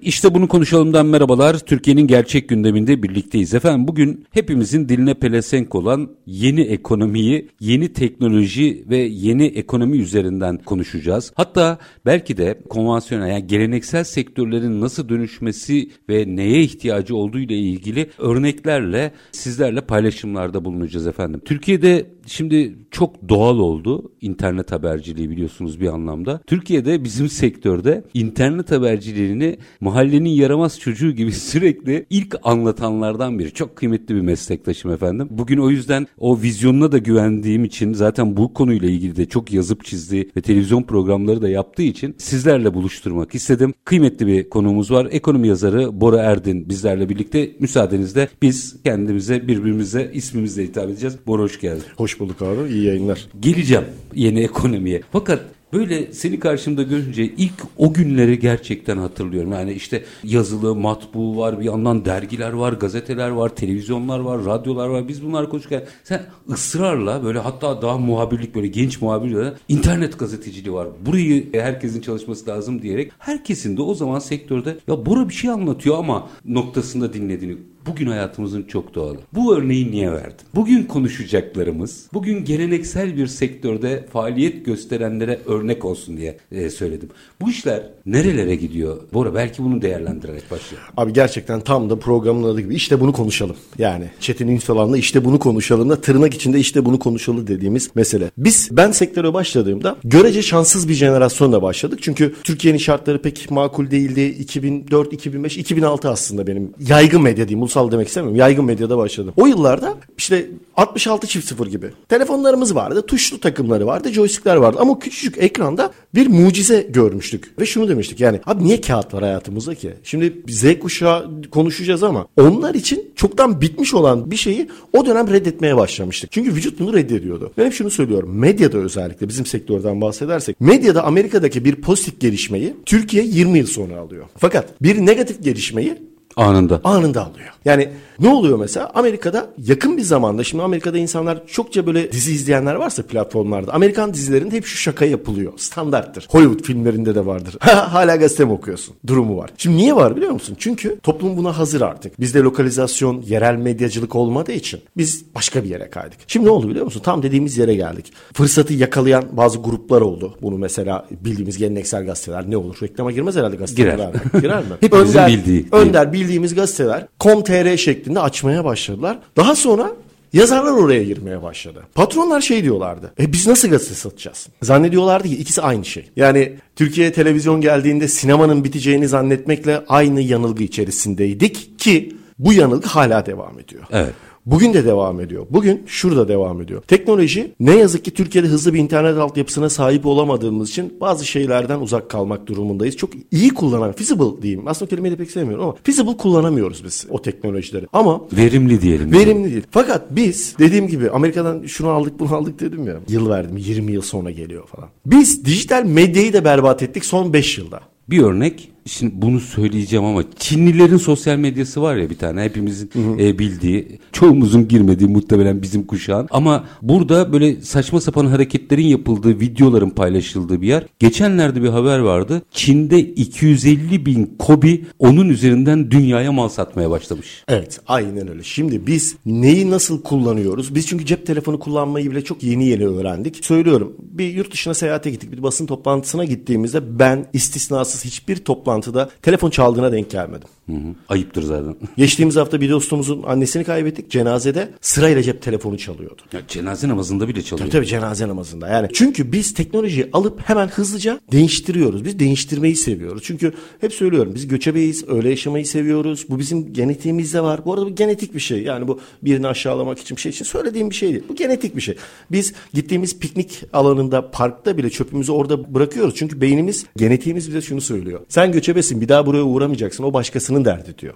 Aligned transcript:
İşte 0.00 0.34
bunu 0.34 0.48
konuşalımdan 0.48 1.06
merhabalar. 1.06 1.58
Türkiye'nin 1.58 2.06
gerçek 2.06 2.48
gündeminde 2.48 3.02
birlikteyiz. 3.02 3.54
Efendim 3.54 3.88
bugün 3.88 4.26
hepimizin 4.30 4.88
diline 4.88 5.14
pelesenk 5.14 5.74
olan 5.74 6.10
yeni 6.26 6.60
ekonomiyi, 6.60 7.48
yeni 7.60 7.92
teknoloji 7.92 8.84
ve 8.88 8.96
yeni 8.96 9.46
ekonomi 9.46 9.96
üzerinden 9.96 10.58
konuşacağız. 10.58 11.32
Hatta 11.34 11.78
belki 12.06 12.36
de 12.36 12.58
konvansiyonel 12.68 13.28
yani 13.28 13.46
geleneksel 13.46 14.04
sektörlerin 14.04 14.80
nasıl 14.80 15.08
dönüşmesi 15.08 15.90
ve 16.08 16.24
neye 16.36 16.62
ihtiyacı 16.62 17.16
olduğu 17.16 17.38
ile 17.38 17.56
ilgili 17.56 18.10
örneklerle 18.18 19.12
sizlerle 19.32 19.80
paylaşımlarda 19.80 20.64
bulunacağız 20.64 21.06
efendim. 21.06 21.40
Türkiye'de 21.44 22.06
şimdi 22.26 22.78
çok 22.90 23.28
doğal 23.28 23.58
oldu 23.58 24.12
internet 24.20 24.72
haberciliği 24.72 25.30
biliyorsunuz 25.30 25.80
bir 25.80 25.88
anlamda. 25.88 26.40
Türkiye'de 26.46 27.04
bizim 27.04 27.28
sektörde 27.28 28.04
internet 28.14 28.70
haberciliğini 28.70 29.58
mahallenin 29.98 30.30
yaramaz 30.30 30.80
çocuğu 30.80 31.10
gibi 31.10 31.32
sürekli 31.48 32.06
ilk 32.10 32.36
anlatanlardan 32.42 33.38
biri. 33.38 33.54
Çok 33.54 33.76
kıymetli 33.76 34.14
bir 34.14 34.20
meslektaşım 34.20 34.90
efendim. 34.90 35.28
Bugün 35.30 35.58
o 35.58 35.70
yüzden 35.70 36.06
o 36.18 36.40
vizyonuna 36.40 36.92
da 36.92 36.98
güvendiğim 36.98 37.64
için 37.64 37.92
zaten 37.92 38.36
bu 38.36 38.54
konuyla 38.54 38.88
ilgili 38.88 39.16
de 39.16 39.26
çok 39.26 39.52
yazıp 39.52 39.84
çizdi 39.84 40.30
ve 40.36 40.40
televizyon 40.40 40.82
programları 40.82 41.42
da 41.42 41.48
yaptığı 41.48 41.82
için 41.82 42.14
sizlerle 42.18 42.74
buluşturmak 42.74 43.34
istedim. 43.34 43.74
Kıymetli 43.84 44.26
bir 44.26 44.50
konuğumuz 44.50 44.90
var. 44.90 45.08
Ekonomi 45.10 45.48
yazarı 45.48 46.00
Bora 46.00 46.18
Erdin 46.18 46.68
bizlerle 46.68 47.08
birlikte. 47.08 47.50
Müsaadenizle 47.58 48.28
biz 48.42 48.76
kendimize 48.84 49.48
birbirimize 49.48 50.10
ismimizle 50.14 50.64
hitap 50.64 50.90
edeceğiz. 50.90 51.16
Bora 51.26 51.42
hoş 51.42 51.60
geldin. 51.60 51.84
Hoş 51.96 52.20
bulduk 52.20 52.42
abi. 52.42 52.72
İyi 52.72 52.84
yayınlar. 52.84 53.26
Geleceğim 53.40 53.84
yeni 54.14 54.40
ekonomiye. 54.40 55.00
Fakat 55.12 55.57
Böyle 55.72 56.12
seni 56.12 56.40
karşımda 56.40 56.82
görünce 56.82 57.24
ilk 57.24 57.52
o 57.76 57.92
günleri 57.92 58.38
gerçekten 58.38 58.98
hatırlıyorum. 58.98 59.52
Yani 59.52 59.72
işte 59.72 60.04
yazılı, 60.24 60.74
matbu 60.74 61.38
var, 61.38 61.60
bir 61.60 61.64
yandan 61.64 62.04
dergiler 62.04 62.52
var, 62.52 62.72
gazeteler 62.72 63.28
var, 63.28 63.48
televizyonlar 63.48 64.18
var, 64.18 64.44
radyolar 64.44 64.88
var. 64.88 65.08
Biz 65.08 65.24
bunlar 65.24 65.50
konuşurken 65.50 65.84
sen 66.04 66.22
ısrarla 66.48 67.24
böyle 67.24 67.38
hatta 67.38 67.82
daha 67.82 67.98
muhabirlik 67.98 68.54
böyle 68.54 68.66
genç 68.66 69.02
muhabirle 69.02 69.52
internet 69.68 70.18
gazeteciliği 70.18 70.74
var. 70.74 70.88
Burayı 71.06 71.52
herkesin 71.52 72.00
çalışması 72.00 72.50
lazım 72.50 72.82
diyerek 72.82 73.12
herkesin 73.18 73.76
de 73.76 73.82
o 73.82 73.94
zaman 73.94 74.18
sektörde 74.18 74.76
ya 74.88 75.06
Bora 75.06 75.28
bir 75.28 75.34
şey 75.34 75.50
anlatıyor 75.50 75.98
ama 75.98 76.28
noktasında 76.44 77.12
dinlediğini 77.12 77.56
bugün 77.88 78.06
hayatımızın 78.06 78.62
çok 78.62 78.94
doğalı. 78.94 79.18
Bu 79.34 79.56
örneği 79.56 79.90
niye 79.90 80.12
verdim? 80.12 80.46
Bugün 80.54 80.82
konuşacaklarımız, 80.84 82.06
bugün 82.12 82.44
geleneksel 82.44 83.16
bir 83.16 83.26
sektörde 83.26 84.06
faaliyet 84.12 84.66
gösterenlere 84.66 85.38
örnek 85.46 85.84
olsun 85.84 86.16
diye 86.16 86.36
e, 86.52 86.70
söyledim. 86.70 87.08
Bu 87.40 87.50
işler 87.50 87.82
nerelere 88.06 88.54
gidiyor? 88.54 88.96
Bora 89.12 89.34
belki 89.34 89.64
bunu 89.64 89.82
değerlendirerek 89.82 90.50
başlayalım. 90.50 90.88
Abi 90.96 91.12
gerçekten 91.12 91.60
tam 91.60 91.90
da 91.90 91.98
programın 91.98 92.42
adı 92.42 92.60
gibi 92.60 92.74
işte 92.74 93.00
bunu 93.00 93.12
konuşalım. 93.12 93.56
Yani 93.78 94.10
Çetin 94.20 94.48
Ünsal'la 94.48 94.98
işte 94.98 95.24
bunu 95.24 95.38
konuşalım 95.38 95.90
da 95.90 96.00
tırnak 96.00 96.34
içinde 96.34 96.58
işte 96.58 96.84
bunu 96.84 96.98
konuşalım 96.98 97.46
dediğimiz 97.46 97.90
mesele. 97.94 98.30
Biz 98.38 98.68
ben 98.72 98.90
sektöre 98.90 99.34
başladığımda 99.34 99.96
görece 100.04 100.42
şanssız 100.42 100.88
bir 100.88 100.94
jenerasyonla 100.94 101.62
başladık. 101.62 101.98
Çünkü 102.02 102.34
Türkiye'nin 102.44 102.78
şartları 102.78 103.22
pek 103.22 103.50
makul 103.50 103.90
değildi. 103.90 104.24
2004, 104.24 105.12
2005, 105.12 105.56
2006 105.56 106.10
aslında 106.10 106.46
benim 106.46 106.72
yaygın 106.80 107.22
medya 107.22 107.48
diyeyim 107.48 107.62
ulusal 107.62 107.77
demek 107.92 108.08
istemiyorum. 108.08 108.38
Yaygın 108.38 108.64
medyada 108.64 108.98
başladım. 108.98 109.32
O 109.36 109.46
yıllarda 109.46 109.94
işte 110.18 110.46
66 110.76 111.26
çift 111.26 111.48
sıfır 111.48 111.66
gibi 111.66 111.90
telefonlarımız 112.08 112.74
vardı. 112.74 113.02
Tuşlu 113.06 113.40
takımları 113.40 113.86
vardı. 113.86 114.12
Joystickler 114.12 114.56
vardı. 114.56 114.78
Ama 114.80 114.98
küçücük 114.98 115.38
ekranda 115.38 115.92
bir 116.14 116.26
mucize 116.26 116.86
görmüştük. 116.90 117.58
Ve 117.60 117.66
şunu 117.66 117.88
demiştik 117.88 118.20
yani 118.20 118.40
abi 118.46 118.64
niye 118.64 118.80
kağıt 118.80 119.14
var 119.14 119.22
hayatımızda 119.22 119.74
ki? 119.74 119.94
Şimdi 120.02 120.42
Z 120.48 120.78
kuşağı 120.78 121.30
konuşacağız 121.50 122.02
ama 122.02 122.26
onlar 122.40 122.74
için 122.74 123.12
çoktan 123.16 123.60
bitmiş 123.60 123.94
olan 123.94 124.30
bir 124.30 124.36
şeyi 124.36 124.68
o 124.92 125.06
dönem 125.06 125.30
reddetmeye 125.30 125.76
başlamıştık. 125.76 126.32
Çünkü 126.32 126.54
vücut 126.54 126.80
bunu 126.80 126.92
reddediyordu. 126.92 127.52
Ben 127.58 127.64
hep 127.66 127.72
şunu 127.72 127.90
söylüyorum. 127.90 128.38
Medyada 128.38 128.78
özellikle 128.78 129.28
bizim 129.28 129.46
sektörden 129.46 130.00
bahsedersek 130.00 130.60
medyada 130.60 131.04
Amerika'daki 131.04 131.64
bir 131.64 131.74
pozitif 131.74 132.20
gelişmeyi 132.20 132.74
Türkiye 132.86 133.24
20 133.24 133.58
yıl 133.58 133.66
sonra 133.66 133.98
alıyor. 133.98 134.24
Fakat 134.36 134.82
bir 134.82 135.06
negatif 135.06 135.42
gelişmeyi 135.42 136.08
Anında. 136.36 136.80
Anında 136.84 137.22
alıyor. 137.22 137.48
Yani 137.64 137.88
ne 138.20 138.28
oluyor 138.28 138.58
mesela? 138.58 138.90
Amerika'da 138.94 139.46
yakın 139.64 139.96
bir 139.96 140.02
zamanda 140.02 140.44
şimdi 140.44 140.62
Amerika'da 140.62 140.98
insanlar 140.98 141.46
çokça 141.46 141.86
böyle 141.86 142.12
dizi 142.12 142.32
izleyenler 142.32 142.74
varsa 142.74 143.02
platformlarda 143.02 143.72
Amerikan 143.74 144.14
dizilerinde 144.14 144.56
hep 144.56 144.66
şu 144.66 144.76
şaka 144.76 145.04
yapılıyor. 145.04 145.52
Standarttır. 145.56 146.26
Hollywood 146.30 146.64
filmlerinde 146.64 147.14
de 147.14 147.26
vardır. 147.26 147.56
Hala 147.60 148.16
gazete 148.16 148.44
mi 148.44 148.52
okuyorsun? 148.52 148.94
Durumu 149.06 149.36
var. 149.36 149.50
Şimdi 149.58 149.76
niye 149.76 149.96
var 149.96 150.16
biliyor 150.16 150.32
musun? 150.32 150.56
Çünkü 150.58 151.00
toplum 151.02 151.36
buna 151.36 151.58
hazır 151.58 151.80
artık. 151.80 152.20
Bizde 152.20 152.40
lokalizasyon, 152.40 153.22
yerel 153.22 153.56
medyacılık 153.56 154.14
olmadığı 154.14 154.52
için 154.52 154.80
biz 154.96 155.24
başka 155.34 155.64
bir 155.64 155.68
yere 155.68 155.90
kaydık. 155.90 156.18
Şimdi 156.26 156.46
ne 156.46 156.50
oldu 156.50 156.68
biliyor 156.68 156.84
musun? 156.84 157.00
Tam 157.04 157.22
dediğimiz 157.22 157.58
yere 157.58 157.74
geldik. 157.74 158.12
Fırsatı 158.32 158.74
yakalayan 158.74 159.24
bazı 159.32 159.58
gruplar 159.58 160.00
oldu. 160.00 160.38
Bunu 160.42 160.58
mesela 160.58 161.06
bildiğimiz 161.10 161.58
geleneksel 161.58 162.06
gazeteler 162.06 162.50
ne 162.50 162.56
olur? 162.56 162.76
Reklama 162.82 163.12
girmez 163.12 163.36
herhalde 163.36 163.56
gazeteler. 163.56 163.96
Girer. 163.96 164.40
Girer 164.40 164.58
mi? 164.58 164.64
Hepimizin 164.80 165.18
Önder, 165.18 165.28
bildiği. 165.28 165.66
Önder 165.72 166.12
bildiğimiz 166.12 166.54
gazeteler 166.54 167.06
com.tr 167.20 167.57
şeklinde 167.76 168.20
açmaya 168.20 168.64
başladılar. 168.64 169.18
Daha 169.36 169.56
sonra 169.56 169.92
Yazarlar 170.32 170.72
oraya 170.72 171.04
girmeye 171.04 171.42
başladı. 171.42 171.82
Patronlar 171.94 172.40
şey 172.40 172.64
diyorlardı. 172.64 173.12
E 173.20 173.32
biz 173.32 173.46
nasıl 173.46 173.68
gazete 173.68 173.94
satacağız? 173.94 174.48
Zannediyorlardı 174.62 175.28
ki 175.28 175.36
ikisi 175.36 175.62
aynı 175.62 175.84
şey. 175.84 176.10
Yani 176.16 176.52
Türkiye'ye 176.76 177.12
televizyon 177.12 177.60
geldiğinde 177.60 178.08
sinemanın 178.08 178.64
biteceğini 178.64 179.08
zannetmekle 179.08 179.84
aynı 179.88 180.20
yanılgı 180.20 180.62
içerisindeydik 180.62 181.78
ki 181.78 182.16
bu 182.38 182.52
yanılgı 182.52 182.88
hala 182.88 183.26
devam 183.26 183.60
ediyor. 183.60 183.82
Evet. 183.92 184.12
Bugün 184.50 184.74
de 184.74 184.84
devam 184.84 185.20
ediyor. 185.20 185.46
Bugün 185.50 185.82
şurada 185.86 186.28
devam 186.28 186.60
ediyor. 186.60 186.82
Teknoloji 186.82 187.52
ne 187.60 187.76
yazık 187.76 188.04
ki 188.04 188.10
Türkiye'de 188.10 188.48
hızlı 188.48 188.74
bir 188.74 188.78
internet 188.78 189.18
altyapısına 189.18 189.70
sahip 189.70 190.06
olamadığımız 190.06 190.70
için 190.70 190.94
bazı 191.00 191.26
şeylerden 191.26 191.80
uzak 191.80 192.10
kalmak 192.10 192.46
durumundayız. 192.46 192.96
Çok 192.96 193.10
iyi 193.30 193.54
kullanan, 193.54 193.92
feasible 193.92 194.42
diyeyim. 194.42 194.68
Aslında 194.68 194.88
kelimeyi 194.88 195.12
de 195.12 195.16
pek 195.16 195.30
sevmiyorum 195.30 195.64
ama 195.64 195.74
feasible 195.84 196.16
kullanamıyoruz 196.16 196.84
biz 196.84 197.06
o 197.10 197.22
teknolojileri. 197.22 197.86
Ama 197.92 198.20
Verimli 198.32 198.80
diyelim. 198.82 199.12
verimli 199.12 199.50
değil. 199.50 199.62
Fakat 199.70 200.16
biz 200.16 200.54
dediğim 200.58 200.88
gibi 200.88 201.10
Amerika'dan 201.10 201.66
şunu 201.66 201.88
aldık 201.88 202.18
bunu 202.18 202.34
aldık 202.34 202.60
dedim 202.60 202.86
ya. 202.86 202.96
Yıl 203.08 203.30
verdim 203.30 203.56
20 203.56 203.92
yıl 203.92 204.02
sonra 204.02 204.30
geliyor 204.30 204.66
falan. 204.66 204.88
Biz 205.06 205.44
dijital 205.44 205.84
medyayı 205.84 206.32
da 206.32 206.44
berbat 206.44 206.82
ettik 206.82 207.04
son 207.04 207.32
5 207.32 207.58
yılda. 207.58 207.80
Bir 208.10 208.22
örnek 208.22 208.70
Şimdi 208.86 209.12
bunu 209.22 209.40
söyleyeceğim 209.40 210.04
ama 210.04 210.22
Çinlilerin 210.38 210.96
sosyal 210.96 211.36
medyası 211.36 211.82
var 211.82 211.96
ya 211.96 212.10
bir 212.10 212.18
tane 212.18 212.42
hepimizin 212.42 212.90
e, 213.18 213.38
bildiği, 213.38 213.98
çoğumuzun 214.12 214.68
girmediği 214.68 215.10
muhtemelen 215.10 215.62
bizim 215.62 215.86
kuşağın. 215.86 216.28
Ama 216.30 216.64
burada 216.82 217.32
böyle 217.32 217.60
saçma 217.60 218.00
sapan 218.00 218.26
hareketlerin 218.26 218.86
yapıldığı, 218.86 219.40
videoların 219.40 219.90
paylaşıldığı 219.90 220.60
bir 220.60 220.66
yer. 220.66 220.84
Geçenlerde 220.98 221.62
bir 221.62 221.68
haber 221.68 221.98
vardı. 221.98 222.42
Çin'de 222.50 223.00
250 223.00 224.06
bin 224.06 224.36
kobi 224.38 224.84
onun 224.98 225.28
üzerinden 225.28 225.90
dünyaya 225.90 226.32
mal 226.32 226.48
satmaya 226.48 226.90
başlamış. 226.90 227.44
Evet 227.48 227.80
aynen 227.86 228.28
öyle. 228.28 228.42
Şimdi 228.42 228.86
biz 228.86 229.16
neyi 229.26 229.70
nasıl 229.70 230.02
kullanıyoruz? 230.02 230.74
Biz 230.74 230.86
çünkü 230.86 231.06
cep 231.06 231.26
telefonu 231.26 231.58
kullanmayı 231.58 232.10
bile 232.10 232.24
çok 232.24 232.42
yeni 232.42 232.66
yeni 232.66 232.86
öğrendik. 232.86 233.44
Söylüyorum 233.44 233.96
bir 234.18 234.34
yurt 234.34 234.52
dışına 234.52 234.74
seyahate 234.74 235.10
gittik. 235.10 235.32
Bir 235.32 235.42
basın 235.42 235.66
toplantısına 235.66 236.24
gittiğimizde 236.24 236.98
ben 236.98 237.26
istisnasız 237.32 238.04
hiçbir 238.04 238.36
toplantıda 238.80 239.10
telefon 239.22 239.50
çaldığına 239.50 239.92
denk 239.92 240.10
gelmedim. 240.10 240.48
Hı 240.66 240.72
hı. 240.72 240.94
Ayıptır 241.08 241.42
zaten. 241.42 241.76
Geçtiğimiz 241.96 242.36
hafta 242.36 242.60
bir 242.60 242.70
dostumuzun 242.70 243.22
annesini 243.22 243.64
kaybettik. 243.64 244.10
Cenazede 244.10 244.68
sırayla 244.80 245.22
cep 245.22 245.42
telefonu 245.42 245.78
çalıyordu. 245.78 246.22
Ya 246.32 246.40
cenaze 246.48 246.88
namazında 246.88 247.28
bile 247.28 247.42
çalıyor. 247.42 247.70
Tabii 247.70 247.78
tabii 247.78 247.86
cenaze 247.86 248.28
namazında. 248.28 248.68
Yani 248.68 248.88
çünkü 248.92 249.32
biz 249.32 249.54
teknolojiyi 249.54 250.08
alıp 250.12 250.40
hemen 250.40 250.68
hızlıca 250.68 251.20
değiştiriyoruz. 251.32 252.04
Biz 252.04 252.18
değiştirmeyi 252.18 252.76
seviyoruz. 252.76 253.22
Çünkü 253.26 253.52
hep 253.80 253.92
söylüyorum 253.92 254.32
biz 254.34 254.48
göçebeyiz, 254.48 255.08
öyle 255.08 255.30
yaşamayı 255.30 255.66
seviyoruz. 255.66 256.26
Bu 256.28 256.38
bizim 256.38 256.72
genetiğimizde 256.72 257.40
var. 257.40 257.64
Bu 257.64 257.72
arada 257.72 257.86
bu 257.86 257.94
genetik 257.94 258.34
bir 258.34 258.40
şey. 258.40 258.62
Yani 258.62 258.88
bu 258.88 259.00
birini 259.22 259.46
aşağılamak 259.46 259.98
için 259.98 260.16
bir 260.16 260.22
şey 260.22 260.30
için 260.30 260.44
söylediğim 260.44 260.90
bir 260.90 260.94
şey 260.94 261.08
değil. 261.08 261.24
Bu 261.28 261.34
genetik 261.34 261.76
bir 261.76 261.80
şey. 261.80 261.96
Biz 262.30 262.52
gittiğimiz 262.74 263.18
piknik 263.18 263.62
alanında, 263.72 264.30
parkta 264.30 264.76
bile 264.76 264.90
çöpümüzü 264.90 265.32
orada 265.32 265.74
bırakıyoruz. 265.74 266.14
Çünkü 266.16 266.40
beynimiz, 266.40 266.86
genetiğimiz 266.96 267.48
bize 267.48 267.60
şunu 267.60 267.80
söylüyor. 267.80 268.20
Sen 268.28 268.52
göçebesin 268.58 269.00
bir 269.00 269.08
daha 269.08 269.26
buraya 269.26 269.42
uğramayacaksın 269.42 270.04
o 270.04 270.12
başkasının 270.12 270.64
derdi 270.64 270.98
diyor. 270.98 271.14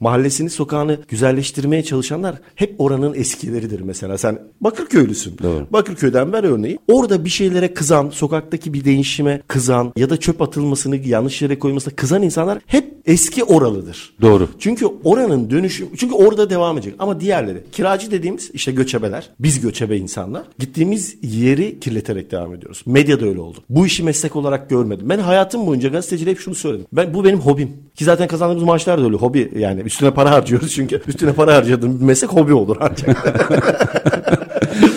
Mahallesini 0.00 0.50
sokağını 0.50 0.98
güzelleştirmeye 1.08 1.82
çalışanlar 1.82 2.34
hep 2.54 2.74
oranın 2.78 3.14
eskileridir 3.14 3.80
mesela. 3.80 4.18
Sen 4.18 4.38
Bakırköylüsün. 4.60 5.38
Doğru. 5.42 5.66
Bakırköy'den 5.70 6.32
ver 6.32 6.44
örneği. 6.44 6.78
Orada 6.88 7.24
bir 7.24 7.30
şeylere 7.30 7.74
kızan, 7.74 8.10
sokaktaki 8.10 8.74
bir 8.74 8.84
değişime 8.84 9.42
kızan 9.48 9.92
ya 9.96 10.10
da 10.10 10.16
çöp 10.16 10.42
atılmasını 10.42 10.96
yanlış 10.96 11.42
yere 11.42 11.58
koymasına 11.58 11.94
kızan 11.94 12.22
insanlar 12.22 12.58
hep 12.66 12.94
eski 13.06 13.44
oralıdır. 13.44 14.14
Doğru. 14.22 14.48
Çünkü 14.58 14.86
oranın 15.04 15.50
dönüşüm 15.50 15.88
çünkü 15.96 16.14
orada 16.14 16.50
devam 16.50 16.78
edecek 16.78 16.94
ama 16.98 17.20
diğerleri 17.20 17.64
kiracı 17.72 18.10
dediğimiz 18.10 18.50
işte 18.54 18.72
göçebeler 18.72 19.30
biz 19.40 19.60
göçebe 19.60 19.96
insanlar 19.96 20.42
gittiğimiz 20.58 21.16
yeri 21.22 21.80
kirleterek 21.80 22.30
devam 22.30 22.54
ediyoruz. 22.54 22.82
Medyada 22.86 23.26
öyle 23.26 23.40
oldu. 23.40 23.58
Bu 23.68 23.86
işi 23.86 24.02
meslek 24.02 24.36
olarak 24.36 24.70
görmedim. 24.70 25.08
Ben 25.08 25.18
hayatım 25.18 25.66
boyunca 25.66 25.88
gazeteciliğe 25.88 26.34
hep 26.34 26.40
şunu 26.40 26.54
söyledim. 26.54 26.75
Ben 26.92 27.14
bu 27.14 27.24
benim 27.24 27.40
hobim. 27.40 27.72
Ki 27.94 28.04
zaten 28.04 28.28
kazandığımız 28.28 28.62
maaşlar 28.62 28.98
da 29.00 29.04
öyle 29.04 29.16
hobi 29.16 29.52
yani 29.58 29.80
üstüne 29.80 30.10
para 30.10 30.30
harcıyoruz 30.30 30.72
çünkü 30.74 31.02
üstüne 31.06 31.32
para 31.32 31.54
harcadığım 31.54 32.00
bir 32.00 32.04
meslek 32.04 32.32
hobi 32.32 32.54
olur 32.54 32.76
ancak. 32.80 33.08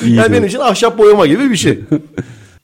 yani 0.07 0.31
benim 0.31 0.45
için 0.45 0.59
ahşap 0.59 0.97
boyama 0.97 1.27
gibi 1.27 1.49
bir 1.51 1.55
şey. 1.55 1.79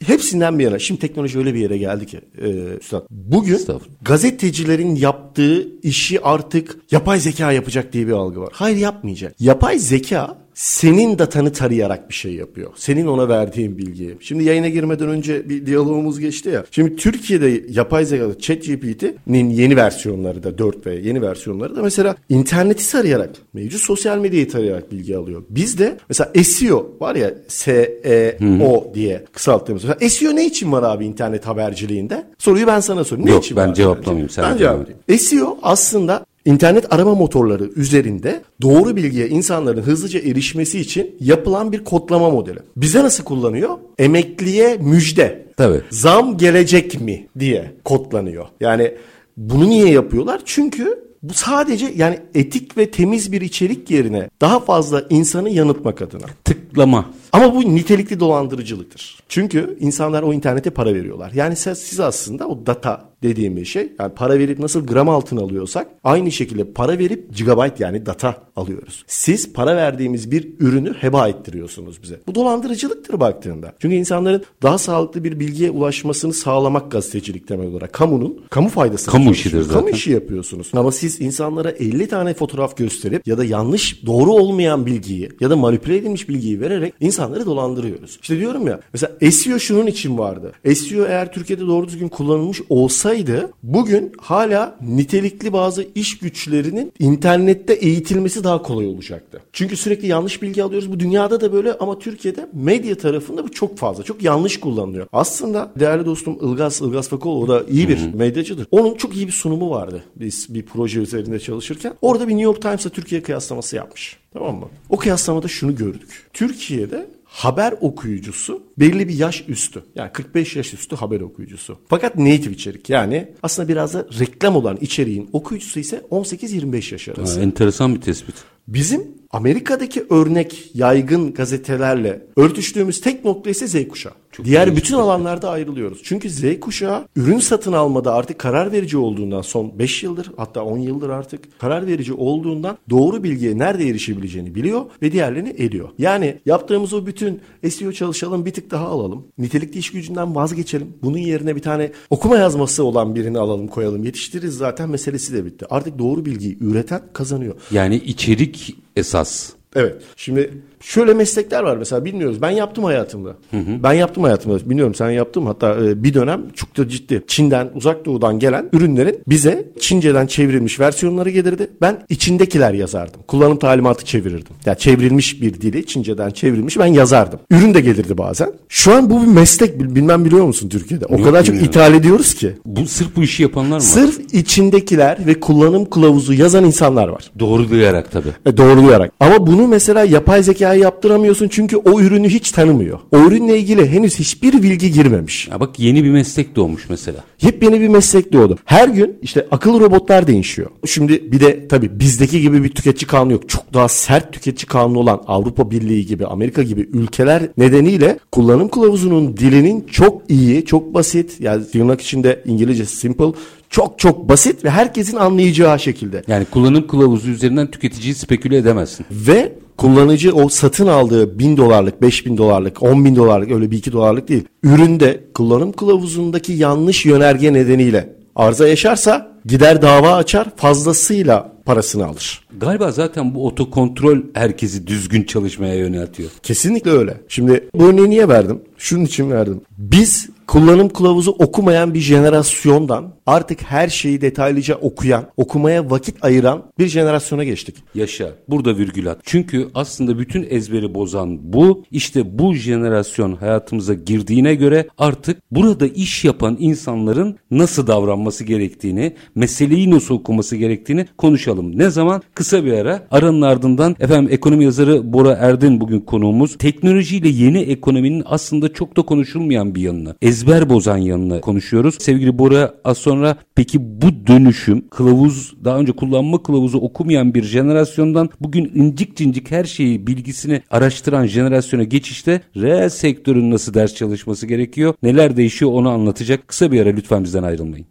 Hepsinden 0.06 0.60
bir 0.60 0.64
yana. 0.64 0.80
Şimdi 0.80 1.00
teknoloji 1.00 1.40
öyle 1.40 1.54
bir 1.54 1.60
yere 1.60 1.78
geldi 1.78 2.06
ki 2.06 2.22
e, 2.42 2.50
Üstad. 2.82 3.04
Bugün 3.10 3.60
gazetecilerin 4.02 4.96
yaptığı 4.96 5.82
işi 5.82 6.22
artık 6.22 6.78
yapay 6.92 7.20
zeka 7.20 7.52
yapacak 7.52 7.94
diye 7.94 8.08
bir 8.08 8.12
algı 8.12 8.42
var. 8.42 8.50
Hayır 8.54 8.78
yapmayacak. 8.78 9.36
Yapay 9.40 9.80
zeka 9.80 10.38
senin 10.56 11.19
datanı 11.19 11.54
tarayarak 11.54 12.10
bir 12.10 12.13
şey 12.13 12.34
yapıyor. 12.34 12.72
Senin 12.75 13.07
ona 13.07 13.30
verdiğin 13.30 13.78
bilgiyi. 13.78 14.18
Şimdi 14.19 14.44
yayına 14.44 14.69
girmeden 14.69 15.10
önce 15.10 15.50
bir 15.50 15.66
diyalogumuz 15.66 16.19
geçti 16.19 16.50
ya. 16.50 16.63
Şimdi 16.72 16.96
Türkiye'de 16.96 17.63
yapay 17.69 18.06
zeka 18.06 18.25
ChatGPT'nin 18.40 19.50
yeni 19.50 19.75
versiyonları 19.75 20.44
da 20.44 20.57
4 20.57 20.88
ve 20.88 20.96
yeni 20.96 21.22
versiyonları 21.22 21.75
da 21.75 21.81
mesela 21.81 22.16
interneti 22.30 22.92
tarayarak, 22.92 23.30
mevcut 23.54 23.81
sosyal 23.81 24.18
medyayı 24.18 24.50
tarayarak 24.50 24.92
bilgi 24.92 25.18
alıyor. 25.18 25.44
Bizde 25.50 25.98
mesela 26.10 26.44
SEO 26.44 26.92
var 27.00 27.16
ya 27.16 27.34
S-E-O 27.48 28.92
diye 28.94 29.25
kısalttığımız. 29.34 29.84
Mesela 29.84 30.10
SEO 30.10 30.36
ne 30.36 30.46
için 30.46 30.72
var 30.72 30.84
abi 30.84 31.06
internet 31.06 31.48
haberciliğinde? 31.48 32.25
Soruyu 32.38 32.68
ben 32.68 32.80
sana 32.80 33.04
sorayım. 33.04 33.28
Ne 33.28 33.31
Yok, 33.31 33.44
için 33.46 33.57
ben 33.57 33.74
cevaplamayayım, 33.74 34.30
sen 34.30 34.52
Ben 34.52 34.57
cevaplayayım. 34.57 35.19
SEO 35.19 35.57
aslında 35.62 36.25
İnternet 36.45 36.94
arama 36.94 37.15
motorları 37.15 37.63
üzerinde 37.63 38.42
doğru 38.62 38.95
bilgiye 38.95 39.27
insanların 39.30 39.81
hızlıca 39.81 40.19
erişmesi 40.19 40.80
için 40.80 41.15
yapılan 41.19 41.71
bir 41.71 41.83
kodlama 41.83 42.30
modeli. 42.30 42.59
Bize 42.77 43.03
nasıl 43.03 43.24
kullanıyor? 43.24 43.77
Emekliye 43.97 44.77
müjde. 44.77 45.45
Tabii. 45.57 45.81
Zam 45.89 46.38
gelecek 46.38 47.01
mi 47.01 47.27
diye 47.39 47.71
kodlanıyor. 47.86 48.45
Yani 48.59 48.92
bunu 49.38 49.69
niye 49.69 49.89
yapıyorlar? 49.89 50.42
Çünkü 50.45 51.06
bu 51.24 51.33
sadece 51.33 51.94
yani 51.95 52.19
etik 52.36 52.77
ve 52.77 52.92
temiz 52.92 53.31
bir 53.31 53.42
içerik 53.42 53.92
yerine 53.92 54.30
daha 54.42 54.59
fazla 54.59 55.06
insanı 55.09 55.50
yanıltmak 55.50 56.01
adına. 56.01 56.25
Tıklama. 56.44 57.06
Ama 57.36 57.56
bu 57.56 57.76
nitelikli 57.76 58.20
dolandırıcılıktır. 58.20 59.20
Çünkü 59.30 59.78
insanlar 59.80 60.24
o 60.24 60.34
internete 60.34 60.70
para 60.70 60.94
veriyorlar. 60.94 61.32
Yani 61.36 61.56
siz, 61.56 61.78
siz 61.78 62.00
aslında 62.00 62.48
o 62.48 62.66
data 62.66 63.16
dediğim 63.24 63.58
bir 63.58 63.66
şey. 63.66 63.94
Yani 64.00 64.14
para 64.14 64.40
verip 64.40 64.60
nasıl 64.60 64.88
gram 64.88 65.10
altın 65.10 65.38
alıyorsak 65.38 65.88
aynı 66.04 66.32
şekilde 66.32 66.72
para 66.72 66.98
verip 66.98 67.36
gigabyte 67.36 67.84
yani 67.84 68.06
data 68.06 68.38
alıyoruz. 68.56 69.04
Siz 69.08 69.54
para 69.54 69.76
verdiğimiz 69.76 70.32
bir 70.32 70.48
ürünü 70.60 70.94
heba 70.94 71.28
ettiriyorsunuz 71.28 72.04
bize. 72.04 72.20
Bu 72.28 72.36
dolandırıcılıktır 72.36 73.20
baktığında. 73.20 73.74
Çünkü 73.80 73.96
insanların 73.96 74.44
daha 74.64 74.78
sağlıklı 74.78 75.24
bir 75.24 75.40
bilgiye 75.40 75.72
ulaşmasını 75.72 76.34
sağlamak 76.34 76.92
gazetecilik 76.92 77.48
temel 77.48 77.68
olarak. 77.68 77.94
Kamunun 77.94 78.42
kamu 78.50 78.70
faydası. 78.70 79.12
Kamu 79.12 79.31
işidir 79.31 79.62
zaten. 79.62 79.80
Kamu 79.80 79.90
işi 79.90 80.12
yapıyorsunuz. 80.12 80.72
Ama 80.74 80.92
siz 80.92 81.22
insanlara 81.22 81.70
50 81.72 82.08
tane 82.08 82.34
fotoğraf 82.34 82.78
gösterip 82.78 83.28
ya 83.28 83.38
da 83.38 83.46
yanlış 83.46 84.06
doğru 84.06 84.31
olmayan 84.31 84.86
bilgiyi 84.86 85.30
ya 85.40 85.50
da 85.50 85.56
manipüle 85.56 85.98
edilmiş 85.98 86.30
bilgiyi 86.30 86.62
vererek 86.62 86.94
insanları 87.25 87.45
dolandırıyoruz. 87.45 88.18
İşte 88.22 88.39
diyorum 88.39 88.68
ya 88.68 88.80
mesela 88.94 89.31
SEO 89.31 89.60
şunun 89.60 89.88
için 89.88 90.18
vardı. 90.18 90.51
SEO 90.75 91.06
eğer 91.06 91.33
Türkiye'de 91.33 91.68
doğru 91.68 91.88
düzgün 91.88 92.07
kullanılmış 92.07 92.62
olsaydı 92.69 93.51
bugün 93.63 94.12
hala 94.18 94.75
nitelikli 94.81 95.54
bazı 95.54 95.88
iş 95.95 96.18
güçlerinin 96.18 96.94
internette 97.00 97.74
eğitilmesi 97.74 98.44
daha 98.44 98.62
kolay 98.62 98.88
olacaktı. 98.88 99.42
Çünkü 99.54 99.77
sürekli 99.77 100.07
yanlış 100.07 100.42
bilgi 100.42 100.63
alıyoruz. 100.63 100.92
Bu 100.92 101.00
dünyada 101.00 101.42
da 101.42 101.54
böyle 101.54 101.74
ama 101.74 102.00
Türkiye'de 102.00 102.50
medya 102.54 102.98
tarafında 102.98 103.44
bu 103.44 103.51
çok 103.51 103.78
fazla. 103.78 104.04
Çok 104.04 104.24
yanlış 104.24 104.60
kullanılıyor. 104.60 105.07
Aslında 105.13 105.71
değerli 105.80 106.06
dostum 106.06 106.38
Ilgaz, 106.42 106.81
Ilgaz 106.81 107.10
Fakol 107.10 107.42
o 107.42 107.48
da 107.48 107.63
iyi 107.69 107.89
bir 107.89 108.13
medyacıdır. 108.13 108.68
Onun 108.71 108.95
çok 108.95 109.16
iyi 109.16 109.28
bir 109.28 109.31
sunumu 109.31 109.69
vardı. 109.69 110.04
Biz 110.16 110.48
bir 110.50 110.66
proje 110.66 111.00
üzerinde 111.00 111.39
çalışırken. 111.39 111.94
Orada 112.01 112.28
bir 112.28 112.33
New 112.33 112.44
York 112.44 112.62
Times'la 112.62 112.89
Türkiye 112.89 113.24
kıyaslaması 113.24 113.75
yapmış. 113.75 114.18
Tamam 114.33 114.56
mı? 114.56 114.66
O 114.89 114.98
kıyaslamada 114.98 115.48
şunu 115.48 115.75
gördük. 115.75 116.28
Türkiye'de 116.33 117.07
haber 117.36 117.74
okuyucusu 117.82 118.64
belli 118.78 119.08
bir 119.08 119.14
yaş 119.14 119.44
üstü. 119.48 119.84
Yani 119.96 120.12
45 120.12 120.56
yaş 120.56 120.74
üstü 120.74 120.96
haber 120.96 121.22
okuyucusu. 121.22 121.78
Fakat 121.88 122.16
native 122.18 122.54
içerik 122.54 122.90
yani 122.90 123.34
aslında 123.44 123.68
biraz 123.68 123.94
da 123.94 124.08
reklam 124.20 124.56
olan 124.56 124.78
içeriğin 124.82 125.30
okuyucusu 125.34 125.80
ise 125.80 126.02
18-25 126.12 126.94
yaş 126.94 127.10
arası. 127.10 127.40
Ha, 127.40 127.46
enteresan 127.46 127.96
bir 127.96 128.02
tespit. 128.02 128.36
Bizim 128.68 129.08
Amerika'daki 129.36 130.06
örnek 130.10 130.72
yaygın 130.74 131.34
gazetelerle 131.34 132.22
örtüştüğümüz 132.36 133.02
tek 133.02 133.26
nokta 133.26 133.50
ise 133.50 133.68
Z 133.68 133.88
kuşağı. 133.88 134.14
Diğer 134.44 134.76
bütün 134.76 134.96
alanlarda 134.96 135.50
ayrılıyoruz. 135.50 136.02
Çünkü 136.04 136.30
Z 136.30 136.60
kuşağı 136.62 137.08
ürün 137.16 137.40
satın 137.40 137.74
almada 137.74 138.14
artık 138.14 138.40
karar 138.40 138.72
verici 138.72 138.98
olduğundan 138.98 139.42
son 139.42 139.80
5 139.80 140.04
yıldır 140.04 140.32
hatta 140.38 140.64
10 140.64 140.78
yıldır 140.78 141.10
artık 141.10 141.60
karar 141.60 141.88
verici 141.88 142.14
olduğundan 142.14 142.78
doğru 142.90 143.24
bilgiye 143.24 143.58
nerede 143.58 143.90
erişebileceğini 143.90 144.56
biliyor 144.56 144.86
ve 145.02 145.12
diğerlerini 145.12 145.50
ediyor. 145.58 145.90
Yani 145.98 146.40
yaptığımız 146.46 146.94
o 146.94 147.06
bütün 147.06 147.42
SEO 147.70 147.92
çalışalım 147.92 148.46
bir 148.46 148.54
tık 148.54 148.72
daha 148.72 148.88
alalım. 148.88 149.26
Nitelikli 149.38 149.78
iş 149.78 149.92
gücünden 149.92 150.36
vazgeçelim. 150.36 150.88
Bunun 151.04 151.18
yerine 151.18 151.56
bir 151.56 151.62
tane 151.62 151.92
okuma 152.10 152.38
yazması 152.38 152.84
olan 152.84 153.16
birini 153.16 153.40
alalım 153.40 153.68
koyalım. 153.68 154.04
Yetiştiririz 154.04 154.58
zaten 154.58 154.90
meselesi 154.90 155.34
de 155.34 155.46
bitti. 155.46 155.66
Artık 155.70 156.00
doğru 156.00 156.26
bilgiyi 156.26 156.58
üreten 156.62 157.02
kazanıyor. 157.14 157.56
Yani 157.72 157.96
içerik 157.96 158.85
esas. 158.95 159.53
Evet. 159.75 160.01
Şimdi 160.15 160.51
şöyle 160.86 161.14
meslekler 161.14 161.64
var 161.64 161.78
mesela 161.78 162.06
bilmiyoruz. 162.06 162.42
Ben 162.42 162.50
yaptım 162.50 162.84
hayatımda. 162.84 163.36
Ben 163.84 163.94
yaptım 163.94 164.24
hayatımda. 164.24 164.70
Bilmiyorum 164.70 164.96
sen 164.96 165.10
yaptın 165.10 165.44
mı? 165.44 165.50
Hatta 165.50 165.76
e, 165.86 166.04
bir 166.04 166.14
dönem 166.14 166.42
çok 166.56 166.78
da 166.78 166.90
ciddi. 166.90 167.24
Çin'den, 167.28 167.70
uzak 167.76 168.06
doğudan 168.06 168.40
gelen 168.40 168.70
ürünlerin 168.74 169.20
bize 169.28 169.66
Çince'den 169.80 170.28
çevrilmiş 170.28 170.80
versiyonları 170.80 171.30
gelirdi. 171.30 171.68
Ben 171.82 171.98
içindekiler 172.10 172.74
yazardım. 172.74 173.22
Kullanım 173.28 173.60
talimatı 173.60 174.06
çevirirdim. 174.06 174.56
Yani 174.66 174.78
çevrilmiş 174.78 175.42
bir 175.42 175.54
dili 175.54 175.86
Çince'den 175.86 176.30
çevrilmiş 176.30 176.80
ben 176.80 176.86
yazardım. 176.86 177.40
Ürün 177.52 177.74
de 177.74 177.81
gelirdi 177.81 178.18
bazen. 178.18 178.54
Şu 178.69 178.94
an 178.94 179.09
bu 179.09 179.21
bir 179.21 179.28
meslek 179.28 179.80
bil- 179.80 179.95
bilmem 179.95 180.26
biliyor 180.26 180.45
musun 180.45 180.69
Türkiye'de? 180.69 181.06
O 181.06 181.18
Yok 181.18 181.24
kadar 181.26 181.44
çok 181.44 181.56
ithal 181.56 181.94
ediyoruz 181.94 182.33
ki. 182.33 182.52
Bu 182.66 182.86
sırf 182.88 183.16
bu 183.16 183.24
işi 183.24 183.44
yapanlar 183.44 183.76
mı? 183.76 183.81
Sırf 183.81 184.33
içindekiler 184.33 185.18
ve 185.28 185.40
kullanım 185.40 185.90
kılavuzu 185.90 186.33
yazan 186.33 186.66
insanlar 186.66 187.07
var. 187.07 187.31
Doğru 187.40 187.69
duyarak 187.69 188.12
tabii. 188.12 188.30
E, 188.45 188.57
doğrulayarak. 188.57 189.12
Ama 189.19 189.48
bunu 189.48 189.68
mesela 189.68 190.04
yapay 190.04 190.44
zekaya 190.76 190.84
yaptıramıyorsun 190.84 191.48
çünkü 191.48 191.78
o 191.78 192.02
ürünü 192.02 192.30
hiç 192.30 192.52
tanımıyor. 192.52 193.00
O 193.12 193.18
ürünle 193.18 193.58
ilgili 193.60 193.90
henüz 193.90 194.20
hiçbir 194.20 194.64
bilgi 194.64 194.92
girmemiş. 194.92 195.48
Ya 195.48 195.60
bak 195.60 195.80
yeni 195.80 196.04
bir 196.04 196.10
meslek 196.10 196.56
doğmuş 196.56 196.90
mesela. 196.90 197.24
Yepyeni 197.42 197.82
bir 197.82 197.88
meslek 197.88 198.34
doğdu. 198.34 198.58
Her 198.66 198.88
gün 198.88 199.18
işte 199.22 199.48
akıllı 199.52 199.80
robotlar 199.80 200.28
değişiyor. 200.28 200.70
Şimdi 200.86 201.32
bir 201.32 201.40
de 201.40 201.68
tabii 201.68 202.00
bizdeki 202.00 202.42
gibi 202.42 202.64
bir 202.64 202.70
tüketici 202.70 203.08
kanunu 203.08 203.32
yok. 203.32 203.50
Çok 203.50 203.74
daha 203.74 203.88
sert 203.88 204.34
tüketici 204.34 204.68
kanunu 204.68 205.00
olan 205.00 205.22
Avrupa 205.28 205.72
Birliği 205.72 206.06
gibi, 206.06 206.26
Amerika 206.26 206.64
gibi 206.64 206.82
ülkeler 206.82 207.42
nedeniyle 207.58 208.20
kullanım 208.32 208.70
kılavuzunun 208.70 209.38
dilinin 209.38 209.86
çok 209.92 210.22
iyi, 210.30 210.66
çok 210.66 210.94
basit. 210.94 211.42
Yani 211.42 211.64
tırnak 211.72 212.02
içinde 212.02 212.44
İngilizce 212.46 212.86
simple, 212.86 213.32
çok 213.76 214.00
çok 214.00 214.30
basit 214.30 214.66
ve 214.66 214.70
herkesin 214.70 215.18
anlayacağı 215.18 215.80
şekilde. 215.80 216.24
Yani 216.28 216.46
kullanım 216.46 216.88
kılavuzu 216.88 217.30
üzerinden 217.30 217.72
tüketiciyi 217.72 218.16
speküle 218.16 218.58
edemezsin. 218.58 219.06
Ve 219.12 219.54
kullanıcı 219.78 220.36
o 220.36 220.50
satın 220.50 220.88
aldığı 220.88 221.40
1000 221.40 221.58
dolarlık, 221.58 222.02
5000 222.02 222.38
dolarlık, 222.38 222.84
10 222.84 223.06
bin 223.06 223.16
dolarlık 223.16 223.52
öyle 223.52 223.72
bir 223.72 223.78
iki 223.78 223.92
dolarlık 223.92 224.28
değil. 224.28 224.44
Üründe 224.64 225.24
kullanım 225.34 225.72
kılavuzundaki 225.72 226.54
yanlış 226.54 227.06
yönerge 227.06 227.54
nedeniyle 227.54 228.16
arıza 228.36 228.68
yaşarsa 228.68 229.32
gider 229.46 229.82
dava 229.82 230.14
açar 230.16 230.48
fazlasıyla 230.56 231.56
parasını 231.66 232.06
alır. 232.06 232.48
Galiba 232.60 232.92
zaten 232.92 233.36
bu 233.36 233.48
otokontrol 233.48 234.18
herkesi 234.34 234.88
düzgün 234.88 235.24
çalışmaya 235.24 235.76
yöneltiyor. 235.76 236.30
Kesinlikle 236.44 236.92
öyle. 236.92 237.18
Şimdi 237.28 237.70
bu 237.76 237.84
örneği 237.86 238.10
niye 238.10 238.28
verdim? 238.28 238.60
Şunun 238.78 239.06
için 239.06 239.32
verdim. 239.32 239.62
Biz 239.78 240.30
kullanım 240.47 240.90
kılavuzu 240.90 241.31
okumayan 241.31 241.94
bir 241.94 241.99
jenerasyondan 241.99 243.14
artık 243.25 243.61
her 243.61 243.90
şeyi 243.90 244.21
detaylıca 244.21 244.75
okuyan, 244.75 245.25
okumaya 245.37 245.92
vakit 245.92 246.25
ayıran 246.25 246.64
bir 246.80 246.87
jenerasyona 246.87 247.44
geçtik. 247.44 247.75
Yaşa. 247.95 248.31
Burada 248.47 248.78
virgül 248.78 249.11
at. 249.11 249.19
Çünkü 249.23 249.68
aslında 249.73 250.19
bütün 250.19 250.47
ezberi 250.49 250.94
bozan 250.94 251.54
bu. 251.54 251.83
İşte 251.92 252.40
bu 252.40 252.54
jenerasyon 252.54 253.35
hayatımıza 253.35 253.94
girdiğine 253.94 254.56
göre 254.56 254.87
artık 254.97 255.37
burada 255.52 255.87
iş 255.87 256.25
yapan 256.25 256.57
insanların 256.59 257.37
nasıl 257.52 257.87
davranması 257.87 258.44
gerektiğini, 258.44 259.14
meseleyi 259.35 259.92
nasıl 259.92 260.16
okuması 260.16 260.56
gerektiğini 260.56 261.06
konuşalım. 261.18 261.80
Ne 261.80 261.90
zaman? 261.90 262.21
Kısa 262.33 262.66
bir 262.66 262.73
ara. 262.73 263.07
Aranın 263.11 263.42
ardından 263.42 263.95
efendim 263.99 264.33
ekonomi 264.33 264.64
yazarı 264.64 265.14
Bora 265.14 265.33
Erdin 265.33 265.81
bugün 265.81 265.99
konuğumuz. 265.99 266.57
Teknolojiyle 266.57 267.30
yeni 267.30 267.59
ekonominin 267.59 268.23
aslında 268.25 268.73
çok 268.73 268.97
da 268.97 269.02
konuşulmayan 269.02 269.75
bir 269.75 269.81
yanını, 269.81 270.16
ezber 270.35 270.69
bozan 270.69 270.97
yanını 270.97 271.42
konuşuyoruz. 271.42 271.95
Sevgili 271.99 272.39
Bora 272.39 272.73
az 272.85 272.97
sonra 272.97 273.37
peki 273.56 274.01
bu 274.01 274.27
dönüşüm 274.27 274.87
kılavuz 274.89 275.54
daha 275.63 275.77
önce 275.77 275.92
kullanma 275.92 276.44
kılavuzu 276.44 276.77
okumayan 276.77 277.33
bir 277.33 277.44
jenerasyondan 277.44 278.30
bugün 278.42 278.71
incik 278.75 279.18
cincik 279.18 279.51
her 279.51 279.63
şeyi 279.63 280.07
bilgisini 280.07 280.61
araştıran 280.71 281.25
jenerasyona 281.25 281.83
geçişte 281.83 282.42
reel 282.56 282.89
sektörün 282.89 283.51
nasıl 283.51 283.73
ders 283.73 283.95
çalışması 283.95 284.47
gerekiyor? 284.47 284.94
Neler 285.04 285.37
değişiyor 285.37 285.71
onu 285.71 285.89
anlatacak. 285.89 286.47
Kısa 286.47 286.71
bir 286.71 286.81
ara 286.81 286.89
lütfen 286.89 287.23
bizden 287.23 287.44
ayrılmayın. 287.44 287.87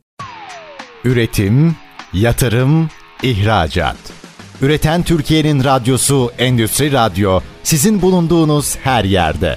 Üretim, 1.04 1.76
yatırım, 2.12 2.88
ihracat. 3.22 3.96
Üreten 4.62 5.02
Türkiye'nin 5.02 5.64
radyosu 5.64 6.30
Endüstri 6.38 6.92
Radyo 6.92 7.40
sizin 7.62 8.02
bulunduğunuz 8.02 8.76
her 8.76 9.04
yerde. 9.04 9.56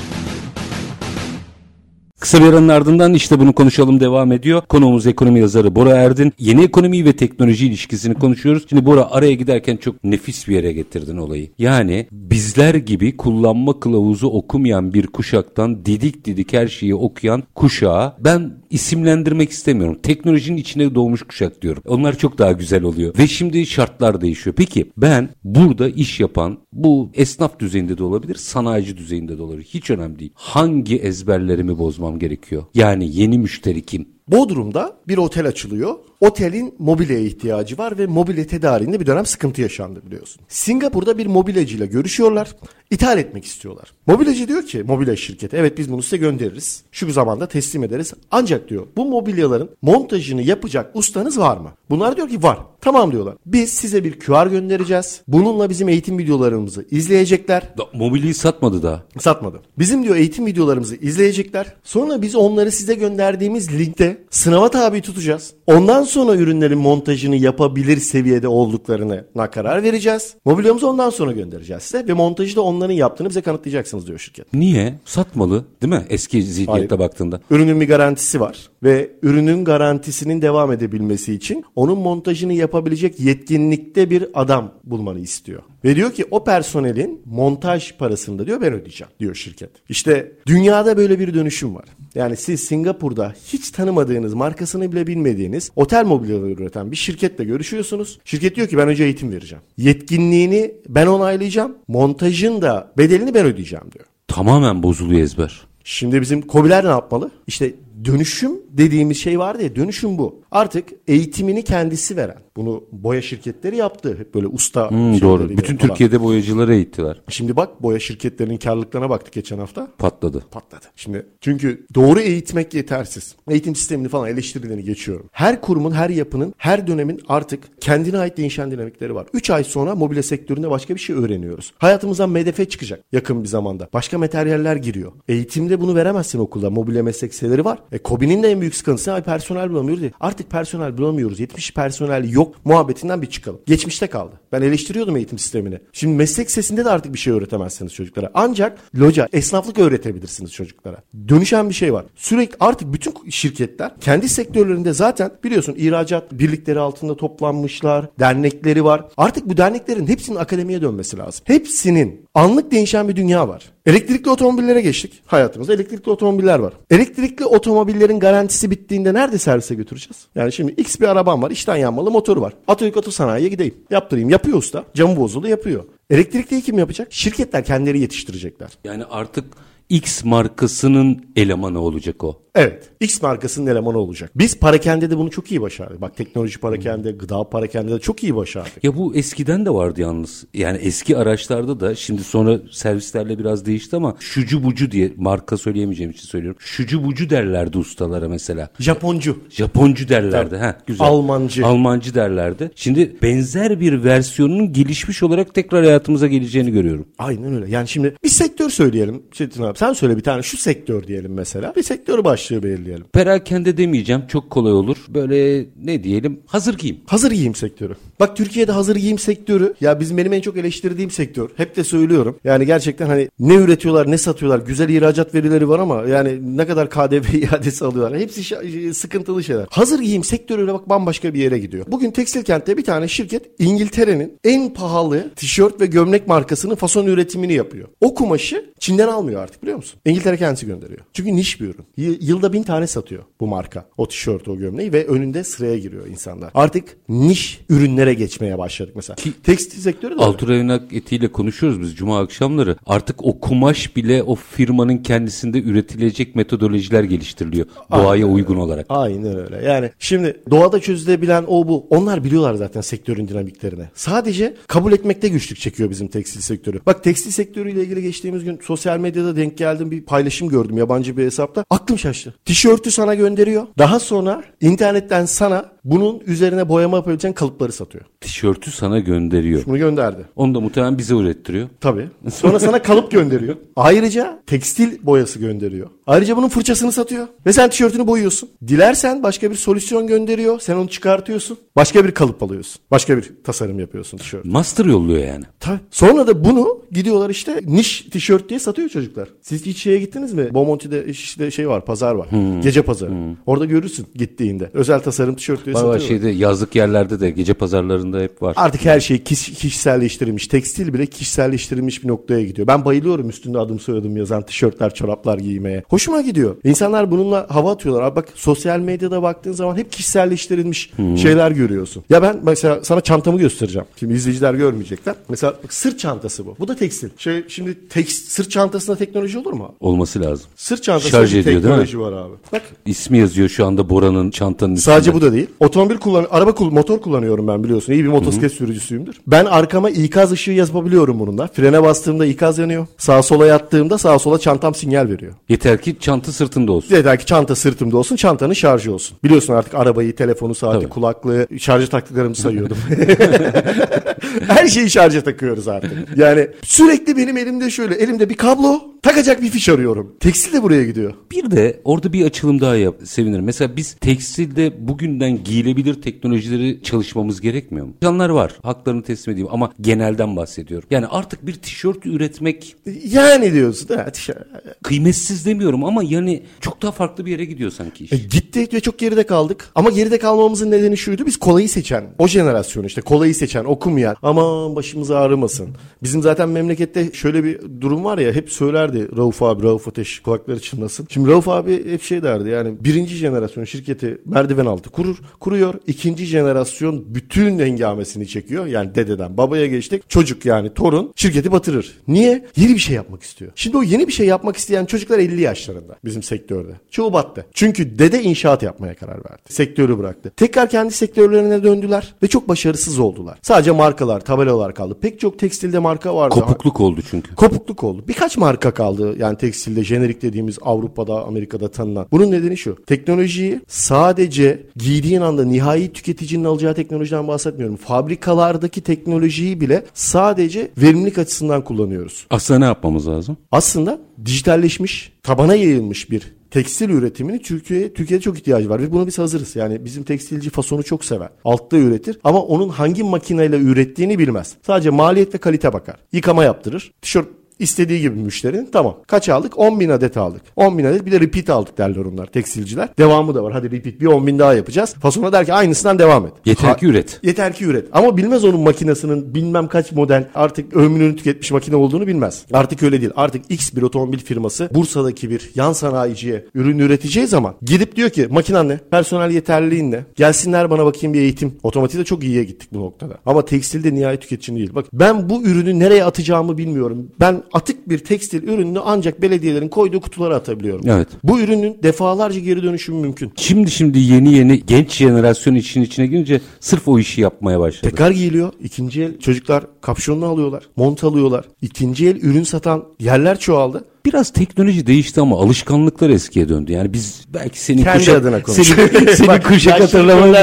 Kısa 2.21 2.39
bir 2.39 2.45
aranın 2.45 2.67
ardından 2.67 3.13
işte 3.13 3.39
bunu 3.39 3.53
konuşalım 3.53 3.99
devam 3.99 4.31
ediyor. 4.31 4.61
Konuğumuz 4.61 5.07
ekonomi 5.07 5.39
yazarı 5.39 5.75
Bora 5.75 5.89
Erdin. 5.89 6.33
Yeni 6.39 6.63
ekonomi 6.63 7.05
ve 7.05 7.13
teknoloji 7.13 7.67
ilişkisini 7.67 8.13
konuşuyoruz. 8.13 8.65
Şimdi 8.69 8.85
Bora 8.85 9.11
araya 9.11 9.33
giderken 9.33 9.77
çok 9.77 10.03
nefis 10.03 10.47
bir 10.47 10.55
yere 10.55 10.73
getirdin 10.73 11.17
olayı. 11.17 11.49
Yani 11.57 12.07
bizler 12.11 12.75
gibi 12.75 13.17
kullanma 13.17 13.79
kılavuzu 13.79 14.27
okumayan 14.27 14.93
bir 14.93 15.07
kuşaktan 15.07 15.85
didik 15.85 16.25
didik 16.25 16.53
her 16.53 16.67
şeyi 16.67 16.95
okuyan 16.95 17.43
kuşağı 17.55 18.13
ben 18.19 18.53
isimlendirmek 18.69 19.49
istemiyorum. 19.49 19.97
Teknolojinin 20.03 20.57
içine 20.57 20.95
doğmuş 20.95 21.23
kuşak 21.23 21.61
diyorum. 21.61 21.83
Onlar 21.87 22.17
çok 22.17 22.37
daha 22.37 22.51
güzel 22.51 22.83
oluyor. 22.83 23.17
Ve 23.17 23.27
şimdi 23.27 23.65
şartlar 23.65 24.21
değişiyor. 24.21 24.55
Peki 24.55 24.91
ben 24.97 25.29
burada 25.43 25.89
iş 25.89 26.19
yapan 26.19 26.57
bu 26.73 27.09
esnaf 27.13 27.59
düzeyinde 27.59 27.97
de 27.97 28.03
olabilir, 28.03 28.35
sanayici 28.35 28.97
düzeyinde 28.97 29.37
de 29.37 29.41
olabilir. 29.41 29.67
Hiç 29.73 29.89
önemli 29.89 30.19
değil. 30.19 30.31
Hangi 30.35 30.97
ezberlerimi 30.97 31.77
bozmam 31.77 32.10
gerekiyor? 32.19 32.63
Yani 32.73 33.15
yeni 33.15 33.37
müşteri 33.37 33.81
kim? 33.81 34.07
Bodrum'da 34.27 34.97
bir 35.07 35.17
otel 35.17 35.47
açılıyor. 35.47 35.95
Otelin 36.21 36.75
mobilyaya 36.79 37.25
ihtiyacı 37.25 37.77
var 37.77 37.97
ve 37.97 38.07
mobilya 38.07 38.47
tedariğinde 38.47 38.99
bir 38.99 39.05
dönem 39.05 39.25
sıkıntı 39.25 39.61
yaşandı 39.61 40.01
biliyorsun. 40.05 40.41
Singapur'da 40.47 41.17
bir 41.17 41.25
mobilyacıyla 41.25 41.85
görüşüyorlar. 41.85 42.55
İthal 42.91 43.17
etmek 43.17 43.45
istiyorlar. 43.45 43.93
Mobilyacı 44.07 44.47
diyor 44.47 44.65
ki 44.65 44.83
mobilya 44.83 45.15
şirketi 45.15 45.57
evet 45.57 45.77
biz 45.77 45.91
bunu 45.91 46.01
size 46.01 46.17
göndeririz. 46.17 46.83
Şu 46.91 47.11
zamanda 47.11 47.47
teslim 47.47 47.83
ederiz. 47.83 48.13
Ancak 48.31 48.69
diyor 48.69 48.87
bu 48.97 49.05
mobilyaların 49.05 49.69
montajını 49.81 50.41
yapacak 50.41 50.95
ustanız 50.95 51.39
var 51.39 51.57
mı? 51.57 51.71
Bunlar 51.89 52.17
diyor 52.17 52.29
ki 52.29 52.43
var. 52.43 52.57
Tamam 52.81 53.11
diyorlar. 53.11 53.35
Biz 53.45 53.69
size 53.69 54.03
bir 54.03 54.19
QR 54.19 54.47
göndereceğiz. 54.47 55.21
Bununla 55.27 55.69
bizim 55.69 55.89
eğitim 55.89 56.17
videolarımızı 56.17 56.85
izleyecekler. 56.91 57.61
Da, 57.77 57.83
mobilyayı 57.93 58.35
satmadı 58.35 58.83
da. 58.83 59.03
Satmadı. 59.19 59.61
Bizim 59.79 60.03
diyor 60.03 60.15
eğitim 60.15 60.45
videolarımızı 60.45 60.95
izleyecekler. 60.95 61.73
Sonra 61.83 62.21
biz 62.21 62.35
onları 62.35 62.71
size 62.71 62.93
gönderdiğimiz 62.93 63.79
linkte 63.79 64.23
sınava 64.29 64.71
tabi 64.71 65.01
tutacağız. 65.01 65.53
Ondan 65.67 66.03
sonra 66.11 66.35
ürünlerin 66.35 66.77
montajını 66.77 67.35
yapabilir 67.35 67.97
seviyede 67.97 68.47
olduklarına 68.47 69.51
karar 69.51 69.83
vereceğiz. 69.83 70.35
Mobilyamızı 70.45 70.87
ondan 70.89 71.09
sonra 71.09 71.31
göndereceğiz 71.31 71.83
size 71.83 72.07
ve 72.07 72.13
montajı 72.13 72.55
da 72.55 72.61
onların 72.61 72.93
yaptığını 72.93 73.29
bize 73.29 73.41
kanıtlayacaksınız 73.41 74.07
diyor 74.07 74.19
şirket. 74.19 74.53
Niye? 74.53 74.99
Satmalı 75.05 75.65
değil 75.81 75.93
mi? 75.93 76.05
Eski 76.09 76.43
zihniyette 76.43 76.95
Hayır. 76.95 76.99
baktığında. 76.99 77.41
Ürünün 77.51 77.81
bir 77.81 77.87
garantisi 77.87 78.39
var 78.39 78.69
ve 78.83 79.11
ürünün 79.21 79.65
garantisinin 79.65 80.41
devam 80.41 80.71
edebilmesi 80.71 81.33
için 81.33 81.65
onun 81.75 81.97
montajını 81.97 82.53
yapabilecek 82.53 83.19
yetkinlikte 83.19 84.09
bir 84.09 84.25
adam 84.33 84.71
bulmanı 84.83 85.19
istiyor. 85.19 85.61
Ve 85.83 85.95
diyor 85.95 86.11
ki 86.11 86.25
o 86.31 86.43
personelin 86.43 87.21
montaj 87.25 87.97
parasını 87.97 88.39
da 88.39 88.47
diyor 88.47 88.61
ben 88.61 88.73
ödeyeceğim 88.73 89.11
diyor 89.19 89.35
şirket. 89.35 89.69
İşte 89.89 90.31
dünyada 90.47 90.97
böyle 90.97 91.19
bir 91.19 91.33
dönüşüm 91.33 91.75
var. 91.75 91.85
Yani 92.15 92.37
siz 92.37 92.61
Singapur'da 92.63 93.33
hiç 93.45 93.71
tanımadığınız, 93.71 94.33
markasını 94.33 94.91
bile 94.91 95.07
bilmediğiniz 95.07 95.71
otel 95.75 96.05
mobilyaları 96.05 96.51
üreten 96.51 96.91
bir 96.91 96.95
şirketle 96.95 97.43
görüşüyorsunuz. 97.43 98.19
Şirket 98.25 98.55
diyor 98.55 98.67
ki 98.67 98.77
ben 98.77 98.87
önce 98.87 99.03
eğitim 99.03 99.31
vereceğim. 99.31 99.63
Yetkinliğini 99.77 100.71
ben 100.89 101.07
onaylayacağım. 101.07 101.77
Montajın 101.87 102.61
da 102.61 102.91
bedelini 102.97 103.33
ben 103.33 103.45
ödeyeceğim 103.45 103.85
diyor. 103.93 104.05
Tamamen 104.27 104.83
bozuluyor 104.83 105.21
ezber. 105.21 105.61
Şimdi 105.83 106.21
bizim 106.21 106.41
kobiler 106.41 106.85
ne 106.85 106.89
yapmalı? 106.89 107.31
İşte 107.47 107.73
dönüşüm 108.05 108.51
dediğimiz 108.69 109.17
şey 109.17 109.39
vardı 109.39 109.63
ya 109.63 109.75
dönüşüm 109.75 110.17
bu. 110.17 110.41
Artık 110.51 110.89
eğitimini 111.07 111.63
kendisi 111.63 112.17
veren. 112.17 112.37
Bunu 112.55 112.83
boya 112.91 113.21
şirketleri 113.21 113.77
yaptı. 113.77 114.15
Hep 114.19 114.35
böyle 114.35 114.47
usta 114.47 114.89
Hmm, 114.89 115.21
doğru. 115.21 115.49
Bütün 115.49 115.77
falan. 115.77 115.89
Türkiye'de 115.89 116.21
boyacıları 116.21 116.75
eğittiler. 116.75 117.21
Şimdi 117.29 117.55
bak 117.55 117.83
boya 117.83 117.99
şirketlerinin 117.99 118.57
karlılıklarına 118.57 119.09
baktık 119.09 119.33
geçen 119.33 119.59
hafta. 119.59 119.87
Patladı. 119.97 120.43
Patladı. 120.51 120.85
Şimdi 120.95 121.25
çünkü 121.41 121.85
doğru 121.95 122.19
eğitmek 122.19 122.73
yetersiz. 122.73 123.35
Eğitim 123.49 123.75
sistemini 123.75 124.07
falan 124.09 124.29
eleştirilerini 124.29 124.83
geçiyorum. 124.83 125.29
Her 125.31 125.61
kurumun, 125.61 125.91
her 125.91 126.09
yapının, 126.09 126.53
her 126.57 126.87
dönemin 126.87 127.21
artık 127.27 127.81
kendine 127.81 128.17
ait 128.17 128.37
değişen 128.37 128.71
dinamikleri 128.71 129.15
var. 129.15 129.27
3 129.33 129.49
ay 129.49 129.63
sonra 129.63 129.95
mobilya 129.95 130.23
sektöründe 130.23 130.69
başka 130.69 130.95
bir 130.95 130.99
şey 130.99 131.15
öğreniyoruz. 131.15 131.73
Hayatımızdan 131.77 132.29
MDF 132.29 132.69
çıkacak 132.69 133.03
yakın 133.11 133.43
bir 133.43 133.47
zamanda. 133.47 133.89
Başka 133.93 134.17
materyaller 134.17 134.75
giriyor. 134.75 135.11
Eğitimde 135.27 135.81
bunu 135.81 135.95
veremezsin 135.95 136.39
okulda. 136.39 136.69
Mobilya 136.69 137.03
meslek 137.03 137.33
liseleri 137.33 137.65
var. 137.65 137.79
E, 137.91 137.97
KOBİ'nin 137.97 138.43
de 138.43 138.51
en 138.51 138.61
büyük 138.61 138.75
sıkıntısı 138.75 139.21
personel 139.25 139.69
bulamıyoruz 139.69 140.01
diye. 140.01 140.11
Artık 140.19 140.49
personel 140.49 140.97
bulamıyoruz. 140.97 141.39
70 141.39 141.73
personel 141.73 142.31
yok 142.31 142.40
muhabbetinden 142.65 143.21
bir 143.21 143.27
çıkalım. 143.27 143.59
Geçmişte 143.65 144.07
kaldı. 144.07 144.39
Ben 144.51 144.61
eleştiriyordum 144.61 145.15
eğitim 145.15 145.39
sistemini. 145.39 145.79
Şimdi 145.93 146.15
meslek 146.15 146.51
sesinde 146.51 146.85
de 146.85 146.89
artık 146.89 147.13
bir 147.13 147.19
şey 147.19 147.33
öğretemezsiniz 147.33 147.93
çocuklara. 147.93 148.31
Ancak 148.33 148.77
loca, 148.95 149.27
esnaflık 149.33 149.79
öğretebilirsiniz 149.79 150.51
çocuklara. 150.51 150.97
Dönüşen 151.27 151.69
bir 151.69 151.73
şey 151.73 151.93
var. 151.93 152.05
Sürekli 152.15 152.55
artık 152.59 152.93
bütün 152.93 153.13
şirketler 153.29 153.91
kendi 154.01 154.29
sektörlerinde 154.29 154.93
zaten 154.93 155.31
biliyorsun 155.43 155.75
ihracat 155.77 156.31
birlikleri 156.31 156.79
altında 156.79 157.17
toplanmışlar, 157.17 158.09
dernekleri 158.19 158.83
var. 158.83 159.05
Artık 159.17 159.49
bu 159.49 159.57
derneklerin 159.57 160.07
hepsinin 160.07 160.37
akademiye 160.37 160.81
dönmesi 160.81 161.17
lazım. 161.17 161.41
Hepsinin 161.45 162.25
anlık 162.33 162.71
değişen 162.71 163.07
bir 163.09 163.15
dünya 163.15 163.47
var. 163.47 163.71
Elektrikli 163.85 164.29
otomobillere 164.29 164.81
geçtik. 164.81 165.23
Hayatımızda 165.25 165.73
elektrikli 165.73 166.09
otomobiller 166.09 166.59
var. 166.59 166.73
Elektrikli 166.89 167.45
otomobillerin 167.45 168.19
garantisi 168.19 168.71
bittiğinde 168.71 169.13
nerede 169.13 169.37
servise 169.37 169.75
götüreceğiz? 169.75 170.25
Yani 170.35 170.51
şimdi 170.51 170.71
X 170.71 170.99
bir 170.99 171.07
arabam 171.07 171.41
var, 171.41 171.51
içten 171.51 171.75
yanmalı 171.75 172.11
motoru 172.31 172.41
var. 172.41 172.53
Atatürk 172.67 172.97
Oto 172.97 173.11
Sanayi'ye 173.11 173.49
gideyim. 173.49 173.75
Yaptırayım. 173.89 174.29
Yapıyor 174.29 174.57
usta. 174.57 174.83
Camı 174.93 175.17
bozuldu 175.17 175.47
yapıyor. 175.47 175.83
Elektrikliyi 176.09 176.61
kim 176.61 176.79
yapacak? 176.79 177.07
Şirketler 177.13 177.65
kendileri 177.65 177.99
yetiştirecekler. 177.99 178.69
Yani 178.83 179.05
artık 179.05 179.45
X 179.91 180.23
markasının 180.23 181.25
elemanı 181.35 181.79
olacak 181.79 182.23
o. 182.23 182.41
Evet. 182.55 182.89
X 182.99 183.21
markasının 183.21 183.67
elemanı 183.67 183.97
olacak. 183.97 184.31
Biz 184.35 184.59
parakende 184.59 185.09
de 185.11 185.17
bunu 185.17 185.31
çok 185.31 185.51
iyi 185.51 185.61
başardık. 185.61 186.01
Bak 186.01 186.17
teknoloji 186.17 186.59
parakende, 186.59 187.11
gıda 187.11 187.49
parakende 187.49 187.91
de 187.91 187.99
çok 187.99 188.23
iyi 188.23 188.35
başardık. 188.35 188.83
Ya 188.83 188.97
bu 188.97 189.15
eskiden 189.15 189.65
de 189.65 189.69
vardı 189.69 190.01
yalnız. 190.01 190.45
Yani 190.53 190.77
eski 190.77 191.17
araçlarda 191.17 191.79
da 191.79 191.95
şimdi 191.95 192.23
sonra 192.23 192.59
servislerle 192.71 193.39
biraz 193.39 193.65
değişti 193.65 193.95
ama 193.95 194.15
şucu 194.19 194.63
bucu 194.63 194.91
diye 194.91 195.13
marka 195.17 195.57
söyleyemeyeceğim 195.57 196.11
için 196.11 196.27
söylüyorum. 196.27 196.59
Şucu 196.59 197.03
bucu 197.03 197.29
derlerdi 197.29 197.77
ustalara 197.77 198.29
mesela. 198.29 198.69
Japoncu. 198.79 199.37
Japoncu 199.49 200.09
derlerdi. 200.09 200.55
Ha, 200.57 200.77
güzel. 200.87 201.07
Almancı. 201.07 201.65
Almancı 201.65 202.13
derlerdi. 202.13 202.71
Şimdi 202.75 203.15
benzer 203.21 203.79
bir 203.79 204.03
versiyonunun 204.03 204.73
gelişmiş 204.73 205.23
olarak 205.23 205.55
tekrar 205.55 205.85
hayatımıza 205.85 206.27
geleceğini 206.27 206.71
görüyorum. 206.71 207.07
Aynen 207.17 207.55
öyle. 207.55 207.69
Yani 207.69 207.87
şimdi 207.87 208.15
bir 208.23 208.29
sektör 208.29 208.69
söyleyelim 208.69 209.23
Çetin 209.31 209.63
abi. 209.63 209.77
Sen 209.81 209.93
söyle 209.93 210.17
bir 210.17 210.21
tane 210.21 210.43
şu 210.43 210.57
sektör 210.57 211.07
diyelim 211.07 211.33
mesela. 211.33 211.73
Bir 211.75 211.83
sektör 211.83 212.23
başlığı 212.23 212.63
belirleyelim. 212.63 213.05
Perakende 213.13 213.77
demeyeceğim 213.77 214.21
çok 214.27 214.49
kolay 214.49 214.73
olur. 214.73 214.97
Böyle 215.09 215.65
ne 215.83 216.03
diyelim 216.03 216.39
hazır 216.45 216.77
giyim. 216.77 216.97
Hazır 217.05 217.31
giyim 217.31 217.55
sektörü. 217.55 217.95
Bak 218.19 218.37
Türkiye'de 218.37 218.71
hazır 218.71 218.95
giyim 218.95 219.19
sektörü 219.19 219.73
ya 219.81 219.99
bizim 219.99 220.17
benim 220.17 220.33
en 220.33 220.41
çok 220.41 220.57
eleştirdiğim 220.57 221.11
sektör. 221.11 221.49
Hep 221.57 221.75
de 221.75 221.83
söylüyorum. 221.83 222.39
Yani 222.43 222.65
gerçekten 222.65 223.07
hani 223.07 223.29
ne 223.39 223.55
üretiyorlar 223.55 224.11
ne 224.11 224.17
satıyorlar. 224.17 224.59
Güzel 224.59 224.89
ihracat 224.89 225.35
verileri 225.35 225.69
var 225.69 225.79
ama 225.79 226.03
yani 226.07 226.57
ne 226.57 226.67
kadar 226.67 226.89
KDV 226.89 227.35
iadesi 227.51 227.85
alıyorlar. 227.85 228.19
Hepsi 228.19 228.41
şa- 228.41 228.93
sıkıntılı 228.93 229.43
şeyler. 229.43 229.65
Hazır 229.69 229.99
giyim 229.99 230.23
sektörüyle 230.23 230.73
bak 230.73 230.89
bambaşka 230.89 231.33
bir 231.33 231.39
yere 231.39 231.59
gidiyor. 231.59 231.85
Bugün 231.87 232.11
tekstil 232.11 232.43
kentte 232.43 232.77
bir 232.77 232.83
tane 232.83 233.07
şirket 233.07 233.43
İngiltere'nin 233.59 234.33
en 234.43 234.73
pahalı 234.73 235.29
tişört 235.35 235.81
ve 235.81 235.85
gömlek 235.85 236.27
markasının 236.27 236.75
fason 236.75 237.05
üretimini 237.05 237.53
yapıyor. 237.53 237.87
O 238.01 238.15
kumaşı 238.15 238.65
Çin'den 238.79 239.07
almıyor 239.07 239.43
artık 239.43 239.60
biliyor 239.61 239.77
musun? 239.77 239.99
İngiltere 240.05 240.37
kendisi 240.37 240.65
gönderiyor. 240.65 240.99
Çünkü 241.13 241.35
niş 241.35 241.61
bir 241.61 241.65
ürün. 241.67 241.85
Y- 241.97 242.17
yılda 242.21 242.53
bin 242.53 242.63
tane 242.63 242.87
satıyor 242.87 243.23
bu 243.39 243.47
marka. 243.47 243.85
O 243.97 244.07
tişört, 244.07 244.47
o 244.47 244.57
gömleği 244.57 244.93
ve 244.93 245.07
önünde 245.07 245.43
sıraya 245.43 245.77
giriyor 245.77 246.07
insanlar. 246.07 246.51
Artık 246.53 246.97
niş 247.09 247.61
ürünlere 247.69 248.13
geçmeye 248.13 248.57
başladık 248.57 248.93
mesela. 248.95 249.15
Ki- 249.15 249.33
Tekstil 249.43 249.81
sektörü 249.81 250.11
de 250.11 250.13
öyle. 250.15 250.23
Altur 250.25 250.49
Evnak 250.49 250.93
etiyle 250.93 251.27
konuşuyoruz 251.31 251.81
biz 251.81 251.95
cuma 251.95 252.19
akşamları. 252.19 252.75
Artık 252.85 253.25
o 253.25 253.39
kumaş 253.39 253.95
bile 253.95 254.23
o 254.23 254.35
firmanın 254.35 254.97
kendisinde 254.97 255.61
üretilecek 255.61 256.35
metodolojiler 256.35 257.03
geliştiriliyor. 257.03 257.65
Doğaya 257.91 258.25
uygun 258.25 258.55
olarak. 258.55 258.85
Aynen 258.89 259.37
öyle. 259.37 259.61
Yani 259.65 259.89
şimdi 259.99 260.41
doğada 260.51 260.79
çözülebilen 260.79 261.43
o 261.47 261.67
bu. 261.67 261.87
Onlar 261.89 262.23
biliyorlar 262.23 262.53
zaten 262.53 262.81
sektörün 262.81 263.27
dinamiklerini. 263.27 263.83
Sadece 263.93 264.55
kabul 264.67 264.93
etmekte 264.93 265.27
güçlük 265.27 265.59
çekiyor 265.59 265.89
bizim 265.89 266.07
tekstil 266.07 266.41
sektörü. 266.41 266.79
Bak 266.85 267.03
tekstil 267.03 267.31
sektörüyle 267.31 267.81
ilgili 267.83 268.01
geçtiğimiz 268.01 268.43
gün 268.43 268.59
sosyal 268.63 268.97
medyada 268.99 269.35
denk 269.35 269.50
geldim 269.57 269.91
bir 269.91 270.05
paylaşım 270.05 270.49
gördüm 270.49 270.77
yabancı 270.77 271.17
bir 271.17 271.25
hesapta. 271.25 271.65
Aklım 271.69 271.99
şaştı. 271.99 272.33
Tişörtü 272.45 272.91
sana 272.91 273.15
gönderiyor. 273.15 273.67
Daha 273.77 273.99
sonra 273.99 274.43
internetten 274.61 275.25
sana 275.25 275.71
bunun 275.83 276.19
üzerine 276.19 276.69
boyama 276.69 276.97
yapabileceğin 276.97 277.33
kalıpları 277.33 277.71
satıyor. 277.71 278.05
Tişörtü 278.21 278.71
sana 278.71 278.99
gönderiyor. 278.99 279.63
Bunu 279.65 279.77
gönderdi. 279.77 280.25
Onu 280.35 280.55
da 280.55 280.59
muhtemelen 280.59 280.97
bize 280.97 281.15
ürettiriyor. 281.15 281.69
Tabii. 281.81 282.07
Sonra 282.33 282.59
sana 282.59 282.81
kalıp 282.81 283.11
gönderiyor. 283.11 283.55
Ayrıca 283.75 284.39
tekstil 284.47 285.05
boyası 285.05 285.39
gönderiyor. 285.39 285.87
Ayrıca 286.07 286.37
bunun 286.37 286.47
fırçasını 286.47 286.91
satıyor. 286.91 287.27
Ve 287.45 287.53
sen 287.53 287.69
tişörtünü 287.69 288.07
boyuyorsun. 288.07 288.49
Dilersen 288.67 289.23
başka 289.23 289.51
bir 289.51 289.55
solüsyon 289.55 290.07
gönderiyor. 290.07 290.59
Sen 290.59 290.75
onu 290.75 290.89
çıkartıyorsun. 290.89 291.57
Başka 291.75 292.05
bir 292.05 292.11
kalıp 292.11 292.43
alıyorsun. 292.43 292.81
Başka 292.91 293.17
bir 293.17 293.31
tasarım 293.43 293.79
yapıyorsun 293.79 294.17
tişört. 294.17 294.45
Master 294.45 294.85
yolluyor 294.85 295.19
yani. 295.19 295.43
Tabii. 295.59 295.79
Sonra 295.91 296.27
da 296.27 296.43
bunu 296.45 296.81
gidiyorlar 296.91 297.29
işte 297.29 297.59
niş 297.65 298.01
tişört 298.01 298.49
diye 298.49 298.59
satıyor 298.59 298.89
çocuklar. 298.89 299.29
Siz 299.41 299.65
hiç 299.65 299.77
şeye 299.77 299.97
gittiniz 299.99 300.33
mi? 300.33 300.53
Bomonti'de 300.53 301.05
işte 301.05 301.51
şey 301.51 301.69
var, 301.69 301.85
pazar 301.85 302.15
var. 302.15 302.27
Gece 302.63 302.81
pazarı. 302.81 303.11
Orada 303.45 303.65
görürsün 303.65 304.07
gittiğinde. 304.15 304.69
Özel 304.73 304.99
tasarım 304.99 305.35
tişört 305.35 305.67
diye 305.75 305.83
Var 305.83 305.99
şeyde 305.99 306.29
yazlık 306.29 306.75
yerlerde 306.75 307.19
de 307.19 307.29
gece 307.29 307.53
pazarlarında 307.53 308.19
hep 308.19 308.41
var. 308.41 308.53
Artık 308.57 308.85
her 308.85 308.99
şey 308.99 309.17
kiş- 309.17 309.53
kişiselleştirilmiş. 309.53 310.47
Tekstil 310.47 310.93
bile 310.93 311.05
kişiselleştirilmiş 311.05 312.03
bir 312.03 312.07
noktaya 312.07 312.43
gidiyor. 312.43 312.67
Ben 312.67 312.85
bayılıyorum 312.85 313.29
üstünde 313.29 313.59
adım 313.59 313.79
soyadım 313.79 314.17
yazan 314.17 314.41
tişörtler, 314.45 314.93
çoraplar 314.93 315.37
giymeye. 315.37 315.83
Hoşuma 315.89 316.21
gidiyor. 316.21 316.55
İnsanlar 316.63 317.11
bununla 317.11 317.45
hava 317.49 317.71
atıyorlar. 317.71 318.03
Abi 318.03 318.15
bak 318.15 318.29
sosyal 318.35 318.79
medyada 318.79 319.23
baktığın 319.23 319.51
zaman 319.51 319.77
hep 319.77 319.91
kişiselleştirilmiş 319.91 320.91
şeyler 321.21 321.51
görüyorsun. 321.51 322.03
Ya 322.09 322.21
ben 322.21 322.39
mesela 322.43 322.79
sana 322.83 323.01
çantamı 323.01 323.39
göstereceğim. 323.39 323.87
Şimdi 323.99 324.13
izleyiciler 324.13 324.53
görmeyecekler. 324.53 325.15
Mesela 325.29 325.53
bak, 325.63 325.73
sırt 325.73 325.99
çantası 325.99 326.45
bu. 326.45 326.55
Bu 326.59 326.67
da 326.67 326.75
tekstil. 326.75 327.09
Şey 327.17 327.43
şimdi 327.47 327.87
tekst, 327.89 328.27
sırt 328.31 328.51
çantasında 328.51 328.95
teknoloji 328.95 329.39
olur 329.39 329.53
mu? 329.53 329.75
Olması 329.79 330.21
lazım. 330.21 330.45
Sırt 330.55 330.83
çantasında 330.83 331.11
Şarj 331.21 331.35
ediyor, 331.35 331.61
teknoloji 331.61 331.99
var 331.99 332.13
abi. 332.13 332.33
Bak 332.53 332.61
İsmi 332.85 333.17
yazıyor 333.17 333.49
şu 333.49 333.65
anda 333.65 333.89
Bora'nın 333.89 334.31
çantanın 334.31 334.75
üstünde. 334.75 334.95
Sadece 334.95 335.13
bu 335.13 335.21
da 335.21 335.33
değil. 335.33 335.47
Otomobil 335.61 335.97
kullan, 335.97 336.27
araba 336.31 336.55
kul, 336.55 336.71
motor 336.71 337.01
kullanıyorum 337.01 337.47
ben 337.47 337.63
biliyorsun. 337.63 337.93
İyi 337.93 338.03
bir 338.03 338.09
motosiklet 338.09 338.51
sürücüsüyümdür. 338.51 339.15
Ben 339.27 339.45
arkama 339.45 339.89
ikaz 339.89 340.31
ışığı 340.31 340.51
yazabiliyorum 340.51 341.19
bununla. 341.19 341.47
Frene 341.47 341.83
bastığımda 341.83 342.25
ikaz 342.25 342.59
yanıyor. 342.59 342.87
Sağa 342.97 343.23
sola 343.23 343.45
yattığımda 343.47 343.97
sağa 343.97 344.19
sola 344.19 344.39
çantam 344.39 344.75
sinyal 344.75 345.09
veriyor. 345.09 345.33
Yeter 345.49 345.81
ki 345.81 345.95
çanta 345.99 346.31
sırtında 346.31 346.71
olsun. 346.71 346.95
Yeter 346.95 347.19
ki 347.19 347.25
çanta 347.25 347.55
sırtımda 347.55 347.97
olsun, 347.97 348.15
çantanın 348.15 348.53
şarjı 348.53 348.93
olsun. 348.93 349.17
Biliyorsun 349.23 349.53
artık 349.53 349.75
arabayı, 349.75 350.15
telefonu, 350.15 350.55
saati, 350.55 350.79
Tabii. 350.79 350.89
kulaklığı, 350.89 351.47
şarja 351.59 351.87
taktıklarımı 351.87 352.35
sayıyordum. 352.41 352.77
Her 354.47 354.67
şeyi 354.67 354.89
şarja 354.89 355.21
takıyoruz 355.21 355.67
artık. 355.67 355.91
Yani 356.17 356.47
sürekli 356.63 357.17
benim 357.17 357.37
elimde 357.37 357.69
şöyle, 357.69 357.95
elimde 357.95 358.29
bir 358.29 358.37
kablo, 358.37 358.81
takacak 359.01 359.41
bir 359.41 359.49
fiş 359.49 359.69
arıyorum. 359.69 360.15
Tekstil 360.19 360.53
de 360.53 360.63
buraya 360.63 360.83
gidiyor. 360.83 361.13
Bir 361.31 361.51
de 361.51 361.81
orada 361.83 362.13
bir 362.13 362.25
açılım 362.25 362.61
daha 362.61 362.75
yap, 362.75 362.95
sevinirim. 363.03 363.45
Mesela 363.45 363.75
biz 363.75 363.93
tekstilde 363.93 364.87
bugünden 364.87 365.43
giyilebilir 365.51 366.01
teknolojileri 366.01 366.83
çalışmamız 366.83 367.41
gerekmiyor 367.41 367.85
mu? 367.85 367.93
İnsanlar 368.01 368.29
var. 368.29 368.53
Haklarını 368.63 369.03
teslim 369.03 369.33
edeyim 369.33 369.49
ama 369.51 369.71
genelden 369.81 370.35
bahsediyorum. 370.35 370.87
Yani 370.91 371.07
artık 371.07 371.47
bir 371.47 371.53
tişört 371.53 372.05
üretmek 372.05 372.75
Yani 373.11 373.53
diyorsun. 373.53 373.95
Ha, 373.95 374.05
tişört- 374.11 374.47
kıymetsiz 374.83 375.45
demiyorum 375.45 375.83
ama 375.83 376.03
yani 376.03 376.43
çok 376.61 376.81
daha 376.81 376.91
farklı 376.91 377.25
bir 377.25 377.31
yere 377.31 377.45
gidiyor 377.45 377.71
sanki 377.71 378.03
iş. 378.03 378.13
E, 378.13 378.17
gitti 378.17 378.67
ve 378.73 378.79
çok 378.79 378.99
geride 378.99 379.23
kaldık. 379.23 379.69
Ama 379.75 379.89
geride 379.89 380.19
kalmamızın 380.19 380.71
nedeni 380.71 380.97
şuydu. 380.97 381.25
Biz 381.25 381.37
kolayı 381.37 381.69
seçen, 381.69 382.03
o 382.19 382.27
jenerasyon 382.27 382.83
işte 382.83 383.01
kolayı 383.01 383.35
seçen, 383.35 383.63
okumayan. 383.65 384.15
Aman 384.21 384.75
başımız 384.75 385.11
ağrımasın. 385.11 385.69
Bizim 386.03 386.21
zaten 386.21 386.49
memlekette 386.49 387.11
şöyle 387.13 387.43
bir 387.43 387.59
durum 387.81 388.03
var 388.03 388.17
ya 388.17 388.33
hep 388.33 388.51
söylerdi 388.51 389.17
Rauf 389.17 389.43
abi, 389.43 389.63
Rauf 389.63 389.87
Ateş 389.87 390.19
kulakları 390.19 390.59
çınlasın. 390.59 391.07
Şimdi 391.09 391.29
Rauf 391.29 391.49
abi 391.49 391.91
hep 391.91 392.01
şey 392.03 392.23
derdi 392.23 392.49
yani 392.49 392.75
birinci 392.79 393.15
jenerasyon 393.15 393.63
şirketi 393.63 394.17
merdiven 394.25 394.65
altı 394.65 394.89
kurur, 394.89 395.17
kuruyor. 395.41 395.73
İkinci 395.87 396.25
jenerasyon 396.25 397.05
bütün 397.07 397.59
hengamesini 397.59 398.27
çekiyor. 398.27 398.65
Yani 398.65 398.95
dededen 398.95 399.37
babaya 399.37 399.67
geçtik. 399.67 400.09
Çocuk 400.09 400.45
yani 400.45 400.73
torun 400.73 401.13
şirketi 401.15 401.51
batırır. 401.51 401.97
Niye? 402.07 402.45
Yeni 402.55 402.73
bir 402.73 402.79
şey 402.79 402.95
yapmak 402.95 403.23
istiyor. 403.23 403.51
Şimdi 403.55 403.77
o 403.77 403.83
yeni 403.83 404.07
bir 404.07 404.13
şey 404.13 404.27
yapmak 404.27 404.57
isteyen 404.57 404.85
çocuklar 404.85 405.19
50 405.19 405.41
yaşlarında 405.41 405.95
bizim 406.05 406.23
sektörde. 406.23 406.71
Çoğu 406.91 407.13
battı. 407.13 407.45
Çünkü 407.53 407.99
dede 407.99 408.23
inşaat 408.23 408.63
yapmaya 408.63 408.95
karar 408.95 409.15
verdi. 409.15 409.41
Sektörü 409.49 409.97
bıraktı. 409.97 410.31
Tekrar 410.37 410.69
kendi 410.69 410.93
sektörlerine 410.93 411.63
döndüler 411.63 412.13
ve 412.23 412.27
çok 412.27 412.49
başarısız 412.49 412.99
oldular. 412.99 413.37
Sadece 413.41 413.71
markalar, 413.71 414.19
tabelalar 414.19 414.75
kaldı. 414.75 414.97
Pek 415.01 415.19
çok 415.19 415.39
tekstilde 415.39 415.79
marka 415.79 416.15
vardı. 416.15 416.35
Kopukluk 416.35 416.81
oldu 416.81 417.01
çünkü. 417.09 417.35
Kopukluk 417.35 417.83
oldu. 417.83 418.03
Birkaç 418.07 418.37
marka 418.37 418.73
kaldı 418.73 419.15
yani 419.19 419.37
tekstilde 419.37 419.83
jenerik 419.83 420.21
dediğimiz 420.21 420.57
Avrupa'da 420.61 421.23
Amerika'da 421.25 421.71
tanınan. 421.71 422.07
Bunun 422.11 422.31
nedeni 422.31 422.57
şu. 422.57 422.75
Teknolojiyi 422.85 423.61
sadece 423.67 424.63
giydiğin 424.75 425.21
anda 425.31 425.45
nihai 425.45 425.93
tüketicinin 425.93 426.43
alacağı 426.43 426.75
teknolojiden 426.75 427.27
bahsetmiyorum. 427.27 427.75
Fabrikalardaki 427.75 428.81
teknolojiyi 428.81 429.61
bile 429.61 429.85
sadece 429.93 430.71
verimlilik 430.77 431.17
açısından 431.17 431.63
kullanıyoruz. 431.63 432.25
Aslında 432.29 432.59
ne 432.59 432.65
yapmamız 432.65 433.07
lazım? 433.07 433.37
Aslında 433.51 433.99
dijitalleşmiş, 434.25 435.13
tabana 435.23 435.55
yayılmış 435.55 436.11
bir 436.11 436.33
tekstil 436.51 436.89
üretimini 436.89 437.41
Türkiye 437.41 437.93
Türkiye'de 437.93 438.23
çok 438.23 438.37
ihtiyacı 438.37 438.69
var 438.69 438.81
ve 438.81 438.91
buna 438.91 439.07
biz 439.07 439.19
hazırız. 439.19 439.55
Yani 439.55 439.85
bizim 439.85 440.03
tekstilci 440.03 440.49
fasonu 440.49 440.83
çok 440.83 441.05
sever. 441.05 441.29
Altta 441.45 441.77
üretir 441.77 442.19
ama 442.23 442.41
onun 442.41 442.69
hangi 442.69 443.03
makineyle 443.03 443.57
ürettiğini 443.57 444.19
bilmez. 444.19 444.55
Sadece 444.67 444.89
maliyet 444.89 445.33
ve 445.33 445.37
kalite 445.37 445.73
bakar. 445.73 445.95
Yıkama 446.11 446.43
yaptırır. 446.43 446.91
Tişört 447.01 447.27
istediği 447.61 448.01
gibi 448.01 448.19
müşterinin 448.19 448.69
tamam. 448.71 448.97
Kaç 449.07 449.29
aldık? 449.29 449.59
10 449.59 449.79
bin 449.79 449.89
adet 449.89 450.17
aldık. 450.17 450.41
10 450.55 450.77
bin 450.77 450.85
adet 450.85 451.05
bir 451.05 451.11
de 451.11 451.19
repeat 451.19 451.49
aldık 451.49 451.77
derler 451.77 452.05
onlar 452.05 452.25
tekstilciler. 452.25 452.89
Devamı 452.97 453.35
da 453.35 453.43
var. 453.43 453.53
Hadi 453.53 453.71
repeat 453.71 454.01
bir 454.01 454.05
10 454.05 454.27
bin 454.27 454.39
daha 454.39 454.53
yapacağız. 454.53 454.93
Fasona 454.93 455.31
der 455.31 455.45
ki 455.45 455.53
aynısından 455.53 455.99
devam 455.99 456.25
et. 456.25 456.33
Yeter 456.45 456.77
ki 456.77 456.85
üret. 456.85 457.19
Yeter 457.23 457.53
ki 457.53 457.65
üret. 457.65 457.87
Ama 457.91 458.17
bilmez 458.17 458.45
onun 458.45 458.59
makinesinin 458.61 459.35
bilmem 459.35 459.67
kaç 459.67 459.91
model 459.91 460.27
artık 460.35 460.75
ömrünü 460.75 461.15
tüketmiş 461.15 461.51
makine 461.51 461.75
olduğunu 461.75 462.07
bilmez. 462.07 462.45
Artık 462.53 462.83
öyle 462.83 463.01
değil. 463.01 463.11
Artık 463.15 463.51
X 463.51 463.75
bir 463.75 463.81
otomobil 463.81 464.19
firması 464.19 464.69
Bursa'daki 464.73 465.29
bir 465.29 465.51
yan 465.55 465.73
sanayiciye 465.73 466.45
ürün 466.55 466.79
üreteceği 466.79 467.27
zaman 467.27 467.55
gidip 467.61 467.95
diyor 467.95 468.09
ki 468.09 468.27
makinen 468.31 468.69
ne? 468.69 468.77
Personel 468.91 469.31
yeterliliğin 469.31 469.91
ne? 469.91 470.05
Gelsinler 470.15 470.69
bana 470.69 470.85
bakayım 470.85 471.13
bir 471.13 471.21
eğitim. 471.21 471.55
Otomotivde 471.63 472.03
çok 472.03 472.23
iyiye 472.23 472.43
gittik 472.43 472.69
bu 472.73 472.79
noktada. 472.79 473.17
Ama 473.25 473.45
tekstilde 473.45 473.93
nihai 473.93 474.17
tüketicinin 474.17 474.57
değil. 474.57 474.75
Bak 474.75 474.85
ben 474.93 475.29
bu 475.29 475.43
ürünü 475.43 475.79
nereye 475.79 476.05
atacağımı 476.05 476.57
bilmiyorum. 476.57 477.07
Ben 477.19 477.43
atık 477.53 477.89
bir 477.89 477.97
tekstil 477.97 478.43
ürününü 478.43 478.79
ancak 478.79 479.21
belediyelerin 479.21 479.69
koyduğu 479.69 480.01
kutulara 480.01 480.35
atabiliyorum. 480.35 480.89
Evet. 480.89 481.07
Bu 481.23 481.39
ürünün 481.39 481.79
defalarca 481.83 482.39
geri 482.39 482.63
dönüşümü 482.63 483.01
mümkün. 483.01 483.33
Şimdi 483.35 483.71
şimdi 483.71 483.99
yeni 483.99 484.33
yeni 484.33 484.65
genç 484.65 484.91
jenerasyon 484.91 485.55
işin 485.55 485.81
içine 485.81 486.07
girince 486.07 486.41
sırf 486.59 486.87
o 486.87 486.99
işi 486.99 487.21
yapmaya 487.21 487.59
başladı. 487.59 487.89
Tekrar 487.89 488.11
giyiliyor. 488.11 488.53
İkinci 488.63 489.03
el 489.03 489.19
çocuklar 489.19 489.63
kapşonunu 489.81 490.25
alıyorlar. 490.25 490.63
Mont 490.75 491.03
alıyorlar. 491.03 491.45
İkinci 491.61 492.07
el 492.07 492.15
ürün 492.15 492.43
satan 492.43 492.83
yerler 492.99 493.39
çoğaldı. 493.39 493.83
Biraz 494.05 494.29
teknoloji 494.29 494.87
değişti 494.87 495.21
ama 495.21 495.39
alışkanlıklar 495.39 496.09
eskiye 496.09 496.49
döndü. 496.49 496.71
Yani 496.71 496.93
biz 496.93 497.21
belki 497.33 497.59
senin 497.63 497.83
Kendi 497.83 497.97
kuşak, 497.97 498.15
adına 498.15 498.43
konuş. 498.43 498.67
senin, 498.67 499.07
senin 499.15 499.27
Bak, 499.27 499.45
kuşak 499.45 499.65
yaşlı 499.79 499.83
hatırlamanız 499.85 500.33
da- 500.33 500.39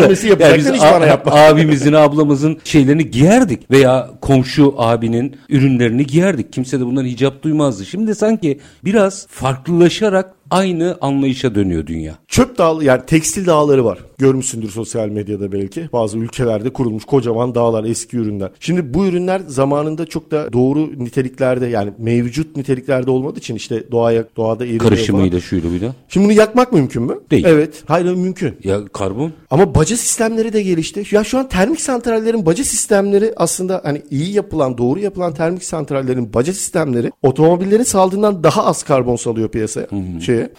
hiç 0.75 0.83
bana 0.83 1.07
yapma. 1.07 1.33
abimizin 1.33 1.93
ablamızın 1.93 2.59
şeylerini 2.65 3.11
giyerdik 3.11 3.71
veya 3.71 4.11
komşu 4.21 4.75
abinin 4.79 5.37
ürünlerini 5.49 6.07
giyerdik. 6.07 6.53
Kimse 6.53 6.81
de 6.81 6.87
bundan 6.87 7.05
hicap 7.05 7.43
duymazdı. 7.43 7.87
Şimdi 7.87 8.15
sanki 8.15 8.61
biraz 8.85 9.27
farklılaşarak 9.27 10.35
aynı 10.51 10.99
anlayışa 11.01 11.55
dönüyor 11.55 11.87
dünya. 11.87 12.19
Çöp 12.29 12.59
dağ 12.59 12.75
yani 12.83 13.03
tekstil 13.07 13.47
dağları 13.47 13.85
var. 13.85 13.99
Görmüşsündür 14.19 14.71
sosyal 14.71 15.09
medyada 15.09 15.53
belki. 15.53 15.89
Bazı 15.93 16.19
ülkelerde 16.19 16.71
kurulmuş 16.71 17.05
kocaman 17.05 17.55
dağlar 17.55 17.85
eski 17.85 18.17
ürünler. 18.17 18.51
Şimdi 18.61 18.95
bu 18.95 19.07
ürünler 19.07 19.43
zamanında 19.47 20.07
çok 20.07 20.31
da 20.31 20.53
doğru 20.53 21.05
niteliklerde 21.05 21.67
yani 21.67 21.93
mevcut 21.99 22.57
niteliklerde 22.57 23.11
olmadığı 23.11 23.39
için 23.39 23.55
işte 23.55 23.91
doğaya 23.91 24.25
doğada 24.37 24.65
erimiyor. 24.65 24.85
Karışımıyla 24.85 25.41
şuyla 25.41 25.71
buyla. 25.71 25.95
Şimdi 26.09 26.25
bunu 26.27 26.33
yakmak 26.33 26.73
mümkün 26.73 27.03
mü? 27.03 27.19
Değil. 27.31 27.45
Evet. 27.49 27.83
Hayır 27.87 28.05
mümkün. 28.05 28.55
Ya 28.65 28.85
karbon 28.85 29.33
Ama 29.51 29.75
baca 29.75 29.97
sistemleri 29.97 30.53
de 30.53 30.63
gelişti. 30.63 31.05
Ya 31.11 31.25
şu 31.25 31.39
an 31.39 31.49
termik 31.49 31.81
santrallerin 31.81 32.47
baca 32.47 32.65
sistemleri 32.65 33.33
aslında 33.37 33.81
hani 33.85 34.03
iyi 34.11 34.33
yapılan, 34.33 34.79
doğru 34.79 34.99
yapılan 34.99 35.35
termik 35.35 35.65
santrallerin 35.65 36.35
baca 36.35 36.53
sistemleri 36.53 37.11
otomobillerin 37.23 37.83
saldığından 37.83 38.45
daha 38.45 38.65
az 38.65 38.83
karbon 38.83 39.17
salıyor 39.17 39.49
piyasaya. 39.49 39.87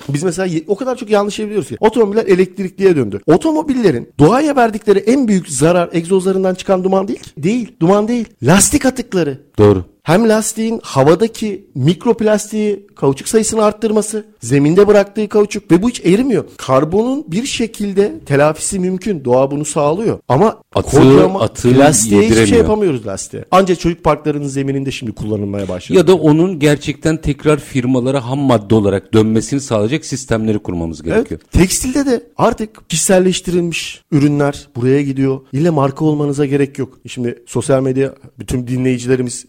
Biz 0.09 0.23
mesela 0.23 0.59
o 0.67 0.75
kadar 0.75 0.95
çok 0.95 1.09
yanlış 1.09 1.39
biliyoruz 1.39 1.67
ki. 1.67 1.77
Otomobiller 1.79 2.25
elektrikliye 2.25 2.95
döndü. 2.95 3.19
Otomobillerin 3.25 4.09
doğaya 4.19 4.55
verdikleri 4.55 4.99
en 4.99 5.27
büyük 5.27 5.49
zarar 5.49 5.89
egzozlarından 5.93 6.55
çıkan 6.55 6.83
duman 6.83 7.07
değil 7.07 7.19
ki. 7.19 7.29
Değil. 7.37 7.75
Duman 7.79 8.07
değil. 8.07 8.25
Lastik 8.43 8.85
atıkları. 8.85 9.37
doğru. 9.57 9.85
Hem 10.09 10.29
lastiğin 10.29 10.79
havadaki 10.83 11.65
mikroplastiği, 11.75 12.87
kauçuk 12.95 13.27
sayısını 13.27 13.63
arttırması, 13.63 14.25
zeminde 14.41 14.87
bıraktığı 14.87 15.29
kauçuk 15.29 15.71
ve 15.71 15.81
bu 15.81 15.89
hiç 15.89 16.05
erimiyor. 16.05 16.43
Karbonun 16.57 17.25
bir 17.27 17.45
şekilde 17.45 18.19
telafisi 18.25 18.79
mümkün. 18.79 19.25
Doğa 19.25 19.51
bunu 19.51 19.65
sağlıyor. 19.65 20.19
Ama 20.27 20.57
Atığı- 20.75 21.13
kocaman 21.13 21.39
atığı 21.39 21.73
plastiğe 21.73 22.21
hiçbir 22.21 22.47
şey 22.47 22.57
yapamıyoruz 22.57 23.07
lastiğe. 23.07 23.45
Ancak 23.51 23.79
çocuk 23.79 24.03
parklarının 24.03 24.47
zemininde 24.47 24.91
şimdi 24.91 25.11
kullanılmaya 25.11 25.67
başladı. 25.67 25.97
Ya 25.97 26.07
da 26.07 26.15
onun 26.15 26.59
gerçekten 26.59 27.17
tekrar 27.17 27.59
firmalara 27.59 28.27
ham 28.29 28.39
madde 28.39 28.75
olarak 28.75 29.13
dönmesini 29.13 29.61
sağlayacak 29.61 30.05
sistemleri 30.05 30.59
kurmamız 30.59 31.03
gerekiyor. 31.03 31.39
Evet, 31.43 31.51
tekstilde 31.51 32.05
de 32.05 32.23
artık 32.37 32.89
kişiselleştirilmiş 32.89 34.01
ürünler 34.11 34.67
buraya 34.75 35.01
gidiyor. 35.01 35.39
İlle 35.53 35.69
marka 35.69 36.05
olmanıza 36.05 36.45
gerek 36.45 36.79
yok. 36.79 36.99
Şimdi 37.07 37.43
sosyal 37.47 37.81
medya 37.83 38.13
bütün 38.39 38.67
dinleyicilerimiz 38.67 39.45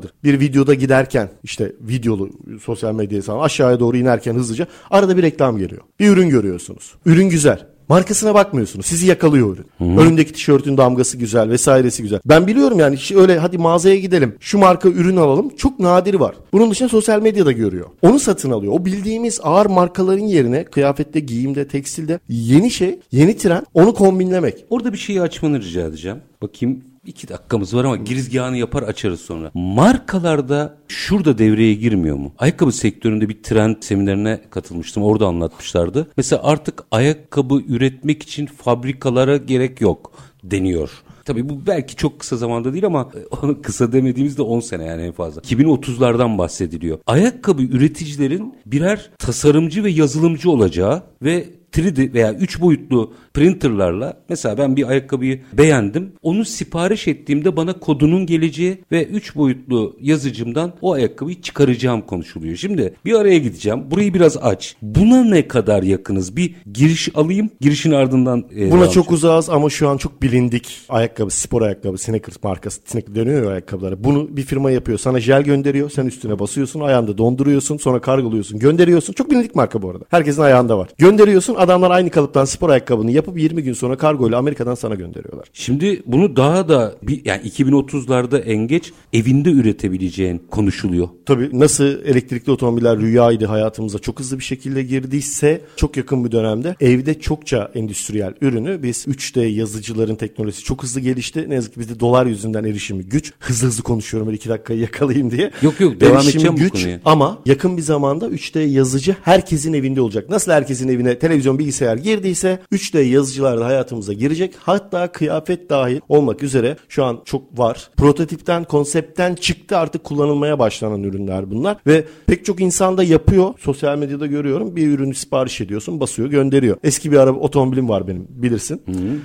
kullanıyorlardır. 0.00 0.12
Bir 0.24 0.40
videoda 0.40 0.74
giderken 0.74 1.28
işte 1.42 1.72
videolu 1.80 2.30
sosyal 2.62 2.94
medya 2.94 3.18
hesabı 3.18 3.40
aşağıya 3.40 3.80
doğru 3.80 3.96
inerken 3.96 4.34
hızlıca 4.34 4.66
arada 4.90 5.16
bir 5.16 5.22
reklam 5.22 5.58
geliyor. 5.58 5.82
Bir 6.00 6.08
ürün 6.08 6.28
görüyorsunuz. 6.28 6.94
Ürün 7.06 7.28
güzel. 7.28 7.66
Markasına 7.88 8.34
bakmıyorsunuz. 8.34 8.86
Sizi 8.86 9.06
yakalıyor 9.06 9.56
ürün. 9.56 9.98
Önündeki 9.98 10.32
tişörtün 10.32 10.76
damgası 10.76 11.16
güzel 11.16 11.50
vesairesi 11.50 12.02
güzel. 12.02 12.20
Ben 12.24 12.46
biliyorum 12.46 12.78
yani 12.78 12.98
öyle 13.16 13.38
hadi 13.38 13.58
mağazaya 13.58 13.96
gidelim. 13.96 14.36
Şu 14.40 14.58
marka 14.58 14.88
ürün 14.88 15.16
alalım. 15.16 15.48
Çok 15.56 15.80
nadiri 15.80 16.20
var. 16.20 16.34
Bunun 16.52 16.70
dışında 16.70 16.88
sosyal 16.88 17.22
medyada 17.22 17.52
görüyor. 17.52 17.86
Onu 18.02 18.18
satın 18.18 18.50
alıyor. 18.50 18.72
O 18.72 18.84
bildiğimiz 18.84 19.40
ağır 19.42 19.66
markaların 19.66 20.26
yerine 20.26 20.64
kıyafette, 20.64 21.20
giyimde, 21.20 21.68
tekstilde 21.68 22.20
yeni 22.28 22.70
şey, 22.70 22.98
yeni 23.12 23.36
trend 23.36 23.62
onu 23.74 23.94
kombinlemek. 23.94 24.64
Orada 24.70 24.92
bir 24.92 24.98
şeyi 24.98 25.22
açmanı 25.22 25.60
rica 25.60 25.86
edeceğim. 25.86 26.18
Bakayım 26.42 26.84
iki 27.06 27.28
dakikamız 27.28 27.74
var 27.74 27.84
ama 27.84 27.96
girizgahını 27.96 28.56
yapar 28.56 28.82
açarız 28.82 29.20
sonra. 29.20 29.50
Markalarda 29.54 30.76
şurada 30.88 31.38
devreye 31.38 31.74
girmiyor 31.74 32.16
mu? 32.16 32.32
Ayakkabı 32.38 32.72
sektöründe 32.72 33.28
bir 33.28 33.42
trend 33.42 33.76
seminerine 33.80 34.40
katılmıştım. 34.50 35.02
Orada 35.02 35.26
anlatmışlardı. 35.26 36.10
Mesela 36.16 36.42
artık 36.44 36.82
ayakkabı 36.90 37.62
üretmek 37.68 38.22
için 38.22 38.46
fabrikalara 38.46 39.36
gerek 39.36 39.80
yok 39.80 40.12
deniyor. 40.44 40.90
Tabii 41.24 41.48
bu 41.48 41.66
belki 41.66 41.96
çok 41.96 42.18
kısa 42.20 42.36
zamanda 42.36 42.72
değil 42.72 42.86
ama 42.86 43.10
e, 43.42 43.62
kısa 43.62 43.92
demediğimizde 43.92 44.42
10 44.42 44.60
sene 44.60 44.84
yani 44.84 45.02
en 45.02 45.12
fazla. 45.12 45.40
2030'lardan 45.40 46.38
bahsediliyor. 46.38 46.98
Ayakkabı 47.06 47.62
üreticilerin 47.62 48.54
birer 48.66 49.10
tasarımcı 49.18 49.84
ve 49.84 49.90
yazılımcı 49.90 50.50
olacağı 50.50 51.02
ve 51.22 51.59
3D 51.72 52.14
veya 52.14 52.34
3 52.34 52.60
boyutlu 52.60 53.12
printerlarla 53.34 54.20
mesela 54.28 54.58
ben 54.58 54.76
bir 54.76 54.88
ayakkabıyı 54.88 55.40
beğendim. 55.52 56.12
Onu 56.22 56.44
sipariş 56.44 57.08
ettiğimde 57.08 57.56
bana 57.56 57.72
kodunun 57.72 58.26
geleceği 58.26 58.84
ve 58.92 59.04
3 59.04 59.36
boyutlu 59.36 59.96
yazıcımdan 60.00 60.72
o 60.80 60.92
ayakkabıyı 60.92 61.40
çıkaracağım 61.40 62.02
konuşuluyor. 62.02 62.56
Şimdi 62.56 62.94
bir 63.04 63.14
araya 63.14 63.38
gideceğim. 63.38 63.90
Burayı 63.90 64.14
biraz 64.14 64.36
aç. 64.36 64.76
Buna 64.82 65.24
ne 65.24 65.48
kadar 65.48 65.82
yakınız? 65.82 66.36
Bir 66.36 66.54
giriş 66.72 67.08
alayım. 67.14 67.50
Girişin 67.60 67.92
ardından 67.92 68.44
e, 68.56 68.70
Buna 68.70 68.90
çok 68.90 69.12
uzağız 69.12 69.50
ama 69.50 69.70
şu 69.70 69.88
an 69.88 69.96
çok 69.96 70.22
bilindik 70.22 70.78
ayakkabı, 70.88 71.30
spor 71.30 71.62
ayakkabı, 71.62 71.98
Sneakers 71.98 72.42
markası. 72.42 72.80
Sneakers 72.86 73.14
dönüyor 73.14 73.44
ya 73.44 73.50
ayakkabıları. 73.50 74.04
Bunu 74.04 74.36
bir 74.36 74.42
firma 74.42 74.70
yapıyor. 74.70 74.98
Sana 74.98 75.20
jel 75.20 75.42
gönderiyor. 75.42 75.90
Sen 75.90 76.06
üstüne 76.06 76.38
basıyorsun. 76.38 76.80
Ayağında 76.80 77.18
donduruyorsun. 77.18 77.76
Sonra 77.76 78.00
kargoluyorsun. 78.00 78.58
Gönderiyorsun. 78.58 79.12
Çok 79.12 79.30
bilindik 79.30 79.54
marka 79.54 79.82
bu 79.82 79.90
arada. 79.90 80.04
Herkesin 80.08 80.42
ayağında 80.42 80.78
var. 80.78 80.88
Gönderiyorsun. 80.98 81.54
Adamlar 81.60 81.90
aynı 81.90 82.10
kalıptan 82.10 82.44
spor 82.44 82.70
ayakkabını 82.70 83.10
yapıp 83.10 83.38
20 83.38 83.62
gün 83.62 83.72
sonra 83.72 83.96
kargoyla 83.96 84.38
Amerika'dan 84.38 84.74
sana 84.74 84.94
gönderiyorlar. 84.94 85.48
Şimdi 85.52 86.02
bunu 86.06 86.36
daha 86.36 86.68
da 86.68 86.94
bir, 87.02 87.24
yani 87.24 87.42
2030'larda 87.48 88.40
en 88.42 88.56
geç 88.68 88.92
evinde 89.12 89.50
üretebileceğin 89.50 90.42
konuşuluyor. 90.50 91.08
Tabii 91.26 91.50
nasıl 91.52 91.84
elektrikli 91.84 92.50
otomobiller 92.50 92.98
rüyaydı 92.98 93.46
hayatımıza 93.46 93.98
çok 93.98 94.20
hızlı 94.20 94.38
bir 94.38 94.44
şekilde 94.44 94.82
girdiyse 94.82 95.60
çok 95.76 95.96
yakın 95.96 96.24
bir 96.24 96.32
dönemde 96.32 96.76
evde 96.80 97.20
çokça 97.20 97.70
endüstriyel 97.74 98.34
ürünü 98.40 98.82
biz 98.82 99.06
3D 99.06 99.46
yazıcıların 99.46 100.14
teknolojisi 100.14 100.64
çok 100.64 100.82
hızlı 100.82 101.00
gelişti. 101.00 101.44
Ne 101.48 101.54
yazık 101.54 101.74
ki 101.74 101.80
bizde 101.80 102.00
dolar 102.00 102.26
yüzünden 102.26 102.64
erişimi 102.64 103.02
güç. 103.02 103.32
Hızlı 103.38 103.66
hızlı 103.66 103.82
konuşuyorum 103.82 104.28
öyle 104.28 104.36
iki 104.36 104.48
dakikayı 104.48 104.80
yakalayayım 104.80 105.30
diye. 105.30 105.50
Yok, 105.62 105.80
yok, 105.80 106.00
devam 106.00 106.22
edeceğim 106.22 106.52
bu 106.52 106.56
güç 106.56 106.72
konuya. 106.72 107.00
ama 107.04 107.38
yakın 107.46 107.76
bir 107.76 107.82
zamanda 107.82 108.26
3D 108.26 108.60
yazıcı 108.60 109.16
herkesin 109.22 109.72
evinde 109.72 110.00
olacak. 110.00 110.30
Nasıl 110.30 110.52
herkesin 110.52 110.88
evine 110.88 111.18
televizyon 111.18 111.49
bilgisayar 111.58 111.96
girdiyse 111.96 112.58
3D 112.72 113.02
yazıcılar 113.02 113.60
da 113.60 113.66
hayatımıza 113.66 114.12
girecek. 114.12 114.54
Hatta 114.60 115.12
kıyafet 115.12 115.70
dahil 115.70 116.00
olmak 116.08 116.42
üzere 116.42 116.76
şu 116.88 117.04
an 117.04 117.20
çok 117.24 117.58
var. 117.58 117.90
Prototipten, 117.96 118.64
konseptten 118.64 119.34
çıktı 119.34 119.76
artık 119.78 120.04
kullanılmaya 120.04 120.58
başlanan 120.58 121.02
ürünler 121.02 121.50
bunlar. 121.50 121.76
Ve 121.86 122.04
pek 122.26 122.44
çok 122.44 122.60
insan 122.60 122.98
da 122.98 123.02
yapıyor. 123.02 123.54
Sosyal 123.58 123.98
medyada 123.98 124.26
görüyorum. 124.26 124.76
Bir 124.76 124.88
ürünü 124.88 125.14
sipariş 125.14 125.60
ediyorsun, 125.60 126.00
basıyor, 126.00 126.28
gönderiyor. 126.28 126.76
Eski 126.84 127.12
bir 127.12 127.16
araba 127.16 127.38
otomobilim 127.38 127.88
var 127.88 128.08
benim 128.08 128.26
bilirsin. 128.28 128.82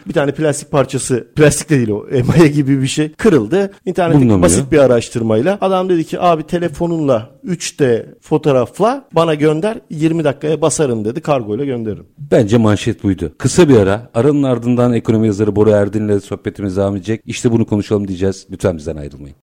Bir 0.08 0.14
tane 0.14 0.32
plastik 0.32 0.72
parçası, 0.72 1.28
plastik 1.36 1.70
de 1.70 1.78
değil 1.78 1.90
o, 1.90 2.08
emaye 2.12 2.48
gibi 2.48 2.82
bir 2.82 2.88
şey 2.88 3.12
kırıldı. 3.12 3.72
İnternette 3.86 4.20
Bulunamıyor. 4.20 4.42
basit 4.42 4.72
bir 4.72 4.78
araştırmayla 4.78 5.58
adam 5.62 5.90
dedi 5.90 6.04
ki 6.04 6.20
abi 6.20 6.44
telefonunla 6.44 7.30
3D 7.46 8.06
fotoğrafla 8.22 9.08
bana 9.12 9.34
gönder 9.34 9.78
20 9.90 10.24
dakikaya 10.24 10.62
basarım 10.62 11.06
dedi 11.06 11.22
kargoyla 11.22 11.66
gönderirim. 11.66 12.06
Bence 12.18 12.58
manşet 12.58 13.04
buydu. 13.04 13.34
Kısa 13.38 13.70
bir 13.70 13.78
ara. 13.78 14.10
Aranın 14.14 14.44
ardından 14.44 14.94
ekonomi 14.94 15.28
yazarı 15.28 15.56
Bora 15.56 15.72
Erdin'le 15.72 16.20
sohbetimiz 16.20 16.78
devam 16.78 16.96
edecek. 16.96 17.22
İşte 17.26 17.52
bunu 17.52 17.66
konuşalım 17.66 18.08
diyeceğiz. 18.08 18.48
Lütfen 18.52 18.78
bizden 18.78 18.98
ayrılmayın. 18.98 19.38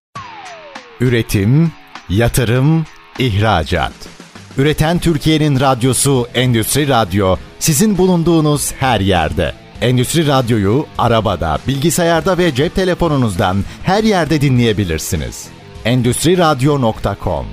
Üretim, 0.99 1.71
yatırım, 2.09 2.85
ihracat. 3.19 3.93
Üreten 4.57 4.99
Türkiye'nin 4.99 5.59
radyosu 5.59 6.27
Endüstri 6.33 6.87
Radyo 6.87 7.35
sizin 7.59 7.97
bulunduğunuz 7.97 8.73
her 8.73 8.99
yerde. 8.99 9.53
Endüstri 9.81 10.27
Radyo'yu 10.27 10.85
arabada, 10.97 11.59
bilgisayarda 11.67 12.37
ve 12.37 12.55
cep 12.55 12.75
telefonunuzdan 12.75 13.57
her 13.83 14.03
yerde 14.03 14.41
dinleyebilirsiniz. 14.41 15.47
Endüstri 15.85 16.37
Radyo.com 16.37 17.45